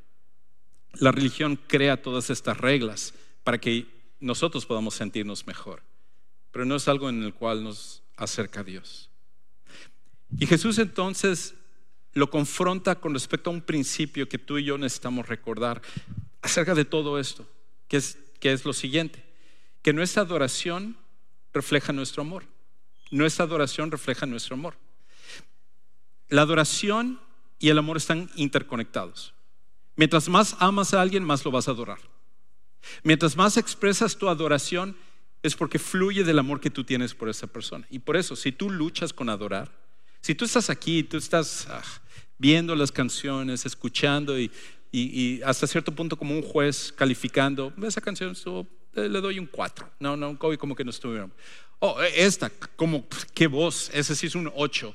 La 0.95 1.11
religión 1.11 1.59
crea 1.67 2.01
todas 2.01 2.31
estas 2.31 2.57
reglas 2.57 3.13
para 3.43 3.59
que 3.59 3.87
nosotros 4.21 4.67
podamos 4.67 4.95
sentirnos 4.95 5.47
mejor, 5.47 5.83
pero 6.53 6.65
no 6.65 6.77
es 6.77 6.87
algo 6.87 7.09
en 7.09 7.23
el 7.25 7.35
cual 7.35 7.65
nos 7.65 8.03
acerca 8.17 8.61
a 8.61 8.65
Dios. 8.65 9.11
Y 10.39 10.47
Jesús 10.47 10.79
entonces 10.79 11.55
lo 12.13 12.31
confronta 12.31 12.97
con 12.97 13.15
respecto 13.15 13.51
a 13.51 13.53
un 13.53 13.63
principio 13.63 14.29
que 14.29 14.39
tú 14.39 14.59
y 14.59 14.65
yo 14.65 14.79
necesitamos 14.79 15.29
recordar 15.29 15.81
acerca 16.43 16.75
de 16.75 16.85
todo 16.85 17.19
esto, 17.19 17.47
que 17.89 17.99
es, 17.99 18.19
que 18.41 18.53
es 18.53 18.65
lo 18.65 18.73
siguiente, 18.73 19.25
que 19.83 19.93
nuestra 19.93 20.23
adoración 20.23 20.97
refleja 21.53 21.93
nuestro 21.93 22.23
amor. 22.23 22.45
Nuestra 23.11 23.45
adoración 23.45 23.91
refleja 23.91 24.27
nuestro 24.27 24.55
amor. 24.55 24.77
La 26.29 26.43
adoración 26.43 27.21
y 27.59 27.69
el 27.69 27.79
amor 27.79 27.97
están 27.97 28.31
interconectados. 28.37 29.35
Mientras 29.97 30.29
más 30.29 30.57
amas 30.61 30.95
a 30.95 31.01
alguien, 31.01 31.25
más 31.25 31.45
lo 31.45 31.51
vas 31.51 31.69
a 31.69 31.73
adorar. 31.73 31.99
Mientras 33.03 33.37
más 33.37 33.57
expresas 33.57 34.17
tu 34.17 34.29
adoración, 34.29 34.97
es 35.43 35.57
porque 35.57 35.79
fluye 35.79 36.25
del 36.25 36.39
amor 36.39 36.61
que 36.61 36.71
tú 36.71 36.85
tienes 36.85 37.15
por 37.15 37.29
esa 37.29 37.47
persona. 37.47 37.87
Y 37.91 37.99
por 37.99 38.17
eso, 38.17 38.37
si 38.37 38.53
tú 38.53 38.71
luchas 38.71 39.13
con 39.13 39.29
adorar, 39.29 39.71
si 40.21 40.35
tú 40.35 40.45
estás 40.45 40.71
aquí, 40.71 41.03
tú 41.03 41.17
estás 41.17 41.67
ah, 41.69 41.83
viendo 42.39 42.75
las 42.75 42.93
canciones, 42.93 43.67
escuchando 43.67 44.39
y, 44.39 44.51
hasta 45.45 45.67
cierto 45.67 45.93
punto 45.93 46.17
como 46.17 46.35
un 46.35 46.43
juez 46.43 46.93
calificando, 46.97 47.73
esa 47.83 48.01
canción 48.01 48.35
eh, 48.95 49.09
le 49.09 49.21
doy 49.21 49.39
un 49.39 49.47
4, 49.47 49.89
no, 50.01 50.17
no, 50.17 50.39
como 50.39 50.75
que 50.75 50.85
no 50.85 50.91
estuvieron. 50.91 51.33
Oh, 51.79 52.01
e, 52.03 52.25
esta, 52.25 52.51
como, 52.77 53.07
qué 53.35 53.47
voz, 53.47 53.91
ese 53.95 54.15
sí 54.15 54.27
es 54.27 54.35
un 54.35 54.51
8. 54.55 54.95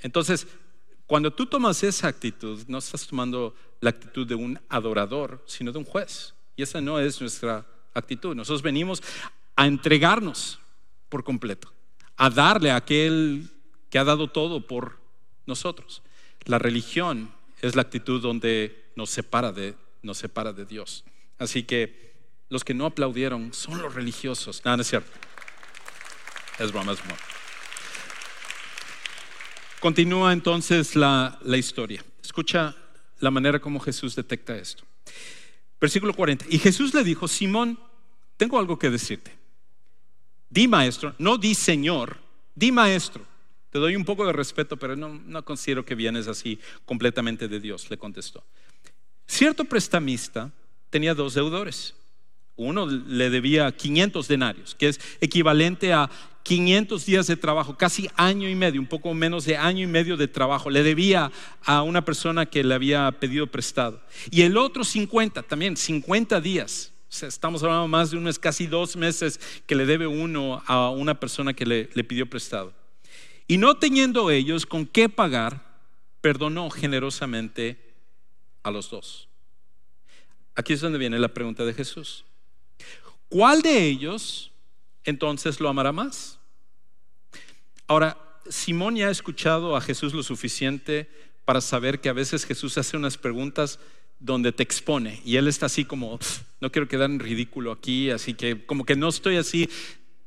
Entonces, 0.00 0.46
cuando 1.06 1.32
tú 1.32 1.46
tomas 1.46 1.82
esa 1.82 2.08
actitud, 2.08 2.64
no 2.66 2.78
estás 2.78 3.06
tomando 3.06 3.54
la 3.80 3.90
actitud 3.90 4.26
de 4.26 4.34
un 4.34 4.58
adorador, 4.68 5.42
sino 5.46 5.70
de 5.70 5.78
un 5.78 5.84
juez. 5.84 6.34
Y 6.56 6.62
esa 6.62 6.80
no 6.80 6.98
es 6.98 7.20
nuestra 7.20 7.64
actitud. 7.94 8.34
Nosotros 8.34 8.62
venimos 8.62 9.02
a 9.54 9.66
entregarnos 9.66 10.58
por 11.08 11.22
completo, 11.22 11.72
a 12.16 12.30
darle 12.30 12.70
a 12.70 12.76
aquel 12.76 13.48
que 13.90 13.98
ha 13.98 14.04
dado 14.04 14.28
todo 14.28 14.66
por 14.66 14.98
nosotros. 15.46 16.02
La 16.44 16.58
religión 16.58 17.32
es 17.60 17.74
la 17.76 17.82
actitud 17.82 18.20
donde 18.20 18.84
nos 18.94 19.10
separa 19.10 19.52
de, 19.52 19.74
Dios. 20.68 21.04
Así 21.38 21.64
que 21.64 22.14
los 22.48 22.64
que 22.64 22.74
no 22.74 22.86
aplaudieron 22.86 23.52
son 23.52 23.82
los 23.82 23.94
religiosos. 23.94 24.62
No, 24.64 24.76
no 24.76 24.82
es 24.82 24.88
cierto. 24.88 25.10
Es 26.58 26.72
broma, 26.72 26.92
es 26.92 27.00
broma. 27.00 27.18
Continúa 29.80 30.32
entonces 30.32 30.96
la, 30.96 31.38
la 31.42 31.56
historia. 31.56 32.04
Escucha 32.22 32.74
la 33.20 33.30
manera 33.30 33.60
como 33.60 33.80
Jesús 33.80 34.16
detecta 34.16 34.56
esto. 34.56 34.84
Versículo 35.80 36.14
40. 36.14 36.46
Y 36.48 36.58
Jesús 36.58 36.94
le 36.94 37.04
dijo, 37.04 37.28
Simón, 37.28 37.78
tengo 38.36 38.58
algo 38.58 38.78
que 38.78 38.90
decirte. 38.90 39.32
Di 40.48 40.68
maestro, 40.68 41.14
no 41.18 41.36
di 41.36 41.54
Señor, 41.54 42.18
di 42.54 42.72
maestro. 42.72 43.26
Te 43.76 43.80
doy 43.80 43.94
un 43.94 44.06
poco 44.06 44.24
de 44.24 44.32
respeto, 44.32 44.78
pero 44.78 44.96
no, 44.96 45.20
no 45.26 45.44
considero 45.44 45.84
que 45.84 45.94
vienes 45.94 46.28
así 46.28 46.58
completamente 46.86 47.46
de 47.46 47.60
Dios, 47.60 47.90
le 47.90 47.98
contestó. 47.98 48.42
Cierto 49.26 49.66
prestamista 49.66 50.50
tenía 50.88 51.12
dos 51.12 51.34
deudores. 51.34 51.94
Uno 52.56 52.86
le 52.86 53.28
debía 53.28 53.70
500 53.70 54.28
denarios, 54.28 54.74
que 54.74 54.88
es 54.88 54.98
equivalente 55.20 55.92
a 55.92 56.08
500 56.42 57.04
días 57.04 57.26
de 57.26 57.36
trabajo, 57.36 57.76
casi 57.76 58.08
año 58.16 58.48
y 58.48 58.54
medio, 58.54 58.80
un 58.80 58.86
poco 58.86 59.12
menos 59.12 59.44
de 59.44 59.58
año 59.58 59.84
y 59.84 59.86
medio 59.86 60.16
de 60.16 60.26
trabajo. 60.26 60.70
Le 60.70 60.82
debía 60.82 61.30
a 61.62 61.82
una 61.82 62.02
persona 62.02 62.46
que 62.46 62.64
le 62.64 62.74
había 62.74 63.12
pedido 63.12 63.46
prestado. 63.46 64.00
Y 64.30 64.40
el 64.40 64.56
otro 64.56 64.84
50, 64.84 65.42
también 65.42 65.76
50 65.76 66.40
días. 66.40 66.94
estamos 67.10 67.62
hablando 67.62 67.88
más 67.88 68.10
de 68.10 68.16
unos 68.16 68.38
casi 68.38 68.66
dos 68.66 68.96
meses 68.96 69.38
que 69.66 69.74
le 69.74 69.84
debe 69.84 70.06
uno 70.06 70.62
a 70.66 70.88
una 70.88 71.20
persona 71.20 71.52
que 71.52 71.66
le, 71.66 71.90
le 71.92 72.04
pidió 72.04 72.24
prestado. 72.24 72.72
Y 73.46 73.58
no 73.58 73.76
teniendo 73.78 74.30
ellos 74.30 74.66
con 74.66 74.86
qué 74.86 75.08
pagar, 75.08 75.64
perdonó 76.20 76.70
generosamente 76.70 77.94
a 78.62 78.70
los 78.70 78.90
dos. 78.90 79.28
Aquí 80.54 80.72
es 80.72 80.80
donde 80.80 80.98
viene 80.98 81.18
la 81.18 81.28
pregunta 81.28 81.64
de 81.64 81.74
Jesús. 81.74 82.24
¿Cuál 83.28 83.62
de 83.62 83.84
ellos 83.84 84.52
entonces 85.04 85.60
lo 85.60 85.68
amará 85.68 85.92
más? 85.92 86.38
Ahora, 87.86 88.16
Simón 88.48 88.96
ya 88.96 89.08
ha 89.08 89.10
escuchado 89.10 89.76
a 89.76 89.80
Jesús 89.80 90.14
lo 90.14 90.22
suficiente 90.22 91.08
para 91.44 91.60
saber 91.60 92.00
que 92.00 92.08
a 92.08 92.12
veces 92.12 92.44
Jesús 92.44 92.76
hace 92.78 92.96
unas 92.96 93.16
preguntas 93.16 93.78
donde 94.18 94.52
te 94.52 94.62
expone 94.62 95.20
y 95.24 95.36
él 95.36 95.46
está 95.46 95.66
así 95.66 95.84
como, 95.84 96.18
no 96.60 96.72
quiero 96.72 96.88
quedar 96.88 97.10
en 97.10 97.20
ridículo 97.20 97.70
aquí, 97.70 98.10
así 98.10 98.34
que 98.34 98.64
como 98.66 98.84
que 98.84 98.96
no 98.96 99.08
estoy 99.08 99.36
así. 99.36 99.68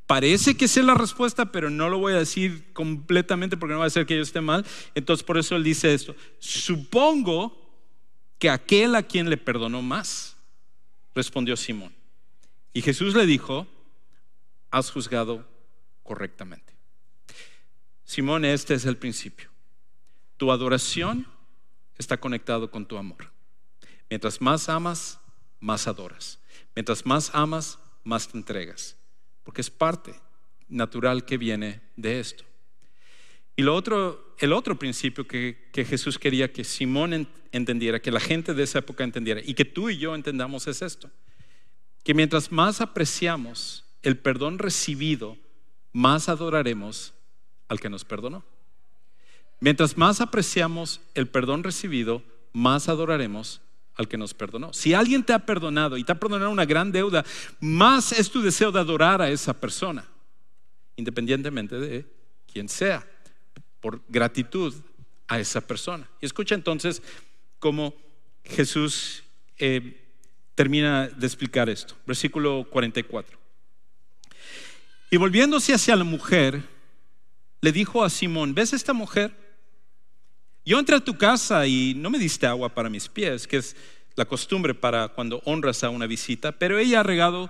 Parece 0.10 0.58
que 0.58 0.68
sé 0.68 0.82
la 0.82 0.96
respuesta, 0.96 1.52
pero 1.52 1.70
no 1.70 1.88
lo 1.88 2.00
voy 2.00 2.14
a 2.14 2.18
decir 2.18 2.74
completamente 2.74 3.58
porque 3.58 3.74
no 3.74 3.82
va 3.82 3.86
a 3.86 3.92
ser 3.92 4.08
que 4.08 4.16
yo 4.16 4.24
esté 4.24 4.42
mal. 4.42 4.66
Entonces 4.96 5.24
por 5.24 5.38
eso 5.38 5.56
él 5.56 5.64
dice 5.64 5.94
esto. 5.94 6.16
Supongo 6.40 7.56
que 8.40 8.50
aquel 8.50 8.96
a 8.96 9.04
quien 9.04 9.30
le 9.30 9.38
perdonó 9.38 9.84
más, 9.84 10.36
respondió 11.14 11.56
Simón. 11.56 11.94
Y 12.74 12.82
Jesús 12.82 13.14
le 13.14 13.28
dijo, 13.28 13.68
has 14.72 14.90
juzgado 14.90 15.48
correctamente. 16.02 16.74
Simón, 18.04 18.46
este 18.46 18.74
es 18.74 18.86
el 18.86 18.98
principio. 18.98 19.52
Tu 20.38 20.52
adoración 20.52 21.28
está 22.00 22.18
conectado 22.18 22.72
con 22.72 22.88
tu 22.88 22.98
amor. 22.98 23.32
Mientras 24.10 24.42
más 24.42 24.70
amas, 24.70 25.20
más 25.60 25.88
adoras. 25.88 26.40
Mientras 26.74 27.06
más 27.06 27.30
amas, 27.32 27.78
más 28.04 28.28
te 28.28 28.40
entregas. 28.40 28.96
Porque 29.44 29.62
es 29.62 29.70
parte 29.70 30.14
natural 30.68 31.26
que 31.26 31.38
viene 31.38 31.82
de 31.96 32.20
esto. 32.20 32.44
Y 33.56 33.62
lo 33.62 33.76
otro, 33.76 34.36
el 34.40 34.54
otro 34.54 34.80
principio 34.80 35.28
que, 35.28 35.70
Jesús 35.74 36.18
quería 36.18 36.54
que 36.54 36.64
Simón 36.64 37.28
entendiera, 37.52 38.02
que 38.02 38.12
la 38.12 38.20
gente 38.20 38.54
de 38.54 38.64
esa 38.64 38.80
época 38.80 39.04
entendiera 39.04 39.42
y 39.44 39.54
que 39.54 39.66
tú 39.66 39.90
y 39.90 39.98
yo 39.98 40.16
entendamos 40.16 40.68
es 40.68 40.82
esto 40.82 41.10
que 42.04 42.14
mientras 42.14 42.52
más 42.52 42.82
apreciamos 42.82 43.86
el 44.02 44.18
perdón 44.18 44.60
recibido, 44.60 45.38
más 45.92 46.30
adoraremos 46.30 47.14
al 47.68 47.80
que 47.80 47.90
nos 47.90 48.06
perdonó. 48.06 48.46
Mientras 49.60 49.98
más 49.98 50.22
apreciamos 50.22 51.02
el 51.14 51.28
perdón 51.28 51.64
recibido, 51.64 52.24
más 52.54 52.88
adoraremos 52.88 53.62
al 54.00 54.08
que 54.08 54.18
nos 54.18 54.34
perdonó. 54.34 54.72
Si 54.72 54.94
alguien 54.94 55.26
te 55.26 55.34
ha 55.34 55.40
perdonado 55.40 55.98
y 55.98 56.06
te 56.06 56.14
ha 56.14 56.20
perdonado 56.20 56.50
una 56.52 56.66
gran 56.66 56.90
deuda, 56.90 57.26
más 57.60 58.14
es 58.14 58.32
tu 58.32 58.42
deseo 58.42 58.72
de 58.72 58.80
adorar 58.80 59.22
a 59.22 59.30
esa 59.30 59.54
persona, 59.54 60.06
independientemente 60.96 61.78
de 61.78 62.06
quién 62.52 62.70
sea, 62.70 63.06
por 63.82 64.02
gratitud 64.08 64.74
a 65.28 65.38
esa 65.38 65.60
persona. 65.60 66.10
Y 66.22 66.26
escucha 66.26 66.56
entonces 66.56 67.04
cómo 67.60 67.94
Jesús 68.46 69.24
eh, 69.58 70.02
termina 70.56 71.10
de 71.10 71.28
explicar 71.28 71.70
esto. 71.70 71.94
Versículo 72.08 72.66
44. 72.70 73.38
Y 75.12 75.18
volviéndose 75.18 75.74
hacia 75.74 75.98
la 75.98 76.06
mujer, 76.06 76.64
le 77.60 77.74
dijo 77.74 78.02
a 78.02 78.10
Simón, 78.10 78.54
¿ves 78.54 78.72
esta 78.72 78.94
mujer? 78.94 79.49
Yo 80.70 80.78
entré 80.78 80.96
a 80.96 81.04
tu 81.04 81.18
casa 81.18 81.66
y 81.66 81.96
no 81.96 82.12
me 82.12 82.20
diste 82.20 82.46
agua 82.46 82.70
para 82.70 82.92
mis 82.92 83.10
pies, 83.10 83.48
que 83.48 83.58
es 83.58 83.76
la 84.16 84.26
costumbre 84.26 84.76
para 84.76 85.08
cuando 85.08 85.42
honras 85.46 85.84
a 85.84 85.90
una 85.90 86.06
visita, 86.06 86.52
pero 86.52 86.78
ella 86.78 87.00
ha 87.00 87.04
regado 87.04 87.50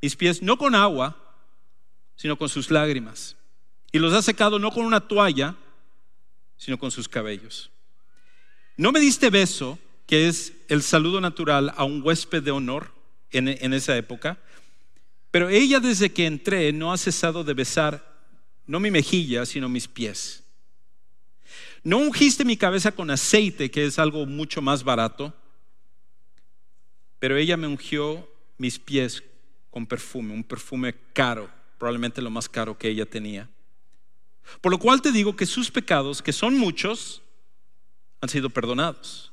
mis 0.00 0.16
pies 0.16 0.40
no 0.40 0.56
con 0.56 0.74
agua, 0.74 1.14
sino 2.16 2.38
con 2.38 2.48
sus 2.48 2.70
lágrimas. 2.70 3.36
Y 3.92 3.98
los 3.98 4.14
ha 4.14 4.22
secado 4.22 4.58
no 4.58 4.70
con 4.70 4.86
una 4.86 5.06
toalla, 5.06 5.56
sino 6.56 6.78
con 6.78 6.90
sus 6.90 7.06
cabellos. 7.06 7.70
No 8.78 8.92
me 8.92 9.00
diste 9.00 9.28
beso, 9.28 9.78
que 10.06 10.28
es 10.28 10.54
el 10.68 10.82
saludo 10.82 11.20
natural 11.20 11.70
a 11.76 11.84
un 11.84 12.00
huésped 12.02 12.42
de 12.42 12.50
honor 12.50 12.94
en, 13.30 13.74
esa 13.74 13.94
época. 13.94 14.38
Pero 15.30 15.50
ella 15.50 15.80
desde 15.80 16.14
que 16.14 16.24
entré 16.24 16.72
no 16.72 16.94
ha 16.94 16.96
cesado 16.96 17.44
de 17.44 17.52
besar 17.52 18.10
no 18.66 18.80
mi 18.80 18.90
mejilla, 18.90 19.44
sino 19.44 19.68
mis 19.68 19.86
pies. 19.86 20.43
No 21.84 21.98
ungiste 21.98 22.44
mi 22.44 22.56
cabeza 22.56 22.92
con 22.92 23.10
aceite, 23.10 23.70
que 23.70 23.84
es 23.84 23.98
algo 23.98 24.24
mucho 24.24 24.62
más 24.62 24.82
barato, 24.82 25.34
pero 27.18 27.36
ella 27.36 27.56
me 27.58 27.66
ungió 27.66 28.26
mis 28.56 28.78
pies 28.78 29.22
con 29.70 29.86
perfume, 29.86 30.32
un 30.32 30.44
perfume 30.44 30.94
caro, 31.12 31.50
probablemente 31.78 32.22
lo 32.22 32.30
más 32.30 32.48
caro 32.48 32.78
que 32.78 32.88
ella 32.88 33.04
tenía. 33.04 33.50
Por 34.60 34.72
lo 34.72 34.78
cual 34.78 35.02
te 35.02 35.12
digo 35.12 35.36
que 35.36 35.46
sus 35.46 35.70
pecados, 35.70 36.22
que 36.22 36.32
son 36.32 36.56
muchos, 36.56 37.22
han 38.20 38.28
sido 38.28 38.48
perdonados. 38.48 39.32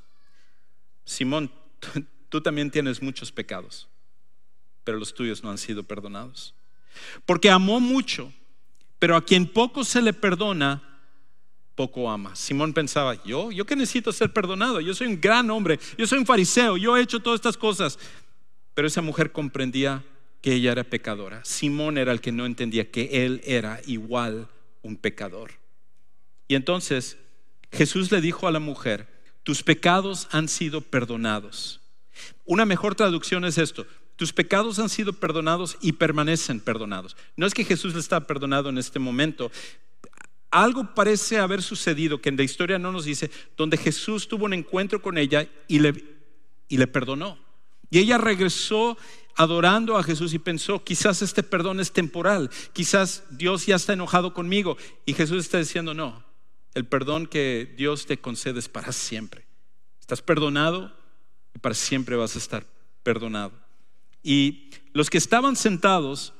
Simón, 1.05 1.51
tú 2.29 2.41
también 2.41 2.69
tienes 2.69 3.01
muchos 3.01 3.31
pecados, 3.31 3.87
pero 4.83 4.97
los 4.97 5.13
tuyos 5.13 5.43
no 5.43 5.51
han 5.51 5.57
sido 5.57 5.83
perdonados. 5.83 6.53
Porque 7.25 7.49
amó 7.49 7.79
mucho, 7.79 8.33
pero 8.99 9.15
a 9.15 9.23
quien 9.23 9.47
poco 9.47 9.83
se 9.85 10.01
le 10.01 10.11
perdona, 10.11 10.90
poco 11.76 12.09
ama. 12.09 12.36
Simón 12.36 12.74
pensaba, 12.74 13.22
yo, 13.24 13.51
yo 13.51 13.65
que 13.65 13.76
necesito 13.76 14.11
ser 14.11 14.32
perdonado, 14.32 14.82
yo 14.82 14.93
soy 14.93 15.07
un 15.07 15.19
gran 15.19 15.49
hombre, 15.49 15.80
yo 15.97 16.05
soy 16.07 16.19
un 16.19 16.26
fariseo, 16.26 16.78
yo 16.78 16.97
he 16.97 17.01
hecho 17.01 17.22
todas 17.22 17.38
estas 17.38 17.57
cosas. 17.57 17.97
Pero 18.74 18.88
esa 18.88 19.01
mujer 19.01 19.32
comprendía 19.32 20.03
que 20.41 20.53
ella 20.53 20.72
era 20.72 20.84
pecadora. 20.84 21.43
Simón 21.45 21.97
era 21.97 22.11
el 22.11 22.22
que 22.22 22.32
no 22.32 22.45
entendía 22.45 22.89
que 22.89 23.26
él 23.26 23.41
era 23.45 23.80
igual 23.86 24.47
un 24.82 24.97
pecador. 24.97 25.51
Y 26.47 26.55
entonces 26.55 27.17
Jesús 27.72 28.11
le 28.11 28.22
dijo 28.22 28.47
a 28.47 28.51
la 28.51 28.59
mujer, 28.59 29.07
tus 29.43 29.63
pecados 29.63 30.28
han 30.32 30.47
sido 30.47 30.82
perdonados. 30.82 31.80
Una 32.45 32.65
mejor 32.65 32.95
traducción 32.95 33.45
es 33.45 33.57
esto, 33.57 33.86
tus 34.15 34.34
pecados 34.34 34.78
han 34.80 34.89
sido 34.89 35.13
perdonados 35.13 35.78
y 35.82 35.93
permanecen 35.93 36.59
perdonados. 36.59 37.15
No 37.36 37.45
es 37.45 37.53
que 37.53 37.63
Jesús 37.63 37.93
le 37.93 37.99
está 37.99 38.28
perdonado 38.28 38.69
en 38.69 38.78
este 38.78 38.99
momento. 38.99 39.51
Algo 40.51 40.93
parece 40.93 41.39
haber 41.39 41.61
sucedido 41.61 42.21
que 42.21 42.29
en 42.29 42.37
la 42.37 42.43
historia 42.43 42.77
no 42.77 42.91
nos 42.91 43.05
dice, 43.05 43.31
donde 43.55 43.77
Jesús 43.77 44.27
tuvo 44.27 44.45
un 44.45 44.53
encuentro 44.53 45.01
con 45.01 45.17
ella 45.17 45.47
y 45.67 45.79
le, 45.79 45.93
y 46.67 46.77
le 46.77 46.87
perdonó. 46.87 47.39
Y 47.89 47.99
ella 47.99 48.17
regresó 48.17 48.97
adorando 49.35 49.97
a 49.97 50.03
Jesús 50.03 50.33
y 50.33 50.39
pensó, 50.39 50.83
quizás 50.83 51.21
este 51.21 51.41
perdón 51.41 51.79
es 51.79 51.93
temporal, 51.93 52.49
quizás 52.73 53.23
Dios 53.29 53.65
ya 53.65 53.77
está 53.77 53.93
enojado 53.93 54.33
conmigo. 54.33 54.77
Y 55.05 55.13
Jesús 55.13 55.45
está 55.45 55.57
diciendo, 55.57 55.93
no, 55.93 56.23
el 56.73 56.85
perdón 56.85 57.27
que 57.27 57.73
Dios 57.77 58.05
te 58.05 58.19
concede 58.19 58.59
es 58.59 58.67
para 58.67 58.91
siempre. 58.91 59.45
Estás 59.99 60.21
perdonado 60.21 60.93
y 61.55 61.59
para 61.59 61.75
siempre 61.75 62.17
vas 62.17 62.35
a 62.35 62.39
estar 62.39 62.65
perdonado. 63.03 63.53
Y 64.21 64.69
los 64.93 65.09
que 65.09 65.17
estaban 65.17 65.55
sentados 65.55 66.33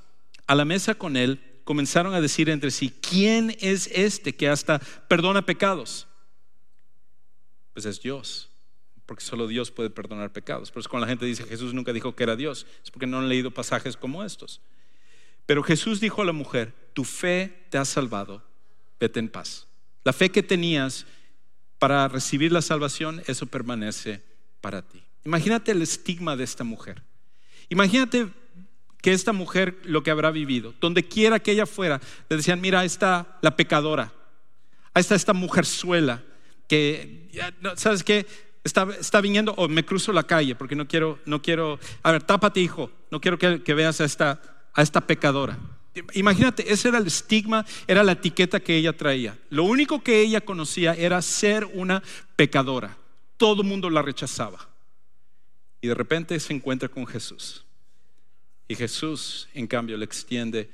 a 0.48 0.56
la 0.56 0.66
mesa 0.66 0.96
con 0.96 1.16
él 1.16 1.42
comenzaron 1.64 2.14
a 2.14 2.22
decir 2.22 2.50
entre 2.50 2.72
sí, 2.72 2.90
¿quién 2.90 3.56
es 3.60 3.88
este 3.88 4.36
que 4.36 4.50
hasta 4.50 4.80
perdona 5.08 5.46
pecados? 5.46 6.08
Pues 7.74 7.86
es 7.86 8.02
Dios, 8.02 8.50
porque 9.06 9.24
solo 9.24 9.48
Dios 9.48 9.72
puede 9.72 9.90
perdonar 9.90 10.32
pecados. 10.32 10.72
Por 10.72 10.82
eso 10.82 10.90
cuando 10.90 11.06
la 11.06 11.12
gente 11.12 11.26
dice 11.26 11.44
Jesús 11.44 11.74
nunca 11.74 11.94
dijo 11.94 12.16
que 12.16 12.24
era 12.24 12.36
Dios, 12.36 12.66
es 12.84 12.92
porque 12.92 13.08
no 13.08 13.20
han 13.20 13.30
leído 13.30 13.52
pasajes 13.52 13.98
como 13.98 14.24
estos. 14.24 14.62
Pero 15.46 15.64
Jesús 15.64 16.00
dijo 16.00 16.22
a 16.22 16.26
la 16.26 16.34
mujer, 16.34 16.74
tu 16.94 17.04
fe 17.04 17.66
te 17.70 17.78
ha 17.78 17.86
salvado, 17.86 18.44
vete 19.00 19.20
en 19.20 19.30
paz. 19.30 19.68
La 20.04 20.14
fe 20.14 20.30
que 20.30 20.44
tenías 20.44 21.06
para 21.78 22.08
recibir 22.08 22.52
la 22.52 22.62
salvación, 22.62 23.24
eso 23.28 23.46
permanece 23.48 24.24
para 24.62 24.82
ti. 24.82 25.04
Imagínate 25.26 25.72
el 25.72 25.82
estigma 25.82 26.36
de 26.36 26.44
esta 26.44 26.64
mujer. 26.64 27.04
Imagínate 27.70 28.28
que 29.02 29.12
esta 29.12 29.34
mujer 29.34 29.80
lo 29.84 30.04
que 30.04 30.12
habrá 30.12 30.32
vivido, 30.32 30.74
donde 30.80 31.08
quiera 31.08 31.40
que 31.40 31.52
ella 31.52 31.66
fuera, 31.66 32.00
le 32.30 32.38
decían, 32.38 32.62
mira, 32.62 32.86
está 32.86 33.38
la 33.42 33.56
pecadora, 33.56 34.14
ahí 34.94 35.02
está 35.02 35.16
esta 35.16 35.34
mujerzuela 35.34 36.24
que, 36.68 37.30
¿sabes 37.76 38.04
qué? 38.04 38.26
Está, 38.64 38.88
está, 39.00 39.22
viniendo 39.22 39.54
o 39.58 39.68
me 39.68 39.84
cruzo 39.84 40.14
la 40.14 40.24
calle 40.24 40.56
porque 40.56 40.76
no 40.76 40.88
quiero, 40.88 41.20
no 41.26 41.42
quiero, 41.42 41.80
a 42.04 42.12
ver, 42.12 42.22
tápate 42.24 42.60
hijo, 42.60 42.92
no 43.10 43.20
quiero 43.20 43.40
que, 43.40 43.64
que 43.64 43.74
veas 43.74 44.00
a 44.02 44.06
esta, 44.06 44.40
a 44.74 44.82
esta 44.84 45.02
pecadora. 45.02 45.58
Imagínate, 46.14 46.72
ese 46.72 46.90
era 46.90 47.00
el 47.00 47.08
estigma, 47.08 47.66
era 47.88 48.04
la 48.04 48.14
etiqueta 48.14 48.60
que 48.60 48.78
ella 48.78 48.96
traía. 48.96 49.38
Lo 49.50 49.64
único 49.64 50.02
que 50.02 50.22
ella 50.22 50.40
conocía 50.42 50.94
era 50.94 51.22
ser 51.22 51.66
una 51.66 52.02
pecadora. 52.36 52.98
Todo 53.36 53.64
el 53.64 53.68
mundo 53.68 53.90
la 53.90 54.02
rechazaba. 54.02 54.70
Y 55.82 55.88
de 55.88 55.96
repente 55.96 56.40
se 56.40 56.54
encuentra 56.54 56.88
con 56.88 57.06
Jesús. 57.06 57.66
Y 58.72 58.76
Jesús, 58.78 59.50
en 59.54 59.68
cambio, 59.68 59.98
le 59.98 60.06
extiende 60.06 60.72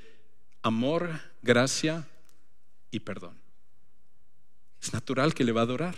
amor, 0.62 1.20
gracia 1.42 2.06
y 2.92 3.00
perdón. 3.00 3.36
Es 4.80 4.92
natural 4.92 5.34
que 5.34 5.42
le 5.42 5.50
va 5.50 5.62
a 5.62 5.64
adorar. 5.64 5.96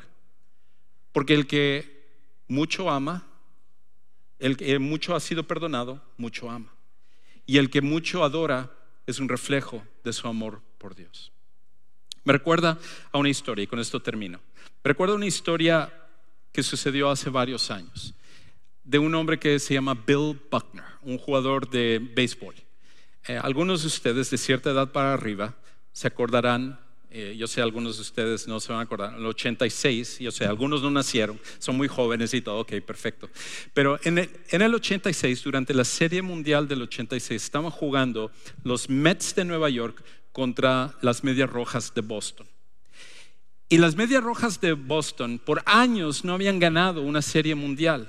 Porque 1.13 1.35
el 1.35 1.47
que 1.47 2.09
mucho 2.49 2.89
ama, 2.89 3.27
el 4.39 4.57
que 4.57 4.79
mucho 4.79 5.15
ha 5.15 5.21
sido 5.21 5.47
perdonado, 5.47 6.03
mucho 6.17 6.49
ama. 6.49 6.73
Y 7.45 7.59
el 7.59 7.69
que 7.69 7.83
mucho 7.83 8.25
adora, 8.25 8.71
es 9.07 9.19
un 9.19 9.29
reflejo 9.29 9.87
de 10.03 10.15
su 10.15 10.27
amor 10.27 10.63
por 10.79 10.95
Dios. 10.95 11.33
Me 12.25 12.33
recuerda 12.33 12.79
a 13.13 13.19
una 13.19 13.29
historia, 13.29 13.65
y 13.65 13.67
con 13.67 13.79
esto 13.79 14.01
termino. 14.01 14.41
Me 14.83 14.89
recuerda 14.89 15.17
una 15.17 15.27
historia 15.27 15.93
que 16.51 16.63
sucedió 16.63 17.11
hace 17.11 17.29
varios 17.29 17.71
años, 17.71 18.15
de 18.85 18.99
un 18.99 19.14
hombre 19.14 19.39
que 19.39 19.59
se 19.59 19.74
llama 19.74 19.95
Bill 19.95 20.39
Buckner, 20.51 20.85
un 21.03 21.18
jugador 21.18 21.68
de 21.68 22.01
béisbol. 22.14 22.55
Eh, 23.28 23.39
algunos 23.43 23.83
de 23.83 23.89
ustedes 23.89 24.31
de 24.31 24.39
cierta 24.39 24.70
edad 24.70 24.93
para 24.93 25.12
arriba 25.12 25.55
se 25.93 26.09
acordarán 26.09 26.78
eh, 27.12 27.35
yo 27.37 27.49
sé, 27.49 27.61
algunos 27.61 27.97
de 27.97 28.03
ustedes 28.03 28.47
no 28.47 28.61
se 28.61 28.70
van 28.70 28.78
a 28.78 28.85
acordar, 28.85 29.12
en 29.14 29.18
el 29.18 29.26
86, 29.26 30.20
yo 30.20 30.31
sé, 30.31 30.45
algunos 30.45 30.81
no 30.81 30.93
nacieron, 30.93 31.41
son 31.59 31.76
muy 31.76 31.89
jóvenes 31.89 32.33
y 32.35 32.41
todo, 32.41 32.61
ok, 32.61 32.74
perfecto. 32.87 33.28
Pero 33.74 33.99
en 34.05 34.18
el, 34.18 34.31
en 34.51 34.62
el 34.62 34.72
86, 34.72 35.43
durante 35.43 35.74
la 35.74 35.83
Serie 35.83 36.22
Mundial 36.22 36.68
del 36.68 36.83
86, 36.83 37.43
estaban 37.43 37.72
jugando 37.72 38.31
los 38.62 38.89
Mets 38.89 39.35
de 39.35 39.45
Nueva 39.45 39.68
York 39.70 40.05
contra 40.31 40.95
las 41.01 41.24
Medias 41.24 41.51
Rojas 41.51 41.93
de 41.95 42.01
Boston. 42.01 42.47
Y 43.68 43.78
las 43.78 43.97
Medias 43.97 44.22
Rojas 44.22 44.61
de 44.61 44.74
Boston 44.74 45.41
por 45.45 45.62
años 45.66 46.24
no 46.24 46.35
habían 46.35 46.61
ganado 46.61 47.03
una 47.03 47.22
Serie 47.22 47.57
Mundial. 47.57 48.09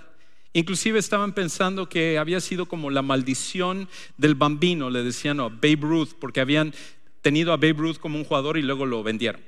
Inclusive 0.54 1.00
estaban 1.00 1.34
pensando 1.34 1.88
que 1.88 2.18
había 2.18 2.42
sido 2.42 2.66
como 2.66 2.90
la 2.90 3.02
maldición 3.02 3.88
del 4.18 4.36
bambino, 4.36 4.90
le 4.90 5.04
decían 5.04 5.40
a 5.40 5.44
Babe 5.44 5.80
Ruth, 5.82 6.10
porque 6.20 6.42
habían 6.42 6.74
tenido 7.22 7.54
a 7.54 7.58
Babe 7.58 7.74
Ruth 7.74 7.98
como 7.98 8.18
un 8.18 8.26
jugador 8.26 8.58
y 8.58 8.62
luego 8.62 8.86
lo 8.86 9.04
vendieron. 9.04 9.42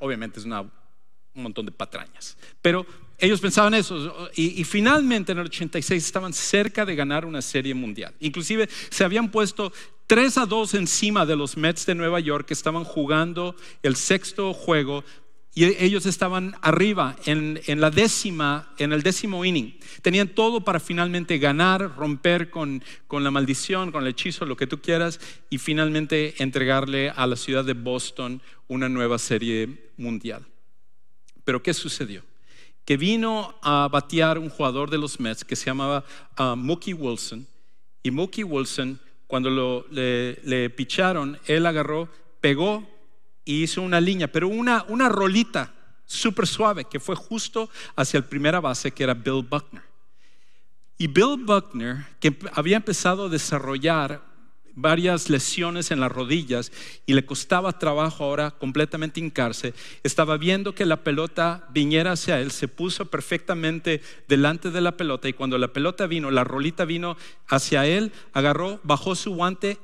Obviamente 0.00 0.40
es 0.40 0.46
una, 0.46 0.60
un 0.60 1.42
montón 1.42 1.64
de 1.66 1.72
patrañas. 1.72 2.36
Pero 2.60 2.86
ellos 3.18 3.40
pensaban 3.40 3.74
eso 3.74 4.30
y, 4.34 4.64
finalmente 4.64 5.32
en 5.32 5.38
el 5.38 5.46
86 5.46 6.04
estaban 6.04 6.32
cerca 6.32 6.84
de 6.84 6.96
ganar 6.96 7.24
una 7.24 7.42
serie 7.42 7.74
mundial. 7.74 8.14
Inclusive 8.20 8.68
se 8.90 9.04
habían 9.04 9.30
puesto 9.30 9.72
3 10.06 10.38
a 10.38 10.46
2 10.46 10.74
encima 10.74 11.26
de 11.26 11.36
los 11.36 11.56
Mets 11.56 11.86
de 11.86 11.94
Nueva 11.94 12.18
York 12.20 12.46
que 12.46 12.54
estaban 12.54 12.84
jugando 12.84 13.54
el 13.82 13.96
sexto 13.96 14.52
juego 14.54 15.04
y 15.52 15.64
ellos 15.64 16.06
estaban 16.06 16.54
arriba 16.62 17.16
en, 17.26 17.58
la 17.80 17.90
décima, 17.90 18.72
en 18.78 18.92
el 18.92 19.02
décimo 19.02 19.44
inning. 19.44 19.76
Tenían 20.00 20.28
todo 20.28 20.60
para 20.60 20.78
finalmente 20.78 21.38
ganar, 21.38 21.96
romper 21.96 22.50
con, 22.50 22.84
con, 23.08 23.24
la 23.24 23.32
maldición, 23.32 23.90
con 23.90 24.04
el 24.04 24.10
hechizo, 24.10 24.46
lo 24.46 24.56
que 24.56 24.68
tú 24.68 24.80
quieras, 24.80 25.18
y 25.50 25.58
finalmente 25.58 26.40
entregarle 26.40 27.10
a 27.10 27.26
la 27.26 27.34
ciudad 27.34 27.64
de 27.64 27.72
Boston 27.72 28.40
una 28.68 28.88
nueva 28.88 29.18
serie 29.18 29.90
mundial. 29.96 30.46
Pero 31.42 31.62
¿qué 31.62 31.74
sucedió? 31.74 32.22
Que 32.84 32.96
vino 32.96 33.56
a 33.60 33.88
batear 33.90 34.38
un 34.38 34.50
jugador 34.50 34.88
de 34.88 34.98
los 34.98 35.18
Mets 35.18 35.44
que 35.44 35.56
se 35.56 35.66
llamaba 35.66 36.04
uh, 36.38 36.54
Mookie 36.54 36.94
Wilson, 36.94 37.44
y 38.04 38.12
Mookie 38.12 38.44
Wilson, 38.44 39.00
cuando 39.26 39.50
lo, 39.50 39.86
le, 39.90 40.40
le 40.44 40.70
picharon, 40.70 41.38
él 41.46 41.66
agarró, 41.66 42.08
pegó 42.40 42.88
y 43.50 43.64
hizo 43.64 43.82
una 43.82 44.00
línea, 44.00 44.30
pero 44.30 44.46
una, 44.46 44.84
una 44.86 45.08
rolita 45.08 45.74
súper 46.06 46.46
suave 46.46 46.84
que 46.84 47.00
fue 47.00 47.16
justo 47.16 47.68
hacia 47.96 48.18
el 48.18 48.24
primera 48.24 48.60
base 48.60 48.92
que 48.92 49.02
era 49.02 49.12
Bill 49.12 49.42
Buckner. 49.42 49.82
Y 50.96 51.08
Bill 51.08 51.36
Buckner, 51.36 52.06
que 52.20 52.38
había 52.52 52.76
empezado 52.76 53.24
a 53.24 53.28
desarrollar 53.28 54.22
varias 54.76 55.28
lesiones 55.28 55.90
en 55.90 55.98
las 55.98 56.12
rodillas 56.12 56.70
y 57.06 57.14
le 57.14 57.26
costaba 57.26 57.76
trabajo 57.76 58.22
ahora 58.22 58.52
completamente 58.52 59.18
hincarse, 59.18 59.74
estaba 60.04 60.36
viendo 60.36 60.72
que 60.72 60.86
la 60.86 61.02
pelota 61.02 61.66
viniera 61.72 62.12
hacia 62.12 62.38
él, 62.38 62.52
se 62.52 62.68
puso 62.68 63.06
perfectamente 63.06 64.00
delante 64.28 64.70
de 64.70 64.80
la 64.80 64.96
pelota 64.96 65.28
y 65.28 65.32
cuando 65.32 65.58
la 65.58 65.72
pelota 65.72 66.06
vino, 66.06 66.30
la 66.30 66.44
rolita 66.44 66.84
vino 66.84 67.16
hacia 67.48 67.84
él, 67.84 68.12
agarró, 68.32 68.78
bajó 68.84 69.16
su 69.16 69.34
guante 69.34 69.76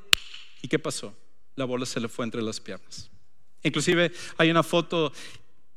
y 0.62 0.69
¿qué 0.69 0.79
pasó? 0.79 1.17
La 1.57 1.64
bola 1.64 1.85
se 1.85 1.99
le 1.99 2.07
fue 2.07 2.25
entre 2.25 2.43
las 2.43 2.61
piernas. 2.61 3.11
Inclusive 3.62 4.12
hay 4.36 4.50
una 4.50 4.62
foto 4.62 5.12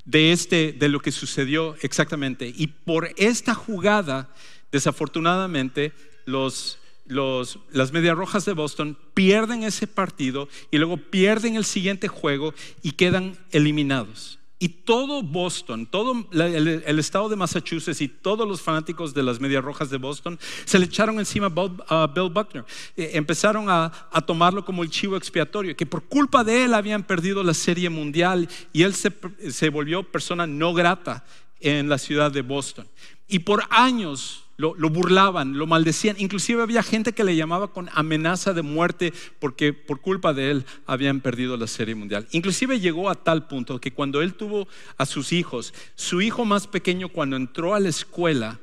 de 0.06 0.32
este, 0.32 0.74
de 0.74 0.90
lo 0.90 1.00
que 1.02 1.12
sucedió 1.12 1.76
exactamente. 1.82 2.52
Y 2.56 2.68
por 2.68 3.10
esta 3.18 3.54
jugada, 3.54 4.34
desafortunadamente, 4.72 5.94
los, 6.26 6.80
los, 7.06 7.60
las 7.72 7.92
Medias 7.92 8.18
Rojas 8.18 8.46
de 8.46 8.54
Boston 8.54 8.98
pierden 9.14 9.64
ese 9.64 9.88
partido 9.88 10.50
y 10.72 10.78
luego 10.78 10.98
pierden 10.98 11.56
el 11.56 11.66
siguiente 11.66 12.08
juego 12.08 12.54
y 12.82 12.94
quedan 12.94 13.38
eliminados. 13.52 14.39
Y 14.62 14.68
todo 14.68 15.24
Boston, 15.24 15.86
todo 15.86 16.28
el, 16.34 17.00
estado 17.00 17.30
de 17.30 17.38
Massachusetts 17.38 18.02
y 18.02 18.10
todos 18.10 18.46
los 18.46 18.62
fanáticos 18.62 19.14
de 19.14 19.24
las 19.24 19.40
Medias 19.40 19.64
Rojas 19.64 19.90
de 19.90 19.98
Boston 19.98 20.38
se 20.66 20.78
le 20.78 20.86
echaron 20.86 21.18
encima 21.18 21.46
a 21.88 22.08
Bill, 22.08 22.30
Buckner. 22.30 22.66
Eh, 22.98 23.12
empezaron 23.14 23.70
a, 23.70 23.90
tomarlo 24.28 24.66
como 24.66 24.84
el 24.84 24.90
chivo 24.90 25.16
expiatorio, 25.16 25.78
que 25.78 25.86
por 25.86 26.04
culpa 26.04 26.44
de 26.44 26.66
él 26.66 26.74
habían 26.74 27.04
perdido 27.04 27.42
la 27.42 27.54
Serie 27.54 27.90
Mundial 27.90 28.50
y 28.74 28.84
él 28.84 28.94
se, 28.94 29.14
se 29.50 29.70
volvió 29.70 30.04
persona 30.04 30.46
no 30.46 30.74
grata 30.74 31.24
en 31.62 31.88
la 31.88 31.98
ciudad 31.98 32.30
de 32.30 32.42
Boston. 32.42 32.86
Y 33.30 33.40
por 33.40 33.64
años 33.70 34.44
lo, 34.60 34.90
burlaban, 34.90 35.58
lo 35.58 35.68
maldecían. 35.68 36.18
Inclusive 36.20 36.62
había 36.62 36.84
gente 36.84 37.14
que 37.14 37.24
le 37.24 37.36
llamaba 37.36 37.72
con 37.72 37.90
amenaza 37.94 38.54
de 38.54 38.62
muerte 38.62 39.14
porque 39.40 39.72
por 39.72 40.02
culpa 40.02 40.34
de 40.34 40.52
él 40.52 40.66
habían 40.86 41.22
perdido 41.22 41.56
la 41.56 41.68
serie 41.68 41.96
mundial. 41.96 42.28
Inclusive 42.32 42.80
llegó 42.80 43.10
a 43.10 43.16
tal 43.16 43.48
punto 43.48 43.80
que 43.80 43.94
cuando 43.94 44.22
él 44.22 44.34
tuvo 44.34 44.68
a 44.98 45.06
sus 45.06 45.32
hijos, 45.32 45.74
su 45.96 46.22
hijo 46.22 46.44
más 46.44 46.68
pequeño 46.68 47.08
cuando 47.08 47.38
entró 47.38 47.74
a 47.74 47.80
la 47.80 47.88
escuela, 47.88 48.60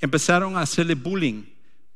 empezaron 0.00 0.56
a 0.56 0.62
hacerle 0.62 0.94
bullying 0.94 1.44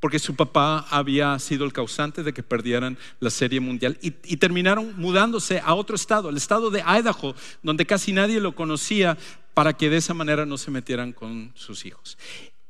porque 0.00 0.18
su 0.18 0.34
papá 0.34 0.86
había 0.90 1.38
sido 1.38 1.64
el 1.64 1.72
causante 1.72 2.22
de 2.22 2.32
que 2.32 2.42
perdieran 2.42 2.98
la 3.20 3.28
serie 3.28 3.60
mundial 3.60 3.98
y, 4.00 4.14
y, 4.24 4.38
terminaron 4.38 4.94
mudándose 4.96 5.60
a 5.62 5.74
otro 5.74 5.94
estado, 5.94 6.30
el 6.30 6.38
estado 6.38 6.70
de 6.70 6.80
Idaho, 6.80 7.34
donde 7.62 7.84
casi 7.84 8.14
nadie 8.14 8.40
lo 8.40 8.54
conocía, 8.54 9.18
para 9.52 9.74
que 9.74 9.90
de 9.90 9.98
esa 9.98 10.14
manera 10.14 10.46
no 10.46 10.56
se 10.56 10.70
metieran 10.70 11.12
con 11.12 11.52
sus 11.54 11.84
hijos 11.84 12.16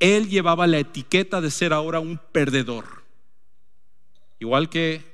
él 0.01 0.29
llevaba 0.29 0.67
la 0.67 0.79
etiqueta 0.79 1.41
de 1.41 1.51
ser 1.51 1.73
ahora 1.73 2.01
un 2.01 2.19
perdedor. 2.33 3.05
Igual 4.39 4.71
que 4.71 5.05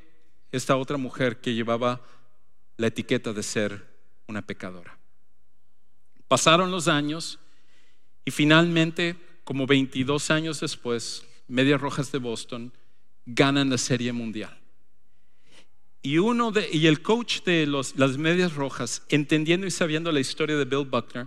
esta 0.53 0.77
otra 0.77 0.97
mujer 0.97 1.41
que 1.41 1.55
llevaba 1.55 2.01
la 2.77 2.87
etiqueta 2.87 3.33
de 3.33 3.43
ser 3.43 3.85
una 4.29 4.43
pecadora. 4.43 4.97
Pasaron 6.29 6.71
los 6.71 6.89
años 6.89 7.39
y 8.25 8.31
finalmente, 8.31 9.17
como 9.45 9.67
22 9.67 10.31
años 10.31 10.61
después, 10.61 11.25
Medias 11.49 11.81
Rojas 11.81 12.13
de 12.13 12.19
Boston 12.19 12.73
ganan 13.25 13.71
la 13.71 13.79
Serie 13.79 14.13
Mundial. 14.13 14.57
Y, 16.03 16.19
uno 16.19 16.53
de, 16.53 16.69
y 16.73 16.87
el 16.87 17.03
coach 17.03 17.43
de 17.43 17.67
las 17.67 18.17
Medias 18.17 18.55
Rojas, 18.55 19.03
entendiendo 19.09 19.67
y 19.67 19.73
sabiendo 19.73 20.13
la 20.13 20.21
historia 20.21 20.57
de 20.57 20.65
Bill 20.65 20.85
Buckner, 20.85 21.27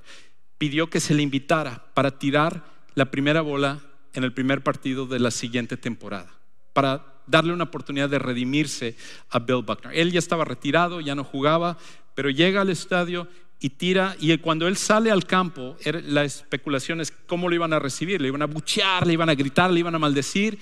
pidió 0.57 0.89
que 0.89 1.01
se 1.01 1.13
le 1.13 1.21
invitara 1.21 1.91
para 1.93 2.17
tirar 2.17 2.78
la 2.95 3.11
primera 3.11 3.41
bola 3.41 3.79
en 4.13 4.23
el 4.23 4.33
primer 4.33 4.63
partido 4.63 5.05
de 5.05 5.19
la 5.19 5.31
siguiente 5.31 5.77
temporada, 5.77 6.31
para 6.73 7.05
darle 7.27 7.53
una 7.53 7.65
oportunidad 7.65 8.09
de 8.09 8.19
redimirse 8.19 8.95
a 9.29 9.39
Bill 9.39 9.63
Buckner. 9.63 9.95
Él 9.97 10.11
ya 10.11 10.19
estaba 10.19 10.45
retirado, 10.45 10.99
ya 10.99 11.15
no 11.15 11.23
jugaba, 11.23 11.77
pero 12.15 12.29
llega 12.29 12.61
al 12.61 12.69
estadio 12.69 13.27
y 13.59 13.69
tira, 13.71 14.15
y 14.19 14.35
cuando 14.37 14.67
él 14.67 14.77
sale 14.77 15.11
al 15.11 15.25
campo, 15.25 15.75
la 15.83 16.23
especulación 16.23 17.01
es 17.01 17.11
cómo 17.11 17.49
lo 17.49 17.55
iban 17.55 17.73
a 17.73 17.79
recibir, 17.79 18.21
le 18.21 18.29
iban 18.29 18.41
a 18.41 18.47
buchear, 18.47 19.05
le 19.05 19.13
iban 19.13 19.29
a 19.29 19.35
gritar, 19.35 19.69
le 19.69 19.81
iban 19.81 19.95
a 19.95 19.99
maldecir, 19.99 20.57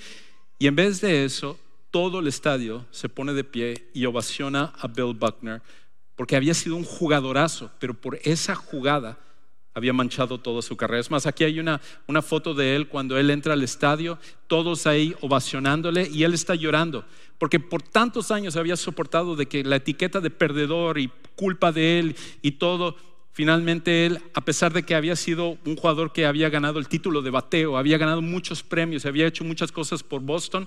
y 0.58 0.66
en 0.66 0.74
vez 0.74 1.00
de 1.00 1.24
eso, 1.24 1.58
todo 1.90 2.18
el 2.18 2.26
estadio 2.26 2.86
se 2.90 3.08
pone 3.08 3.32
de 3.32 3.44
pie 3.44 3.88
y 3.94 4.04
ovaciona 4.04 4.72
a 4.78 4.88
Bill 4.88 5.14
Buckner, 5.14 5.62
porque 6.16 6.36
había 6.36 6.52
sido 6.52 6.74
un 6.76 6.84
jugadorazo, 6.84 7.70
pero 7.78 7.94
por 7.94 8.18
esa 8.24 8.56
jugada 8.56 9.18
había 9.78 9.92
manchado 9.92 10.38
toda 10.38 10.60
su 10.60 10.76
carrera. 10.76 11.00
Es 11.00 11.10
más, 11.10 11.26
aquí 11.26 11.44
hay 11.44 11.58
una, 11.58 11.80
una 12.06 12.20
foto 12.20 12.52
de 12.52 12.76
él 12.76 12.88
cuando 12.88 13.16
él 13.18 13.30
entra 13.30 13.54
al 13.54 13.62
estadio, 13.62 14.18
todos 14.46 14.86
ahí 14.86 15.14
ovacionándole 15.20 16.08
y 16.12 16.24
él 16.24 16.34
está 16.34 16.54
llorando, 16.54 17.04
porque 17.38 17.60
por 17.60 17.82
tantos 17.82 18.30
años 18.30 18.56
había 18.56 18.76
soportado 18.76 19.36
de 19.36 19.46
que 19.46 19.64
la 19.64 19.76
etiqueta 19.76 20.20
de 20.20 20.30
perdedor 20.30 20.98
y 20.98 21.10
culpa 21.36 21.72
de 21.72 21.98
él 21.98 22.16
y 22.42 22.52
todo, 22.52 22.96
finalmente 23.32 24.06
él, 24.06 24.20
a 24.34 24.40
pesar 24.40 24.72
de 24.72 24.82
que 24.82 24.94
había 24.94 25.16
sido 25.16 25.56
un 25.64 25.76
jugador 25.76 26.12
que 26.12 26.26
había 26.26 26.50
ganado 26.50 26.78
el 26.78 26.88
título 26.88 27.22
de 27.22 27.30
bateo, 27.30 27.78
había 27.78 27.96
ganado 27.96 28.20
muchos 28.20 28.62
premios, 28.62 29.06
había 29.06 29.26
hecho 29.26 29.44
muchas 29.44 29.72
cosas 29.72 30.02
por 30.02 30.20
Boston, 30.20 30.66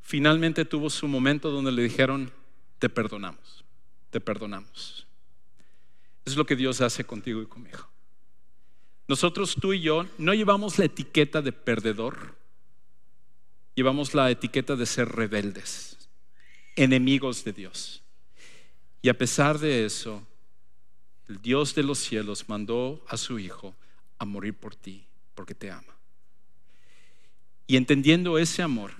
finalmente 0.00 0.64
tuvo 0.64 0.88
su 0.88 1.06
momento 1.06 1.50
donde 1.50 1.70
le 1.70 1.82
dijeron, 1.82 2.30
te 2.78 2.88
perdonamos, 2.88 3.64
te 4.10 4.20
perdonamos. 4.20 5.06
Es 6.24 6.36
lo 6.36 6.46
que 6.46 6.56
Dios 6.56 6.80
hace 6.80 7.04
contigo 7.04 7.42
y 7.42 7.46
conmigo. 7.46 7.88
Nosotros, 9.08 9.56
tú 9.58 9.72
y 9.72 9.80
yo, 9.80 10.06
no 10.18 10.34
llevamos 10.34 10.78
la 10.78 10.84
etiqueta 10.84 11.40
de 11.40 11.50
perdedor, 11.50 12.36
llevamos 13.74 14.12
la 14.12 14.30
etiqueta 14.30 14.76
de 14.76 14.84
ser 14.84 15.08
rebeldes, 15.08 15.98
enemigos 16.76 17.42
de 17.42 17.54
Dios. 17.54 18.02
Y 19.00 19.08
a 19.08 19.16
pesar 19.16 19.58
de 19.58 19.86
eso, 19.86 20.26
el 21.26 21.40
Dios 21.40 21.74
de 21.74 21.84
los 21.84 21.98
cielos 21.98 22.48
mandó 22.48 23.02
a 23.08 23.16
su 23.16 23.38
Hijo 23.38 23.74
a 24.18 24.26
morir 24.26 24.54
por 24.54 24.74
ti, 24.74 25.06
porque 25.34 25.54
te 25.54 25.70
ama. 25.70 25.96
Y 27.66 27.76
entendiendo 27.76 28.38
ese 28.38 28.62
amor, 28.62 28.92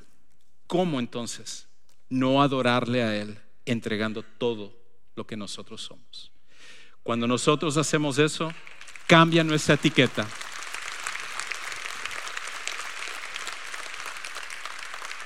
¿cómo 0.66 1.00
entonces 1.00 1.68
no 2.08 2.40
adorarle 2.40 3.02
a 3.02 3.14
Él 3.14 3.38
entregando 3.66 4.22
todo 4.22 4.74
lo 5.16 5.26
que 5.26 5.36
nosotros 5.36 5.82
somos? 5.82 6.30
Cuando 7.02 7.26
nosotros 7.26 7.76
hacemos 7.76 8.18
eso, 8.18 8.52
cambia 9.08 9.42
nuestra 9.42 9.74
etiqueta. 9.74 10.28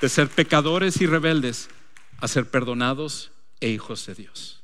De 0.01 0.09
ser 0.09 0.29
pecadores 0.29 0.99
y 1.01 1.05
rebeldes 1.05 1.69
a 2.19 2.27
ser 2.27 2.49
perdonados 2.49 3.31
e 3.59 3.69
hijos 3.69 4.05
de 4.05 4.15
Dios. 4.15 4.63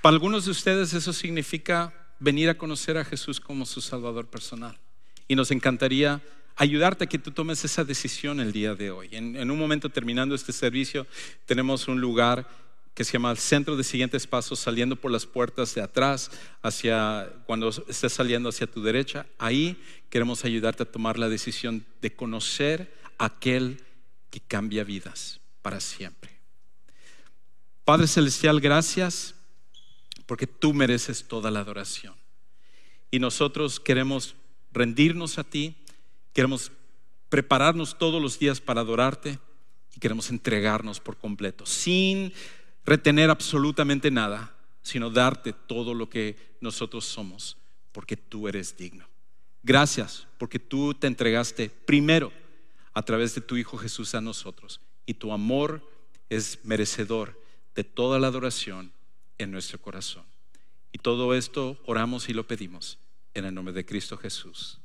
Para 0.00 0.14
algunos 0.14 0.46
de 0.46 0.50
ustedes 0.50 0.92
eso 0.94 1.12
significa 1.12 1.92
venir 2.18 2.48
a 2.48 2.58
conocer 2.58 2.96
a 2.96 3.04
Jesús 3.04 3.40
como 3.40 3.66
su 3.66 3.80
Salvador 3.80 4.28
personal. 4.28 4.78
Y 5.28 5.34
nos 5.34 5.50
encantaría 5.50 6.22
ayudarte 6.56 7.04
a 7.04 7.06
que 7.06 7.18
tú 7.18 7.30
tomes 7.30 7.64
esa 7.64 7.84
decisión 7.84 8.40
el 8.40 8.52
día 8.52 8.74
de 8.74 8.90
hoy. 8.90 9.08
En, 9.12 9.50
un 9.50 9.58
momento 9.58 9.88
terminando 9.90 10.34
este 10.34 10.52
servicio, 10.52 11.06
tenemos 11.46 11.88
un 11.88 12.00
lugar 12.00 12.48
que 12.94 13.02
se 13.02 13.14
llama 13.14 13.32
el 13.32 13.38
Centro 13.38 13.76
de 13.76 13.82
Siguientes 13.82 14.26
Pasos, 14.26 14.60
saliendo 14.60 14.94
por 14.94 15.10
las 15.10 15.26
puertas 15.26 15.74
de 15.74 15.82
atrás, 15.82 16.30
hacia 16.62 17.28
cuando 17.46 17.68
estés 17.68 18.12
saliendo 18.12 18.50
hacia 18.50 18.68
tu 18.68 18.82
derecha. 18.82 19.26
Ahí 19.38 19.76
queremos 20.10 20.44
ayudarte 20.44 20.84
a 20.84 20.90
tomar 20.90 21.18
la 21.18 21.28
decisión 21.28 21.84
de 22.00 22.14
conocer 22.14 22.94
a 23.18 23.26
aquel 23.26 23.82
que 24.30 24.40
cambia 24.40 24.84
vidas 24.84 25.40
para 25.60 25.80
siempre. 25.80 26.30
Padre 27.84 28.06
Celestial, 28.06 28.60
gracias 28.60 29.34
porque 30.26 30.46
tú 30.46 30.72
mereces 30.72 31.26
toda 31.26 31.50
la 31.50 31.60
adoración. 31.60 32.14
Y 33.10 33.18
nosotros 33.18 33.78
queremos 33.78 34.36
rendirnos 34.72 35.38
a 35.38 35.44
ti, 35.44 35.76
queremos 36.34 36.70
prepararnos 37.30 37.96
todos 37.96 38.20
los 38.20 38.38
días 38.38 38.60
para 38.60 38.82
adorarte 38.82 39.38
y 39.96 40.00
queremos 40.00 40.28
entregarnos 40.28 41.00
por 41.00 41.16
completo, 41.16 41.64
sin 41.64 42.32
retener 42.84 43.30
absolutamente 43.30 44.10
nada, 44.10 44.54
sino 44.82 45.08
darte 45.08 45.52
todo 45.52 45.94
lo 45.94 46.10
que 46.10 46.36
nosotros 46.60 47.06
somos, 47.06 47.56
porque 47.92 48.16
tú 48.16 48.48
eres 48.48 48.76
digno. 48.76 49.06
Gracias, 49.62 50.26
porque 50.36 50.58
tú 50.58 50.92
te 50.92 51.06
entregaste 51.06 51.70
primero 51.70 52.30
a 52.92 53.02
través 53.02 53.34
de 53.34 53.40
tu 53.40 53.56
Hijo 53.56 53.78
Jesús 53.78 54.14
a 54.14 54.20
nosotros 54.20 54.80
y 55.06 55.14
tu 55.14 55.32
amor 55.32 55.82
es 56.28 56.58
merecedor 56.64 57.40
de 57.74 57.84
toda 57.84 58.18
la 58.18 58.26
adoración 58.26 58.92
en 59.38 59.50
nuestro 59.50 59.80
corazón. 59.80 60.24
Y 60.92 60.98
todo 60.98 61.34
esto 61.34 61.80
oramos 61.86 62.28
y 62.28 62.34
lo 62.34 62.46
pedimos 62.46 62.98
en 63.32 63.46
el 63.46 63.54
nombre 63.54 63.72
de 63.72 63.84
Cristo 63.84 64.16
Jesús. 64.16 64.80